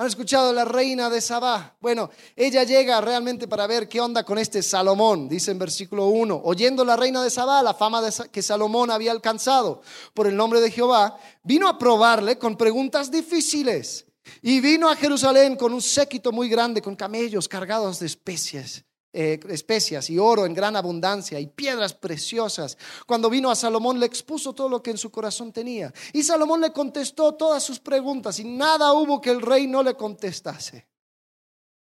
¿Han 0.00 0.06
escuchado 0.06 0.52
la 0.52 0.64
reina 0.64 1.10
de 1.10 1.20
Sabá? 1.20 1.76
Bueno, 1.80 2.08
ella 2.36 2.62
llega 2.62 3.00
realmente 3.00 3.48
para 3.48 3.66
ver 3.66 3.88
qué 3.88 4.00
onda 4.00 4.22
con 4.22 4.38
este 4.38 4.62
Salomón, 4.62 5.28
dice 5.28 5.50
en 5.50 5.58
versículo 5.58 6.06
1. 6.06 6.40
Oyendo 6.44 6.84
la 6.84 6.96
reina 6.96 7.20
de 7.20 7.30
Sabá 7.30 7.64
la 7.64 7.74
fama 7.74 8.00
que 8.30 8.40
Salomón 8.40 8.92
había 8.92 9.10
alcanzado 9.10 9.82
por 10.14 10.28
el 10.28 10.36
nombre 10.36 10.60
de 10.60 10.70
Jehová, 10.70 11.18
vino 11.42 11.66
a 11.66 11.76
probarle 11.76 12.38
con 12.38 12.56
preguntas 12.56 13.10
difíciles 13.10 14.06
y 14.40 14.60
vino 14.60 14.88
a 14.88 14.94
Jerusalén 14.94 15.56
con 15.56 15.74
un 15.74 15.82
séquito 15.82 16.30
muy 16.30 16.48
grande, 16.48 16.80
con 16.80 16.94
camellos 16.94 17.48
cargados 17.48 17.98
de 17.98 18.06
especias, 18.06 18.84
eh, 19.12 19.40
especias 19.48 20.10
y 20.10 20.18
oro 20.18 20.44
en 20.44 20.52
gran 20.52 20.76
abundancia 20.76 21.40
y 21.40 21.46
piedras 21.46 21.94
preciosas. 21.94 22.76
Cuando 23.06 23.30
vino 23.30 23.50
a 23.50 23.56
Salomón 23.56 23.98
le 23.98 24.06
expuso 24.06 24.52
todo 24.52 24.68
lo 24.68 24.82
que 24.82 24.90
en 24.90 24.98
su 24.98 25.10
corazón 25.10 25.52
tenía. 25.52 25.92
Y 26.12 26.22
Salomón 26.22 26.60
le 26.60 26.72
contestó 26.72 27.34
todas 27.34 27.62
sus 27.62 27.80
preguntas 27.80 28.38
y 28.38 28.44
nada 28.44 28.92
hubo 28.92 29.20
que 29.20 29.30
el 29.30 29.40
rey 29.40 29.66
no 29.66 29.82
le 29.82 29.94
contestase. 29.94 30.88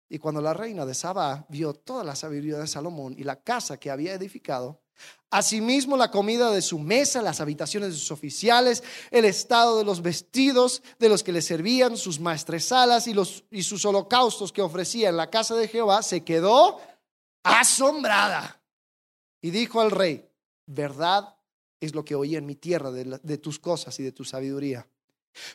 Y 0.08 0.18
cuando 0.18 0.40
la 0.40 0.54
reina 0.54 0.86
de 0.86 0.94
Saba 0.94 1.44
vio 1.48 1.74
toda 1.74 2.04
la 2.04 2.14
sabiduría 2.14 2.58
de 2.58 2.66
Salomón 2.68 3.16
y 3.18 3.24
la 3.24 3.42
casa 3.42 3.76
que 3.76 3.90
había 3.90 4.14
edificado, 4.14 4.80
Asimismo, 5.30 5.96
la 5.96 6.10
comida 6.10 6.50
de 6.50 6.62
su 6.62 6.78
mesa, 6.78 7.20
las 7.20 7.40
habitaciones 7.40 7.90
de 7.90 7.98
sus 7.98 8.12
oficiales, 8.12 8.82
el 9.10 9.24
estado 9.24 9.76
de 9.76 9.84
los 9.84 10.00
vestidos 10.00 10.82
de 10.98 11.08
los 11.08 11.22
que 11.22 11.32
le 11.32 11.42
servían, 11.42 11.96
sus 11.96 12.20
maestresalas 12.20 13.06
y, 13.08 13.12
los, 13.12 13.44
y 13.50 13.64
sus 13.64 13.84
holocaustos 13.84 14.52
que 14.52 14.62
ofrecía 14.62 15.08
en 15.08 15.16
la 15.16 15.28
casa 15.28 15.56
de 15.56 15.68
Jehová, 15.68 16.02
se 16.02 16.24
quedó 16.24 16.78
asombrada. 17.46 18.60
Y 19.40 19.50
dijo 19.50 19.80
al 19.80 19.90
rey, 19.90 20.28
verdad 20.66 21.34
es 21.80 21.94
lo 21.94 22.04
que 22.04 22.14
oí 22.14 22.36
en 22.36 22.46
mi 22.46 22.56
tierra 22.56 22.90
de, 22.90 23.38
tus 23.38 23.58
cosas 23.58 23.98
y 24.00 24.02
de 24.02 24.12
tu 24.12 24.24
sabiduría. 24.24 24.86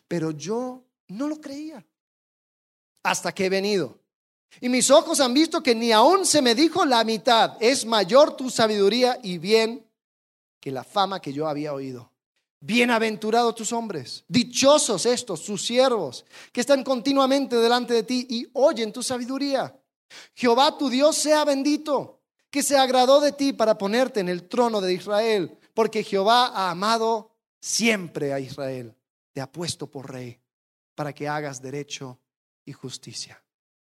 Pero 0.08 0.32
yo 0.32 0.84
no 1.10 1.28
lo 1.28 1.42
creía 1.42 1.86
hasta 3.04 3.34
que 3.34 3.46
he 3.46 3.50
venido. 3.50 4.00
Y 4.60 4.70
mis 4.70 4.92
ojos 4.92 5.20
han 5.20 5.34
visto 5.34 5.64
que 5.64 5.76
ni 5.76 5.92
aún 5.92 6.26
se 6.26 6.42
me 6.42 6.56
dijo 6.56 6.86
la 6.86 7.04
mitad. 7.04 7.58
Es 7.60 7.86
mayor 7.86 8.36
tu 8.36 8.50
sabiduría 8.50 9.20
y 9.24 9.38
bien 9.38 9.86
que 10.60 10.72
la 10.72 10.84
fama 10.84 11.20
que 11.20 11.34
yo 11.34 11.48
había 11.48 11.74
oído. 11.74 12.12
Bienaventurados 12.60 13.56
tus 13.56 13.74
hombres, 13.74 14.24
dichosos 14.28 15.08
estos, 15.08 15.44
tus 15.44 15.66
siervos, 15.66 16.26
que 16.52 16.62
están 16.62 16.84
continuamente 16.84 17.56
delante 17.56 17.96
de 17.96 18.04
ti 18.04 18.28
y 18.30 18.48
oyen 18.54 18.94
tu 18.94 19.02
sabiduría. 19.02 19.76
Jehová 20.34 20.78
tu 20.78 20.90
Dios 20.90 21.18
sea 21.18 21.46
bendito, 21.46 22.22
que 22.50 22.64
se 22.64 22.78
agradó 22.78 23.22
de 23.22 23.32
ti 23.32 23.54
para 23.54 23.78
ponerte 23.78 24.20
en 24.20 24.30
el 24.30 24.48
trono 24.48 24.82
de 24.82 24.94
Israel, 24.94 25.58
porque 25.74 26.04
Jehová 26.04 26.48
ha 26.48 26.70
amado 26.72 27.32
siempre 27.60 28.34
a 28.34 28.40
Israel, 28.40 28.96
te 29.32 29.42
ha 29.42 29.52
puesto 29.52 29.90
por 29.90 30.12
rey, 30.12 30.40
para 30.96 31.14
que 31.14 31.28
hagas 31.28 31.62
derecho 31.62 32.20
y 32.66 32.74
justicia. 32.74 33.42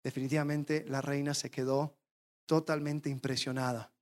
Definitivamente 0.02 0.84
la 0.88 1.00
reina 1.00 1.34
se 1.34 1.50
quedó 1.50 1.96
totalmente 2.46 3.10
impresionada. 3.10 3.92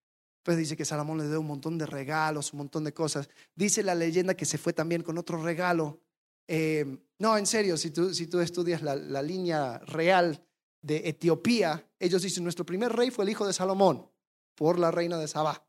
Pues 0.43 0.59
dice 0.59 0.77
que 0.77 0.85
Salomón 0.85 1.19
le 1.19 1.27
dio 1.27 1.41
un 1.41 1.47
montón 1.47 1.79
de 1.79 1.87
regalos, 1.87 2.53
un 2.53 2.59
montón 2.59 2.85
de 2.85 2.93
cosas. 2.93 3.31
Dice 3.55 3.83
la 3.83 3.95
leyenda 3.95 4.35
que 4.35 4.45
se 4.45 4.59
fue 4.59 4.75
también 4.75 5.03
con 5.03 5.17
otro 5.17 5.43
regalo. 5.43 6.01
Eh, 6.47 6.99
no, 7.19 7.39
en 7.39 7.47
serio, 7.47 7.79
si 7.79 7.91
tú, 7.91 8.13
si 8.13 8.27
tú 8.27 8.41
estudias 8.41 8.83
la, 8.83 8.95
la, 8.95 9.23
línea 9.23 9.79
real 9.79 10.45
de 10.85 11.09
Etiopía, 11.09 11.89
ellos 11.99 12.21
dicen, 12.21 12.45
nuestro 12.45 12.67
primer 12.67 12.93
rey 12.93 13.11
fue 13.11 13.25
el 13.25 13.31
hijo 13.31 13.47
de 13.47 13.55
Salomón, 13.55 14.11
por 14.55 14.79
la 14.79 14.91
reina 14.91 15.19
de 15.19 15.27
Sabá. 15.27 15.67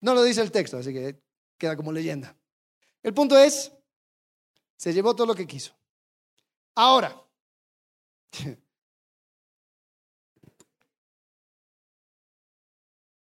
No 0.00 0.14
lo 0.14 0.24
dice 0.24 0.42
el 0.42 0.50
texto, 0.50 0.78
así 0.78 0.92
que 0.92 1.22
queda 1.56 1.76
como 1.76 1.92
leyenda. 1.92 2.36
El 3.02 3.14
punto 3.14 3.38
es, 3.38 3.72
se 4.76 4.92
llevó 4.92 5.14
todo 5.14 5.28
lo 5.28 5.34
que 5.34 5.46
quiso. 5.46 5.76
Ahora, 6.74 7.24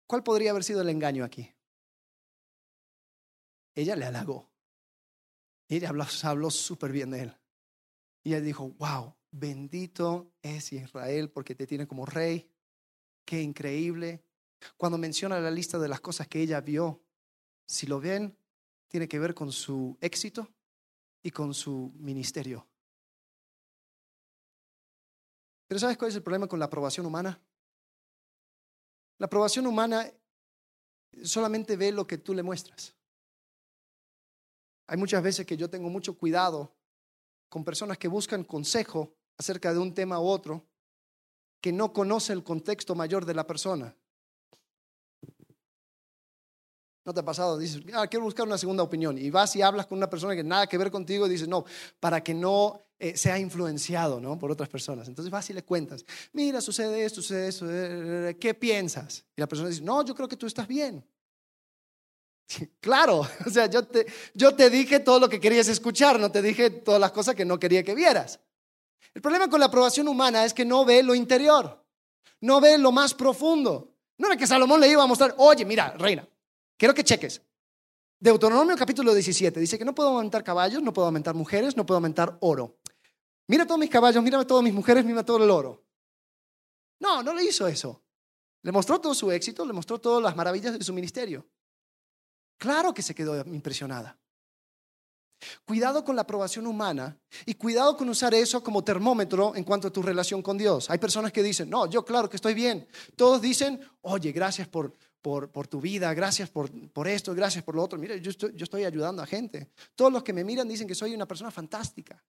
¿Cuál 0.07 0.23
podría 0.23 0.51
haber 0.51 0.63
sido 0.65 0.81
el 0.81 0.89
engaño 0.89 1.23
aquí? 1.23 1.53
Ella 3.73 3.95
le 3.95 4.05
halagó. 4.05 4.51
Ella 5.69 5.89
habló, 5.89 6.05
habló 6.23 6.51
súper 6.51 6.91
bien 6.91 7.11
de 7.11 7.21
él. 7.21 7.37
Y 8.23 8.31
ella 8.33 8.41
dijo, 8.41 8.71
wow, 8.71 9.15
bendito 9.31 10.33
es 10.41 10.71
Israel 10.73 11.29
porque 11.29 11.55
te 11.55 11.65
tiene 11.65 11.87
como 11.87 12.05
rey. 12.05 12.49
Qué 13.25 13.41
increíble. 13.41 14.23
Cuando 14.77 14.97
menciona 14.97 15.39
la 15.39 15.51
lista 15.51 15.79
de 15.79 15.87
las 15.87 16.01
cosas 16.01 16.27
que 16.27 16.41
ella 16.41 16.61
vio, 16.61 17.01
si 17.65 17.87
lo 17.87 17.99
ven, 17.99 18.37
tiene 18.87 19.07
que 19.07 19.19
ver 19.19 19.33
con 19.33 19.51
su 19.51 19.97
éxito 20.01 20.47
y 21.23 21.31
con 21.31 21.53
su 21.53 21.93
ministerio. 21.95 22.67
Pero 25.67 25.79
¿sabes 25.79 25.97
cuál 25.97 26.09
es 26.09 26.15
el 26.15 26.23
problema 26.23 26.47
con 26.47 26.59
la 26.59 26.65
aprobación 26.65 27.05
humana? 27.05 27.39
La 29.17 29.27
aprobación 29.27 29.65
humana 29.65 30.11
solamente 31.23 31.77
ve 31.77 31.91
lo 31.91 32.05
que 32.05 32.17
tú 32.17 32.33
le 32.33 32.43
muestras. 32.43 32.93
Hay 34.87 34.97
muchas 34.97 35.23
veces 35.23 35.45
que 35.45 35.55
yo 35.55 35.69
tengo 35.69 35.89
mucho 35.89 36.17
cuidado 36.17 36.75
con 37.47 37.63
personas 37.63 37.97
que 37.97 38.09
buscan 38.09 38.43
consejo 38.43 39.15
acerca 39.37 39.73
de 39.73 39.79
un 39.79 39.93
tema 39.93 40.19
u 40.19 40.25
otro, 40.25 40.65
que 41.61 41.71
no 41.71 41.93
conoce 41.93 42.33
el 42.33 42.43
contexto 42.43 42.95
mayor 42.95 43.25
de 43.25 43.33
la 43.33 43.45
persona. 43.45 43.95
¿No 47.03 47.13
te 47.13 47.19
ha 47.19 47.25
pasado? 47.25 47.57
Dices, 47.57 47.81
ah, 47.93 48.07
quiero 48.07 48.25
buscar 48.25 48.45
una 48.45 48.57
segunda 48.57 48.83
opinión. 48.83 49.17
Y 49.17 49.29
vas 49.31 49.55
y 49.55 49.61
hablas 49.61 49.87
con 49.87 49.97
una 49.97 50.09
persona 50.09 50.35
que 50.35 50.43
nada 50.43 50.67
que 50.67 50.77
ver 50.77 50.91
contigo 50.91 51.25
y 51.25 51.29
dices, 51.29 51.47
no, 51.47 51.65
para 51.99 52.23
que 52.23 52.33
no 52.33 52.79
eh, 52.99 53.17
sea 53.17 53.39
influenciado 53.39 54.19
¿no? 54.19 54.37
por 54.37 54.51
otras 54.51 54.69
personas. 54.69 55.07
Entonces 55.07 55.31
vas 55.31 55.49
y 55.49 55.53
le 55.53 55.63
cuentas, 55.63 56.05
mira, 56.33 56.61
sucede 56.61 57.03
esto, 57.03 57.21
sucede 57.21 57.47
esto, 57.47 57.65
eh, 57.71 58.29
eh, 58.29 58.37
¿qué 58.39 58.53
piensas? 58.53 59.25
Y 59.35 59.41
la 59.41 59.47
persona 59.47 59.69
dice, 59.69 59.81
no, 59.81 60.05
yo 60.05 60.13
creo 60.13 60.27
que 60.27 60.37
tú 60.37 60.45
estás 60.45 60.67
bien. 60.67 61.03
Claro, 62.79 63.21
o 63.45 63.49
sea, 63.49 63.65
yo 63.65 63.83
te, 63.87 64.05
yo 64.35 64.53
te 64.53 64.69
dije 64.69 64.99
todo 64.99 65.19
lo 65.19 65.29
que 65.29 65.39
querías 65.39 65.67
escuchar, 65.69 66.19
no 66.19 66.31
te 66.31 66.43
dije 66.43 66.69
todas 66.69 67.01
las 67.01 67.11
cosas 67.11 67.33
que 67.33 67.45
no 67.45 67.59
quería 67.59 67.83
que 67.83 67.95
vieras. 67.95 68.39
El 69.13 69.21
problema 69.21 69.49
con 69.49 69.59
la 69.59 69.67
aprobación 69.67 70.07
humana 70.07 70.45
es 70.45 70.53
que 70.53 70.65
no 70.65 70.85
ve 70.85 71.03
lo 71.03 71.15
interior, 71.15 71.85
no 72.41 72.61
ve 72.61 72.77
lo 72.77 72.91
más 72.91 73.13
profundo. 73.13 73.95
No 74.17 74.27
era 74.27 74.37
que 74.37 74.47
Salomón 74.47 74.79
le 74.79 74.87
iba 74.87 75.03
a 75.03 75.07
mostrar, 75.07 75.33
oye, 75.37 75.65
mira, 75.65 75.95
reina, 75.97 76.27
quiero 76.77 76.93
que 76.93 77.03
cheques. 77.03 77.41
Deuteronomio 78.19 78.77
capítulo 78.77 79.13
17 79.13 79.59
dice 79.59 79.79
que 79.79 79.85
no 79.85 79.95
puedo 79.95 80.09
aumentar 80.09 80.43
caballos, 80.43 80.83
no 80.83 80.93
puedo 80.93 81.07
aumentar 81.07 81.33
mujeres, 81.33 81.75
no 81.75 81.85
puedo 81.85 81.97
aumentar 81.97 82.37
oro. 82.41 82.77
Mira 83.47 83.65
todos 83.65 83.79
mis 83.79 83.89
caballos, 83.89 84.23
mira 84.23 84.45
todas 84.45 84.63
mis 84.63 84.73
mujeres, 84.73 85.03
mira 85.03 85.25
todo 85.25 85.43
el 85.43 85.49
oro. 85.49 85.83
No, 86.99 87.23
no 87.23 87.33
le 87.33 87.43
hizo 87.43 87.67
eso. 87.67 88.03
Le 88.61 88.71
mostró 88.71 89.01
todo 89.01 89.15
su 89.15 89.31
éxito, 89.31 89.65
le 89.65 89.73
mostró 89.73 89.99
todas 89.99 90.21
las 90.21 90.35
maravillas 90.35 90.77
de 90.77 90.85
su 90.85 90.93
ministerio. 90.93 91.49
Claro 92.57 92.93
que 92.93 93.01
se 93.01 93.15
quedó 93.15 93.43
impresionada. 93.47 94.20
Cuidado 95.65 96.03
con 96.03 96.15
la 96.15 96.23
aprobación 96.23 96.67
humana 96.67 97.17
y 97.45 97.55
cuidado 97.55 97.97
con 97.97 98.09
usar 98.09 98.33
eso 98.33 98.63
como 98.63 98.83
termómetro 98.83 99.55
en 99.55 99.63
cuanto 99.63 99.87
a 99.87 99.91
tu 99.91 100.01
relación 100.01 100.41
con 100.41 100.57
Dios. 100.57 100.89
Hay 100.89 100.97
personas 100.97 101.31
que 101.31 101.43
dicen, 101.43 101.69
no, 101.69 101.89
yo 101.89 102.05
claro 102.05 102.29
que 102.29 102.37
estoy 102.37 102.53
bien. 102.53 102.87
Todos 103.15 103.41
dicen, 103.41 103.79
oye, 104.01 104.31
gracias 104.31 104.67
por, 104.67 104.95
por, 105.21 105.67
tu 105.67 105.81
vida, 105.81 106.13
gracias 106.13 106.49
por, 106.49 106.69
por, 106.91 107.07
esto, 107.07 107.33
gracias 107.33 107.63
por 107.63 107.75
lo 107.75 107.83
otro. 107.83 107.97
Mira, 107.97 108.15
yo 108.17 108.31
estoy, 108.31 108.53
yo 108.55 108.63
estoy 108.63 108.85
ayudando 108.85 109.21
a 109.21 109.25
gente. 109.25 109.69
Todos 109.95 110.11
los 110.11 110.23
que 110.23 110.33
me 110.33 110.43
miran 110.43 110.67
dicen 110.67 110.87
que 110.87 110.95
soy 110.95 111.13
una 111.13 111.27
persona 111.27 111.51
fantástica. 111.51 112.23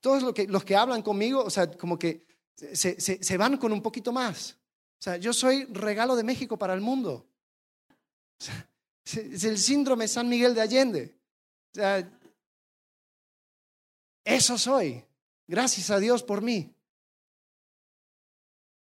Todos 0.00 0.22
los 0.22 0.32
que, 0.32 0.46
los 0.46 0.64
que 0.64 0.76
hablan 0.76 1.02
conmigo, 1.02 1.42
o 1.42 1.50
sea, 1.50 1.70
como 1.70 1.98
que 1.98 2.26
se, 2.56 3.00
se, 3.00 3.22
se, 3.22 3.36
van 3.36 3.56
con 3.56 3.72
un 3.72 3.82
poquito 3.82 4.12
más. 4.12 4.56
O 4.98 5.02
sea, 5.02 5.16
yo 5.16 5.32
soy 5.32 5.64
regalo 5.64 6.14
de 6.14 6.22
México 6.22 6.56
para 6.56 6.74
el 6.74 6.80
mundo. 6.80 7.26
O 8.40 8.44
sea, 8.44 8.68
es 9.04 9.44
el 9.44 9.58
síndrome 9.58 10.06
San 10.06 10.28
Miguel 10.28 10.54
de 10.54 10.60
Allende. 10.60 11.18
O 11.72 11.74
sea, 11.74 12.20
eso 14.24 14.58
soy. 14.58 15.04
Gracias 15.46 15.90
a 15.90 15.98
Dios 15.98 16.22
por 16.22 16.42
mí. 16.42 16.74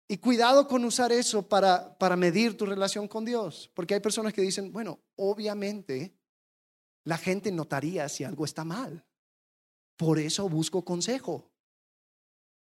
Y 0.08 0.18
cuidado 0.18 0.68
con 0.68 0.84
usar 0.84 1.10
eso 1.10 1.48
para, 1.48 1.96
para 1.96 2.16
medir 2.16 2.56
tu 2.56 2.66
relación 2.66 3.08
con 3.08 3.24
Dios. 3.24 3.70
Porque 3.74 3.94
hay 3.94 4.00
personas 4.00 4.32
que 4.32 4.42
dicen, 4.42 4.72
bueno, 4.72 5.00
obviamente 5.16 6.14
la 7.04 7.16
gente 7.16 7.50
notaría 7.50 8.08
si 8.08 8.24
algo 8.24 8.44
está 8.44 8.64
mal. 8.64 9.04
Por 9.96 10.18
eso 10.18 10.48
busco 10.48 10.84
consejo. 10.84 11.50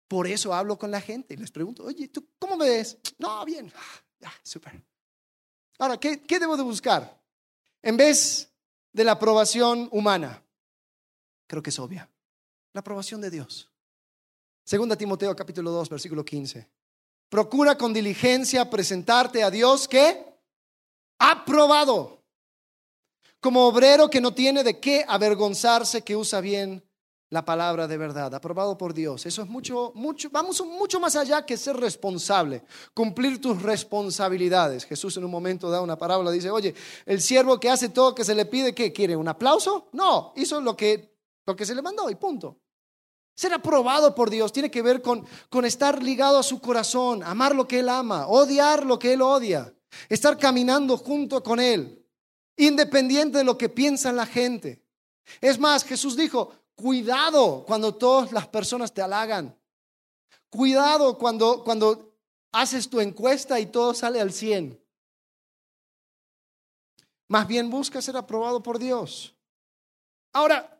Por 0.06 0.26
eso 0.26 0.52
hablo 0.54 0.78
con 0.78 0.90
la 0.90 1.00
gente 1.00 1.34
y 1.34 1.36
les 1.36 1.50
pregunto, 1.50 1.84
oye, 1.84 2.08
¿tú 2.08 2.28
cómo 2.38 2.56
me 2.56 2.68
ves? 2.68 2.98
No, 3.18 3.44
bien, 3.44 3.72
ah. 3.76 4.30
Ahora, 5.78 5.98
¿qué, 5.98 6.20
¿qué 6.22 6.38
debo 6.38 6.56
de 6.56 6.62
buscar? 6.62 7.20
En 7.82 7.96
vez 7.96 8.52
de 8.92 9.04
la 9.04 9.12
aprobación 9.12 9.88
humana, 9.92 10.42
creo 11.46 11.62
que 11.62 11.70
es 11.70 11.78
obvia, 11.78 12.10
la 12.72 12.80
aprobación 12.80 13.20
de 13.20 13.30
Dios. 13.30 13.70
Segunda 14.64 14.96
Timoteo 14.96 15.34
capítulo 15.34 15.70
2, 15.70 15.88
versículo 15.88 16.24
15. 16.24 16.68
Procura 17.28 17.76
con 17.76 17.92
diligencia 17.92 18.68
presentarte 18.68 19.42
a 19.42 19.50
Dios 19.50 19.88
que 19.88 20.24
aprobado, 21.18 22.22
como 23.40 23.66
obrero 23.66 24.10
que 24.10 24.20
no 24.20 24.34
tiene 24.34 24.62
de 24.62 24.78
qué 24.78 25.04
avergonzarse, 25.06 26.02
que 26.02 26.16
usa 26.16 26.40
bien 26.40 26.84
la 27.30 27.44
palabra 27.44 27.86
de 27.86 27.96
verdad, 27.96 28.34
aprobado 28.34 28.76
por 28.76 28.92
Dios. 28.92 29.24
Eso 29.24 29.42
es 29.42 29.48
mucho, 29.48 29.92
mucho, 29.94 30.28
vamos 30.30 30.60
mucho 30.66 30.98
más 30.98 31.14
allá 31.14 31.46
que 31.46 31.56
ser 31.56 31.76
responsable, 31.76 32.64
cumplir 32.92 33.40
tus 33.40 33.62
responsabilidades. 33.62 34.84
Jesús 34.84 35.16
en 35.16 35.24
un 35.24 35.30
momento 35.30 35.70
da 35.70 35.80
una 35.80 35.96
parábola, 35.96 36.32
dice, 36.32 36.50
oye, 36.50 36.74
el 37.06 37.20
siervo 37.20 37.60
que 37.60 37.70
hace 37.70 37.88
todo 37.88 38.14
que 38.14 38.24
se 38.24 38.34
le 38.34 38.46
pide, 38.46 38.74
¿qué 38.74 38.92
quiere? 38.92 39.14
¿Un 39.14 39.28
aplauso? 39.28 39.88
No, 39.92 40.32
hizo 40.34 40.60
lo 40.60 40.76
que, 40.76 41.09
lo 41.50 41.56
que 41.56 41.66
se 41.66 41.74
le 41.74 41.82
mandó 41.82 42.08
y 42.10 42.14
punto. 42.14 42.60
Ser 43.34 43.52
aprobado 43.52 44.14
por 44.14 44.30
Dios 44.30 44.52
tiene 44.52 44.70
que 44.70 44.82
ver 44.82 45.00
con, 45.02 45.26
con 45.48 45.64
estar 45.64 46.02
ligado 46.02 46.38
a 46.38 46.42
su 46.42 46.60
corazón, 46.60 47.22
amar 47.22 47.54
lo 47.54 47.66
que 47.66 47.80
Él 47.80 47.88
ama, 47.88 48.26
odiar 48.26 48.84
lo 48.84 48.98
que 48.98 49.12
Él 49.12 49.22
odia, 49.22 49.74
estar 50.08 50.36
caminando 50.38 50.96
junto 50.96 51.42
con 51.42 51.58
Él, 51.58 52.06
independiente 52.56 53.38
de 53.38 53.44
lo 53.44 53.56
que 53.56 53.68
piensa 53.68 54.12
la 54.12 54.26
gente. 54.26 54.84
Es 55.40 55.58
más, 55.58 55.84
Jesús 55.84 56.16
dijo, 56.16 56.52
Cuidado 56.80 57.62
cuando 57.66 57.94
todas 57.94 58.32
las 58.32 58.48
personas 58.48 58.94
te 58.94 59.02
halagan. 59.02 59.54
Cuidado 60.48 61.18
cuando, 61.18 61.62
cuando 61.62 62.16
haces 62.52 62.88
tu 62.88 63.00
encuesta 63.00 63.60
y 63.60 63.66
todo 63.66 63.92
sale 63.92 64.18
al 64.18 64.32
100. 64.32 64.82
Más 67.28 67.46
bien 67.46 67.68
busca 67.68 68.00
ser 68.00 68.16
aprobado 68.16 68.62
por 68.62 68.78
Dios. 68.78 69.36
Ahora, 70.32 70.79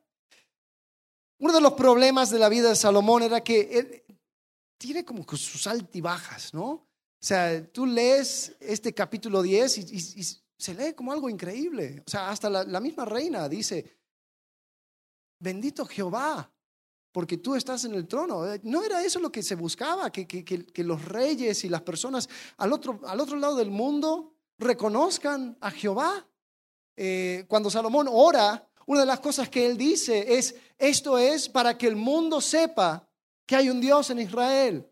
uno 1.40 1.52
de 1.52 1.60
los 1.60 1.72
problemas 1.72 2.30
de 2.30 2.38
la 2.38 2.48
vida 2.48 2.68
de 2.68 2.76
Salomón 2.76 3.22
era 3.22 3.42
que 3.42 3.60
él 3.78 4.02
tiene 4.78 5.04
como 5.04 5.24
sus 5.36 5.66
altibajas, 5.66 6.54
¿no? 6.54 6.68
O 6.70 7.22
sea, 7.22 7.66
tú 7.70 7.84
lees 7.84 8.56
este 8.60 8.94
capítulo 8.94 9.42
10 9.42 9.78
y, 9.78 10.40
se 10.56 10.74
lee 10.74 10.92
como 10.94 11.12
algo 11.12 11.28
increíble. 11.28 12.02
O 12.06 12.10
sea, 12.10 12.30
hasta 12.30 12.50
la 12.50 12.80
misma 12.80 13.06
reina 13.06 13.48
dice, 13.48 13.98
bendito 15.38 15.86
Jehová, 15.86 16.52
porque 17.12 17.38
tú 17.38 17.54
estás 17.54 17.84
en 17.84 17.94
el 17.94 18.06
trono. 18.06 18.46
Eh, 18.46 18.60
no 18.64 18.84
era 18.84 19.02
eso 19.02 19.18
lo 19.18 19.32
que 19.32 19.42
se 19.42 19.54
buscaba, 19.54 20.10
que, 20.10 20.26
que, 20.26 20.84
los 20.84 21.04
reyes 21.04 21.64
y 21.64 21.68
las 21.68 21.82
personas 21.82 22.28
al 22.58 22.72
otro, 22.72 23.00
al 23.06 23.20
otro 23.20 23.36
lado 23.36 23.56
del 23.56 23.70
mundo 23.70 24.34
reconozcan 24.58 25.56
a 25.60 25.70
Jehová. 25.70 26.26
Eh, 26.96 27.46
cuando 27.48 27.70
Salomón 27.70 28.06
ora, 28.10 28.69
una 28.86 29.00
de 29.00 29.06
las 29.06 29.20
cosas 29.20 29.48
que 29.48 29.66
él 29.66 29.76
dice 29.76 30.36
es, 30.36 30.54
esto 30.78 31.18
es 31.18 31.48
para 31.48 31.76
que 31.76 31.86
el 31.86 31.96
mundo 31.96 32.40
sepa 32.40 33.06
que 33.46 33.56
hay 33.56 33.70
un 33.70 33.80
Dios 33.80 34.10
en 34.10 34.20
Israel. 34.20 34.86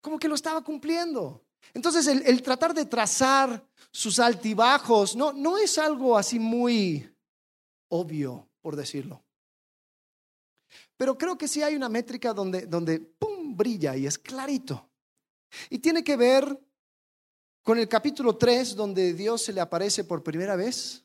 Como 0.00 0.18
que 0.18 0.28
lo 0.28 0.34
estaba 0.34 0.62
cumpliendo. 0.62 1.44
Entonces 1.74 2.06
el, 2.06 2.42
tratar 2.42 2.74
de 2.74 2.86
trazar 2.86 3.64
sus 3.90 4.18
altibajos 4.18 5.16
no, 5.16 5.32
no 5.32 5.58
es 5.58 5.78
algo 5.78 6.16
así 6.16 6.38
muy 6.38 7.08
obvio, 7.88 8.48
por 8.60 8.76
decirlo. 8.76 9.22
Pero 10.96 11.16
creo 11.16 11.36
que 11.36 11.48
sí 11.48 11.62
hay 11.62 11.74
una 11.76 11.88
métrica 11.88 12.32
donde, 12.32 12.66
donde 12.66 13.00
¡pum! 13.00 13.56
brilla 13.56 13.96
y 13.96 14.06
es 14.06 14.18
clarito. 14.18 14.88
Y 15.68 15.78
tiene 15.78 16.02
que 16.02 16.16
ver 16.16 16.58
con 17.62 17.78
el 17.78 17.88
capítulo 17.88 18.36
3, 18.36 18.74
donde 18.74 19.12
Dios 19.12 19.42
se 19.42 19.52
le 19.52 19.60
aparece 19.60 20.04
por 20.04 20.22
primera 20.22 20.56
vez, 20.56 21.04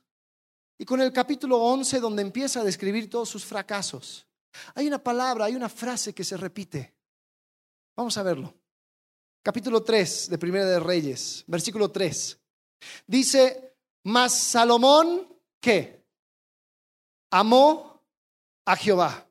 y 0.78 0.86
con 0.86 1.02
el 1.02 1.12
capítulo 1.12 1.58
11, 1.58 2.00
donde 2.00 2.22
empieza 2.22 2.62
a 2.62 2.64
describir 2.64 3.10
todos 3.10 3.30
sus 3.30 3.44
fracasos. 3.46 4.28
Hay 4.76 4.88
una 4.88 5.04
palabra, 5.04 5.46
hay 5.46 5.56
una 5.56 5.70
frase 5.70 6.14
que 6.14 6.24
se 6.24 6.38
repite. 6.38 6.96
Vamos 7.96 8.18
a 8.18 8.24
verlo. 8.24 8.54
Capítulo 9.42 9.82
3 9.82 10.30
de 10.30 10.38
Primera 10.38 10.66
de 10.66 10.80
Reyes, 10.80 11.44
versículo 11.48 11.90
3. 11.90 12.40
Dice, 13.08 13.76
mas 14.04 14.34
Salomón, 14.34 15.28
¿qué? 15.60 16.06
Amó 17.32 18.04
a 18.66 18.76
Jehová 18.76 19.28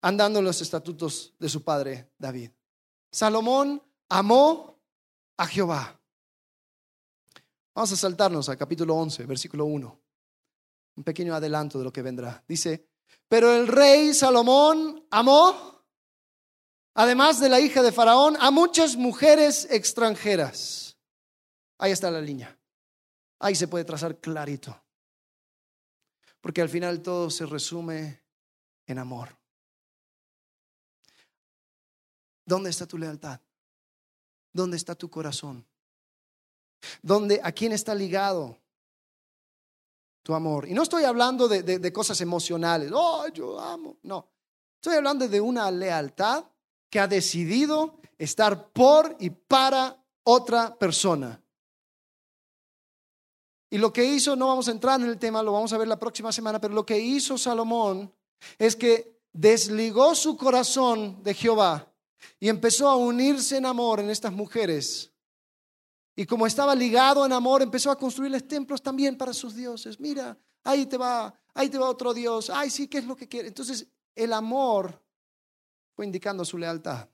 andando 0.00 0.38
en 0.38 0.44
los 0.44 0.60
estatutos 0.60 1.34
de 1.38 1.48
su 1.48 1.62
padre 1.62 2.10
David. 2.18 2.50
Salomón 3.10 3.82
amó 4.08 4.78
a 5.36 5.46
Jehová. 5.46 5.98
Vamos 7.74 7.92
a 7.92 7.96
saltarnos 7.96 8.48
al 8.48 8.56
capítulo 8.56 8.94
11, 8.96 9.24
versículo 9.24 9.64
1. 9.64 10.03
Un 10.96 11.04
pequeño 11.04 11.34
adelanto 11.34 11.78
de 11.78 11.84
lo 11.84 11.92
que 11.92 12.02
vendrá. 12.02 12.44
Dice, 12.46 12.88
pero 13.28 13.54
el 13.54 13.66
rey 13.66 14.14
Salomón 14.14 15.06
amó, 15.10 15.84
además 16.94 17.40
de 17.40 17.48
la 17.48 17.60
hija 17.60 17.82
de 17.82 17.92
Faraón, 17.92 18.36
a 18.40 18.50
muchas 18.50 18.96
mujeres 18.96 19.66
extranjeras. 19.70 20.96
Ahí 21.78 21.92
está 21.92 22.10
la 22.10 22.20
línea. 22.20 22.58
Ahí 23.40 23.54
se 23.54 23.68
puede 23.68 23.84
trazar 23.84 24.20
clarito. 24.20 24.80
Porque 26.40 26.62
al 26.62 26.68
final 26.68 27.02
todo 27.02 27.30
se 27.30 27.46
resume 27.46 28.22
en 28.86 28.98
amor. 28.98 29.36
¿Dónde 32.44 32.70
está 32.70 32.86
tu 32.86 32.98
lealtad? 32.98 33.40
¿Dónde 34.52 34.76
está 34.76 34.94
tu 34.94 35.10
corazón? 35.10 35.66
¿Dónde, 37.02 37.40
¿A 37.42 37.50
quién 37.52 37.72
está 37.72 37.94
ligado 37.94 38.58
tu 40.24 40.34
amor? 40.34 40.66
Y 40.66 40.74
no 40.74 40.82
estoy 40.82 41.04
hablando 41.04 41.46
de, 41.46 41.92
cosas 41.92 42.20
emocionales, 42.20 42.90
oh, 42.92 43.28
yo 43.28 43.60
amo, 43.60 43.98
no. 44.02 44.26
Estoy 44.74 44.96
hablando 44.96 45.28
de 45.28 45.40
una 45.40 45.70
lealtad 45.70 46.44
que 46.90 46.98
ha 46.98 47.06
decidido 47.06 48.00
estar 48.18 48.70
por 48.70 49.16
y 49.20 49.30
para 49.30 49.96
otra 50.24 50.74
persona. 50.76 51.40
Y 53.70 53.78
lo 53.78 53.92
que 53.92 54.04
hizo, 54.04 54.34
no 54.36 54.48
vamos 54.48 54.68
a 54.68 54.70
entrar 54.70 55.00
en 55.00 55.08
el 55.08 55.18
tema, 55.18 55.42
lo 55.42 55.52
vamos 55.52 55.72
a 55.72 55.78
ver 55.78 55.88
la 55.88 55.98
próxima 55.98 56.32
semana, 56.32 56.60
pero 56.60 56.74
lo 56.74 56.86
que 56.86 56.98
hizo 56.98 57.36
Salomón 57.36 58.12
es 58.58 58.76
que 58.76 59.20
desligó 59.32 60.14
su 60.14 60.36
corazón 60.36 61.22
de 61.22 61.34
Jehová 61.34 61.92
y 62.40 62.48
empezó 62.48 62.88
a 62.88 62.96
unirse 62.96 63.56
en 63.56 63.66
amor 63.66 64.00
en 64.00 64.10
estas 64.10 64.32
mujeres. 64.32 65.13
Y 66.16 66.26
como 66.26 66.46
estaba 66.46 66.74
ligado 66.74 67.26
en 67.26 67.32
amor, 67.32 67.62
empezó 67.62 67.90
a 67.90 67.98
construirles 67.98 68.46
templos 68.46 68.82
también 68.82 69.16
para 69.16 69.32
sus 69.32 69.54
dioses. 69.54 69.98
Mira, 69.98 70.38
ahí 70.62 70.86
te 70.86 70.96
va, 70.96 71.34
ahí 71.54 71.68
te 71.68 71.78
va 71.78 71.88
otro 71.88 72.14
dios. 72.14 72.50
Ay, 72.50 72.70
sí, 72.70 72.86
¿qué 72.86 72.98
es 72.98 73.04
lo 73.04 73.16
que 73.16 73.28
quiere? 73.28 73.48
Entonces, 73.48 73.86
el 74.14 74.32
amor 74.32 75.02
fue 75.94 76.06
indicando 76.06 76.44
su 76.44 76.56
lealtad. 76.56 77.08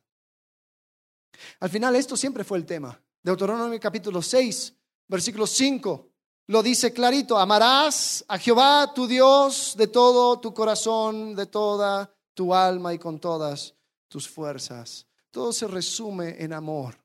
Al 1.61 1.71
final, 1.71 1.97
esto 1.97 2.17
siempre 2.17 2.45
fue 2.45 2.59
el 2.59 2.67
tema. 2.67 3.01
Deuteronomio 3.23 3.79
capítulo 3.81 4.21
6, 4.21 4.75
versículo 5.09 5.47
5, 5.47 6.11
lo 6.47 6.63
dice 6.63 6.93
clarito, 6.93 7.39
amarás 7.39 8.25
a 8.27 8.39
Jehová 8.39 8.93
tu 8.93 9.07
Dios 9.07 9.75
de 9.77 9.87
todo 9.87 10.41
tu 10.41 10.53
corazón, 10.53 11.37
de 11.37 11.47
toda 11.47 12.13
tu 12.35 12.55
alma 12.55 12.93
y 12.93 12.99
con 12.99 13.21
todas 13.21 13.75
tus 14.09 14.29
fuerzas. 14.29 15.07
Todo 15.31 15.53
se 15.53 15.69
resume 15.69 16.43
en 16.43 16.53
amor. 16.53 16.99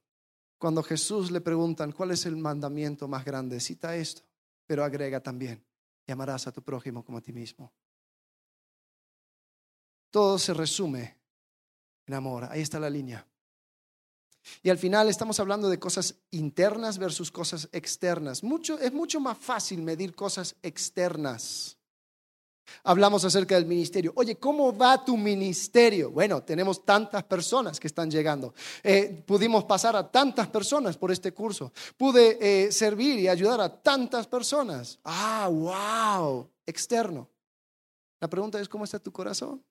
Cuando 0.58 0.82
Jesús 0.84 1.32
le 1.32 1.42
preguntan 1.42 1.92
cuál 1.92 2.12
es 2.12 2.26
el 2.26 2.38
mandamiento 2.38 3.08
más 3.08 3.26
grande, 3.26 3.60
cita 3.60 3.96
esto, 3.96 4.24
pero 4.66 4.84
agrega 4.84 5.22
también, 5.22 5.64
llamarás 6.08 6.48
a 6.48 6.52
tu 6.52 6.62
prójimo 6.62 7.04
como 7.04 7.18
a 7.18 7.22
ti 7.22 7.34
mismo. 7.34 7.72
Todo 10.10 10.40
se 10.40 10.54
resume 10.54 11.18
en 12.06 12.14
amor. 12.14 12.46
Ahí 12.46 12.62
está 12.62 12.80
la 12.80 12.90
línea. 12.90 13.28
Y 14.62 14.70
al 14.70 14.78
final 14.78 15.10
estamos 15.10 15.40
hablando 15.40 15.70
de 15.70 15.80
cosas 15.80 16.16
internas 16.32 16.98
versus 16.98 17.32
cosas 17.32 17.68
externas. 17.72 18.44
Mucho, 18.44 18.80
es 18.80 18.94
mucho 18.94 19.20
más 19.20 19.38
fácil 19.38 19.82
medir 19.82 20.16
cosas 20.16 20.56
externas. 20.62 21.78
Hablamos 22.84 23.24
acerca 23.26 23.56
del 23.56 23.66
ministerio. 23.66 24.14
Oye, 24.16 24.38
¿cómo 24.38 24.76
va 24.76 25.04
tu 25.04 25.18
ministerio? 25.18 26.12
Bueno, 26.12 26.44
tenemos 26.44 26.84
tantas 26.86 27.24
personas 27.24 27.80
que 27.80 27.88
están 27.88 28.10
llegando. 28.10 28.54
Eh, 28.84 29.24
pudimos 29.26 29.64
pasar 29.66 29.96
a 29.96 30.10
tantas 30.10 30.48
personas 30.48 30.98
por 30.98 31.12
este 31.12 31.34
curso. 31.34 31.72
Pude 31.98 32.38
eh, 32.40 32.72
servir 32.72 33.20
y 33.20 33.28
ayudar 33.28 33.62
a 33.62 33.82
tantas 33.82 34.28
personas. 34.28 35.00
Ah, 35.04 35.50
wow, 35.50 36.50
externo. 36.66 37.30
La 38.20 38.30
pregunta 38.30 38.60
es, 38.60 38.70
¿cómo 38.70 38.84
está 38.84 39.00
tu 39.00 39.12
corazón? 39.12 39.64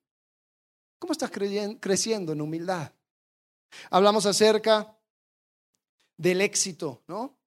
¿Cómo 0.99 1.11
estás 1.11 1.31
creciendo 1.79 2.31
en 2.31 2.41
humildad? 2.41 2.91
Hablamos 3.89 4.25
acerca 4.25 4.97
del 6.17 6.41
éxito, 6.41 7.03
¿no? 7.07 7.37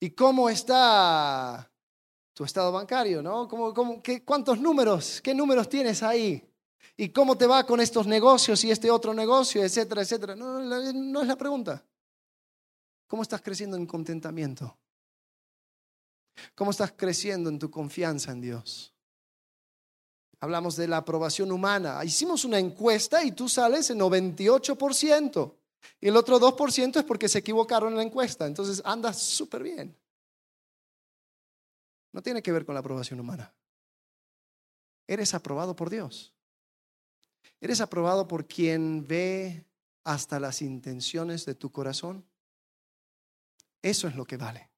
¿Y 0.00 0.10
cómo 0.10 0.50
está 0.50 1.70
tu 2.36 2.44
estado 2.44 2.70
bancario, 2.70 3.22
¿no? 3.22 3.48
¿Cómo, 3.48 4.02
qué, 4.02 4.22
¿Cuántos 4.22 4.60
números? 4.60 5.22
¿Qué 5.22 5.34
números 5.34 5.70
tienes 5.70 6.02
ahí? 6.02 6.46
¿Y 6.94 7.08
cómo 7.08 7.38
te 7.38 7.46
va 7.46 7.64
con 7.64 7.80
estos 7.80 8.06
negocios 8.06 8.62
y 8.62 8.70
este 8.70 8.90
otro 8.90 9.14
negocio, 9.14 9.64
etcétera, 9.64 10.02
etcétera? 10.02 10.36
No, 10.36 10.60
no 10.60 11.22
es 11.22 11.26
la 11.26 11.36
pregunta. 11.36 11.82
¿Cómo 13.06 13.22
estás 13.22 13.40
creciendo 13.40 13.78
en 13.78 13.86
contentamiento? 13.86 14.76
¿Cómo 16.54 16.72
estás 16.72 16.92
creciendo 16.94 17.48
en 17.48 17.58
tu 17.58 17.70
confianza 17.70 18.32
en 18.32 18.42
Dios? 18.42 18.92
Hablamos 20.38 20.76
de 20.76 20.88
la 20.88 20.98
aprobación 20.98 21.50
humana. 21.50 22.04
Hicimos 22.04 22.44
una 22.44 22.58
encuesta 22.58 23.24
y 23.24 23.32
tú 23.32 23.48
sales 23.48 23.88
en 23.88 23.98
98%. 23.98 25.54
Y 26.02 26.08
el 26.08 26.16
otro 26.18 26.38
2% 26.38 26.98
es 26.98 27.04
porque 27.04 27.30
se 27.30 27.38
equivocaron 27.38 27.92
en 27.92 27.96
la 27.96 28.02
encuesta. 28.02 28.46
Entonces 28.46 28.82
andas 28.84 29.18
súper 29.18 29.62
bien. 29.62 29.96
No 32.16 32.22
tiene 32.22 32.42
que 32.42 32.50
ver 32.50 32.64
con 32.64 32.72
la 32.72 32.80
aprobación 32.80 33.20
humana. 33.20 33.52
Eres 35.06 35.34
aprobado 35.34 35.76
por 35.76 35.90
Dios. 35.90 36.32
Eres 37.60 37.82
aprobado 37.82 38.26
por 38.26 38.48
quien 38.48 39.06
ve 39.06 39.66
hasta 40.02 40.40
las 40.40 40.62
intenciones 40.62 41.44
de 41.44 41.54
tu 41.54 41.70
corazón. 41.70 42.24
Eso 43.82 44.08
es 44.08 44.16
lo 44.16 44.24
que 44.24 44.38
vale. 44.38 44.70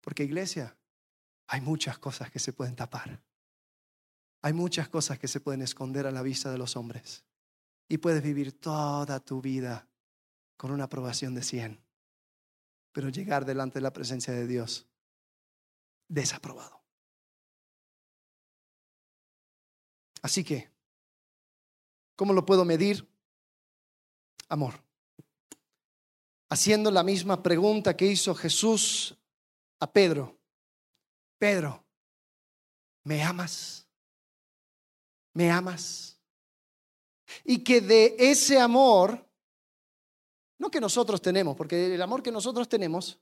Porque 0.00 0.24
iglesia, 0.24 0.76
hay 1.46 1.60
muchas 1.60 1.96
cosas 1.96 2.28
que 2.28 2.40
se 2.40 2.52
pueden 2.52 2.74
tapar. 2.74 3.22
Hay 4.42 4.52
muchas 4.52 4.88
cosas 4.88 5.20
que 5.20 5.28
se 5.28 5.38
pueden 5.38 5.62
esconder 5.62 6.08
a 6.08 6.10
la 6.10 6.22
vista 6.22 6.50
de 6.50 6.58
los 6.58 6.74
hombres. 6.74 7.24
Y 7.88 7.98
puedes 7.98 8.24
vivir 8.24 8.58
toda 8.58 9.20
tu 9.20 9.40
vida 9.40 9.86
con 10.56 10.72
una 10.72 10.84
aprobación 10.84 11.36
de 11.36 11.42
100. 11.42 11.80
Pero 12.90 13.10
llegar 13.10 13.44
delante 13.44 13.78
de 13.78 13.82
la 13.82 13.92
presencia 13.92 14.34
de 14.34 14.48
Dios 14.48 14.88
desaprobado. 16.08 16.82
Así 20.22 20.42
que, 20.42 20.70
¿cómo 22.16 22.32
lo 22.32 22.44
puedo 22.44 22.64
medir? 22.64 23.08
Amor. 24.48 24.82
Haciendo 26.48 26.90
la 26.90 27.02
misma 27.02 27.42
pregunta 27.42 27.96
que 27.96 28.06
hizo 28.06 28.34
Jesús 28.34 29.16
a 29.80 29.90
Pedro. 29.90 30.36
Pedro, 31.38 31.84
¿me 33.04 33.22
amas? 33.22 33.86
¿Me 35.32 35.50
amas? 35.50 36.18
Y 37.44 37.62
que 37.62 37.80
de 37.80 38.16
ese 38.18 38.58
amor, 38.58 39.28
no 40.58 40.70
que 40.70 40.80
nosotros 40.80 41.20
tenemos, 41.20 41.56
porque 41.56 41.94
el 41.94 42.00
amor 42.00 42.22
que 42.22 42.32
nosotros 42.32 42.68
tenemos, 42.68 43.18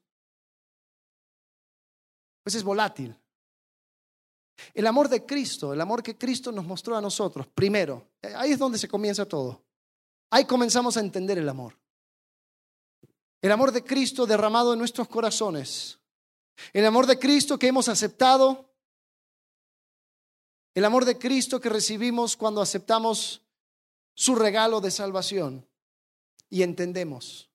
pues 2.45 2.55
es 2.55 2.63
volátil. 2.63 3.19
El 4.73 4.87
amor 4.87 5.09
de 5.09 5.27
Cristo, 5.27 5.73
el 5.73 5.81
amor 5.81 6.03
que 6.03 6.17
Cristo 6.17 6.53
nos 6.53 6.65
mostró 6.65 6.97
a 6.97 7.01
nosotros, 7.01 7.49
primero, 7.49 8.07
ahí 8.37 8.53
es 8.53 8.59
donde 8.59 8.79
se 8.79 8.87
comienza 8.87 9.27
todo. 9.27 9.65
Ahí 10.31 10.45
comenzamos 10.45 10.97
a 10.97 11.01
entender 11.01 11.39
el 11.39 11.49
amor. 11.49 11.77
El 13.41 13.51
amor 13.51 13.73
de 13.73 13.83
Cristo 13.83 14.27
derramado 14.27 14.73
en 14.73 14.79
nuestros 14.79 15.09
corazones. 15.09 15.99
El 16.73 16.87
amor 16.87 17.07
de 17.07 17.19
Cristo 17.19 17.59
que 17.59 17.67
hemos 17.67 17.89
aceptado. 17.89 18.71
El 20.75 20.85
amor 20.85 21.05
de 21.05 21.19
Cristo 21.19 21.61
que 21.61 21.69
recibimos 21.69 22.37
cuando 22.37 22.61
aceptamos 22.61 23.43
su 24.15 24.35
regalo 24.35 24.81
de 24.81 24.91
salvación 24.91 25.69
y 26.51 26.63
entendemos. 26.63 27.51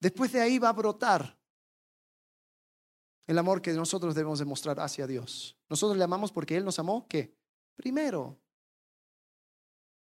Después 0.00 0.32
de 0.32 0.40
ahí 0.40 0.58
va 0.58 0.70
a 0.70 0.74
brotar 0.74 1.38
el 3.26 3.38
amor 3.38 3.62
que 3.62 3.72
nosotros 3.72 4.14
debemos 4.14 4.38
demostrar 4.38 4.80
hacia 4.80 5.06
Dios. 5.06 5.56
Nosotros 5.68 5.96
le 5.96 6.04
amamos 6.04 6.32
porque 6.32 6.56
Él 6.56 6.64
nos 6.64 6.78
amó, 6.78 7.06
¿qué? 7.08 7.34
Primero. 7.76 8.38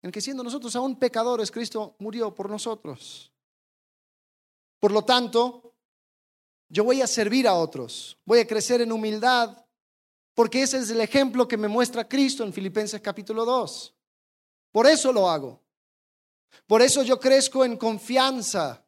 En 0.03 0.11
que 0.11 0.21
siendo 0.21 0.43
nosotros 0.43 0.75
aún 0.77 0.99
pecadores, 0.99 1.51
Cristo 1.51 1.97
murió 1.99 2.35
por 2.35 2.49
nosotros. 2.49 3.33
Por 4.79 4.93
lo 4.93 5.05
tanto, 5.05 5.75
yo 6.69 6.85
voy 6.85 7.03
a 7.03 7.07
servir 7.07 7.47
a 7.47 7.55
otros, 7.55 8.17
voy 8.25 8.39
a 8.39 8.47
crecer 8.47 8.81
en 8.81 8.93
humildad, 8.93 9.67
porque 10.35 10.63
ese 10.63 10.79
es 10.79 10.91
el 10.91 11.01
ejemplo 11.01 11.47
que 11.47 11.57
me 11.57 11.69
muestra 11.69 12.09
Cristo 12.09 12.45
en 12.45 12.53
Filipenses 12.53 13.01
capítulo 13.01 13.45
2. 13.45 13.95
Por 14.73 14.87
eso 14.87 15.13
lo 15.13 15.29
hago. 15.29 15.61
Por 16.67 16.81
eso 16.81 17.03
yo 17.03 17.19
crezco 17.21 17.65
en 17.65 17.77
confianza, 17.77 18.85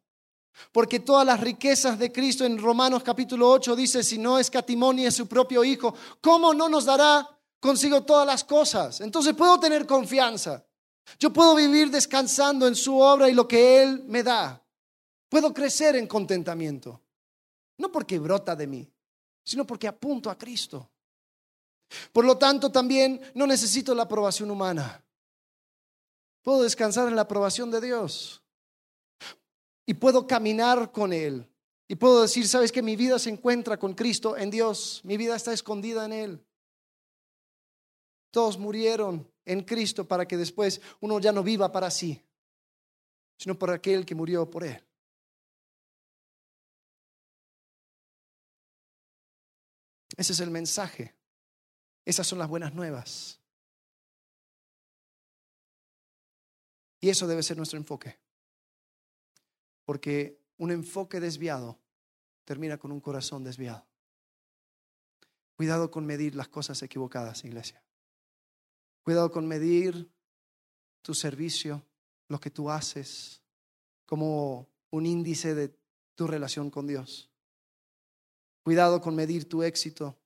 porque 0.71 1.01
todas 1.01 1.27
las 1.27 1.41
riquezas 1.41 1.99
de 1.99 2.13
Cristo 2.13 2.45
en 2.45 2.59
Romanos 2.59 3.03
capítulo 3.03 3.51
8 3.51 3.77
dice, 3.77 4.03
si 4.03 4.19
no 4.19 4.39
escatimonia 4.39 5.11
su 5.11 5.27
propio 5.27 5.65
Hijo, 5.65 5.95
¿cómo 6.21 6.55
no 6.55 6.69
nos 6.69 6.85
dará 6.85 7.29
consigo 7.61 8.03
todas 8.03 8.27
las 8.27 8.45
cosas? 8.45 9.01
Entonces 9.01 9.35
puedo 9.35 9.59
tener 9.59 9.87
confianza. 9.87 10.65
Yo 11.19 11.33
puedo 11.33 11.55
vivir 11.55 11.91
descansando 11.91 12.67
en 12.67 12.75
su 12.75 12.99
obra 12.99 13.29
y 13.29 13.35
lo 13.35 13.49
que 13.49 13.83
Él 13.83 14.05
me 14.07 14.23
da. 14.23 14.63
Puedo 15.29 15.53
crecer 15.53 15.97
en 15.97 16.07
contentamiento. 16.07 17.01
No 17.79 17.91
porque 17.91 18.19
brota 18.19 18.55
de 18.55 18.67
mí, 18.67 18.93
sino 19.43 19.67
porque 19.67 19.89
apunto 19.89 20.31
a 20.31 20.39
Cristo. 20.39 20.91
Por 22.13 22.25
lo 22.25 22.39
tanto, 22.39 22.71
también 22.71 23.21
no 23.35 23.47
necesito 23.47 23.95
la 23.95 24.05
aprobación 24.05 24.51
humana. 24.51 25.05
Puedo 26.43 26.63
descansar 26.63 27.09
en 27.09 27.17
la 27.17 27.23
aprobación 27.23 27.71
de 27.71 27.81
Dios 27.81 28.42
y 29.87 29.95
puedo 29.95 30.27
caminar 30.27 30.93
con 30.93 31.13
Él. 31.13 31.49
Y 31.89 31.97
puedo 31.97 32.23
decir, 32.23 32.49
sabes 32.49 32.73
que 32.73 32.83
mi 32.83 32.97
vida 32.97 33.19
se 33.19 33.31
encuentra 33.31 33.79
con 33.79 33.95
Cristo 33.95 34.37
en 34.37 34.51
Dios, 34.51 35.01
mi 35.05 35.17
vida 35.17 35.37
está 35.37 35.53
escondida 35.53 36.05
en 36.07 36.13
Él. 36.13 36.47
Todos 38.31 38.59
murieron 38.59 39.31
en 39.45 39.63
Cristo 39.63 40.07
para 40.07 40.27
que 40.27 40.37
después 40.37 40.81
uno 41.01 41.21
ya 41.21 41.33
no 41.33 41.43
viva 41.43 41.71
para 41.71 41.91
sí, 41.91 42.23
sino 43.39 43.59
por 43.59 43.71
aquel 43.71 44.07
que 44.07 44.15
murió 44.15 44.49
por 44.49 44.65
Él. 44.65 44.83
Ese 50.17 50.33
es 50.33 50.41
el 50.41 50.51
mensaje. 50.51 51.15
Esas 52.05 52.27
son 52.27 52.39
las 52.39 52.49
buenas 52.49 52.75
nuevas. 52.75 53.39
Y 57.01 57.09
eso 57.09 57.27
debe 57.27 57.43
ser 57.43 57.57
nuestro 57.57 57.79
enfoque. 57.79 58.22
Porque 59.85 60.41
un 60.59 60.71
enfoque 60.71 61.21
desviado 61.21 61.79
termina 62.45 62.79
con 62.79 62.93
un 62.93 63.01
corazón 63.01 63.45
desviado. 63.45 63.87
Cuidado 65.57 65.91
con 65.91 66.07
medir 66.07 66.35
las 66.35 66.49
cosas 66.49 66.83
equivocadas, 66.83 67.45
iglesia. 67.45 67.83
Cuidado 69.03 69.31
con 69.31 69.47
medir 69.47 70.11
tu 71.03 71.15
servicio, 71.15 71.85
lo 72.29 72.41
que 72.41 72.51
tú 72.51 72.71
haces, 72.71 73.43
como 74.07 74.69
un 74.91 75.07
índice 75.07 75.55
de 75.55 75.75
tu 76.15 76.27
relación 76.27 76.71
con 76.71 76.87
Dios. 76.87 77.31
Cuidado 78.63 79.01
con 79.01 79.15
medir 79.15 79.49
tu 79.49 79.63
éxito 79.63 80.17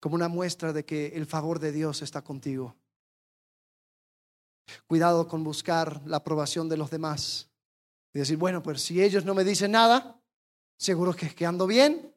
como 0.00 0.14
una 0.14 0.28
muestra 0.28 0.72
de 0.72 0.84
que 0.84 1.08
el 1.08 1.26
favor 1.26 1.58
de 1.58 1.72
Dios 1.72 2.02
está 2.02 2.22
contigo. 2.22 2.76
Cuidado 4.86 5.28
con 5.28 5.42
buscar 5.44 6.02
la 6.06 6.18
aprobación 6.18 6.68
de 6.68 6.76
los 6.76 6.90
demás 6.90 7.47
y 8.18 8.20
decir, 8.20 8.36
bueno, 8.36 8.64
pues 8.64 8.82
si 8.82 9.00
ellos 9.00 9.24
no 9.24 9.32
me 9.32 9.44
dicen 9.44 9.70
nada, 9.70 10.20
seguro 10.76 11.14
que, 11.14 11.32
que 11.32 11.46
ando 11.46 11.68
bien, 11.68 12.12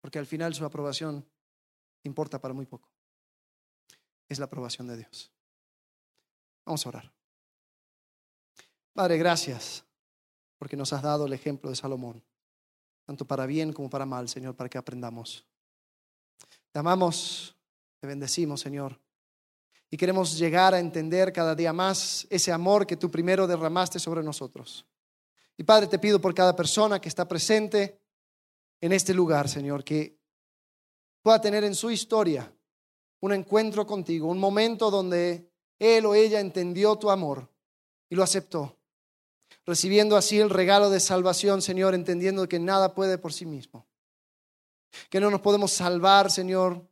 porque 0.00 0.18
al 0.18 0.24
final 0.24 0.54
su 0.54 0.64
aprobación 0.64 1.28
importa 2.04 2.40
para 2.40 2.54
muy 2.54 2.64
poco. 2.64 2.88
Es 4.26 4.38
la 4.38 4.46
aprobación 4.46 4.88
de 4.88 4.96
Dios. 4.96 5.30
Vamos 6.64 6.86
a 6.86 6.88
orar. 6.88 7.12
Padre, 8.94 9.18
gracias 9.18 9.84
porque 10.56 10.78
nos 10.78 10.94
has 10.94 11.02
dado 11.02 11.26
el 11.26 11.34
ejemplo 11.34 11.68
de 11.68 11.76
Salomón, 11.76 12.24
tanto 13.04 13.26
para 13.26 13.44
bien 13.44 13.74
como 13.74 13.90
para 13.90 14.06
mal, 14.06 14.30
Señor, 14.30 14.56
para 14.56 14.70
que 14.70 14.78
aprendamos. 14.78 15.44
Te 16.72 16.78
amamos, 16.78 17.54
te 18.00 18.06
bendecimos, 18.06 18.62
Señor 18.62 19.03
y 19.94 19.96
queremos 19.96 20.36
llegar 20.36 20.74
a 20.74 20.80
entender 20.80 21.32
cada 21.32 21.54
día 21.54 21.72
más 21.72 22.26
ese 22.28 22.50
amor 22.50 22.84
que 22.84 22.96
tú 22.96 23.12
primero 23.12 23.46
derramaste 23.46 24.00
sobre 24.00 24.24
nosotros. 24.24 24.84
Y 25.56 25.62
Padre, 25.62 25.86
te 25.86 26.00
pido 26.00 26.20
por 26.20 26.34
cada 26.34 26.56
persona 26.56 27.00
que 27.00 27.08
está 27.08 27.28
presente 27.28 28.00
en 28.80 28.90
este 28.90 29.14
lugar, 29.14 29.48
Señor, 29.48 29.84
que 29.84 30.18
pueda 31.22 31.40
tener 31.40 31.62
en 31.62 31.76
su 31.76 31.92
historia 31.92 32.52
un 33.20 33.34
encuentro 33.34 33.86
contigo, 33.86 34.26
un 34.26 34.40
momento 34.40 34.90
donde 34.90 35.48
él 35.78 36.06
o 36.06 36.16
ella 36.16 36.40
entendió 36.40 36.96
tu 36.96 37.08
amor 37.08 37.48
y 38.10 38.16
lo 38.16 38.24
aceptó, 38.24 38.76
recibiendo 39.64 40.16
así 40.16 40.40
el 40.40 40.50
regalo 40.50 40.90
de 40.90 40.98
salvación, 40.98 41.62
Señor, 41.62 41.94
entendiendo 41.94 42.48
que 42.48 42.58
nada 42.58 42.96
puede 42.96 43.16
por 43.16 43.32
sí 43.32 43.46
mismo, 43.46 43.86
que 45.08 45.20
no 45.20 45.30
nos 45.30 45.40
podemos 45.40 45.70
salvar, 45.70 46.32
Señor, 46.32 46.84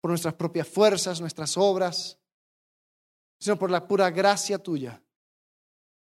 por 0.00 0.10
nuestras 0.10 0.32
propias 0.32 0.66
fuerzas, 0.66 1.20
nuestras 1.20 1.58
obras, 1.58 2.16
sino 3.40 3.58
por 3.58 3.70
la 3.70 3.88
pura 3.88 4.10
gracia 4.10 4.58
tuya. 4.58 5.02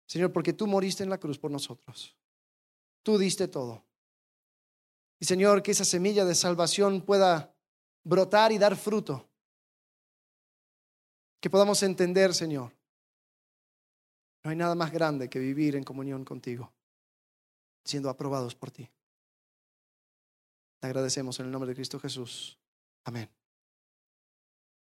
Señor, 0.07 0.33
porque 0.33 0.55
tú 0.55 0.67
moriste 0.67 1.05
en 1.05 1.11
la 1.11 1.19
cruz 1.19 1.39
por 1.39 1.51
nosotros. 1.51 2.17
Tú 3.03 3.19
diste 3.19 3.47
todo. 3.47 3.85
Y 5.21 5.27
Señor, 5.27 5.63
que 5.63 5.73
esa 5.73 5.85
semilla 5.85 6.25
de 6.25 6.35
salvación 6.35 7.03
pueda 7.03 7.55
brotar 8.03 8.51
y 8.53 8.59
dar 8.59 8.75
fruto. 8.77 9.29
Que 11.41 11.51
podamos 11.51 11.83
entender, 11.83 12.35
Señor, 12.35 12.73
no 14.43 14.51
hay 14.51 14.57
nada 14.57 14.75
más 14.75 14.91
grande 14.91 15.29
que 15.29 15.39
vivir 15.39 15.77
en 15.77 15.85
comunión 15.85 16.25
contigo, 16.25 16.73
siendo 17.85 18.09
aprobados 18.09 18.55
por 18.55 18.71
ti. 18.71 18.91
Te 20.81 20.87
agradecemos 20.87 21.39
en 21.41 21.47
el 21.47 21.53
nombre 21.53 21.69
de 21.69 21.75
Cristo 21.75 22.01
Jesús. 22.01 22.59
Amén. 23.05 23.38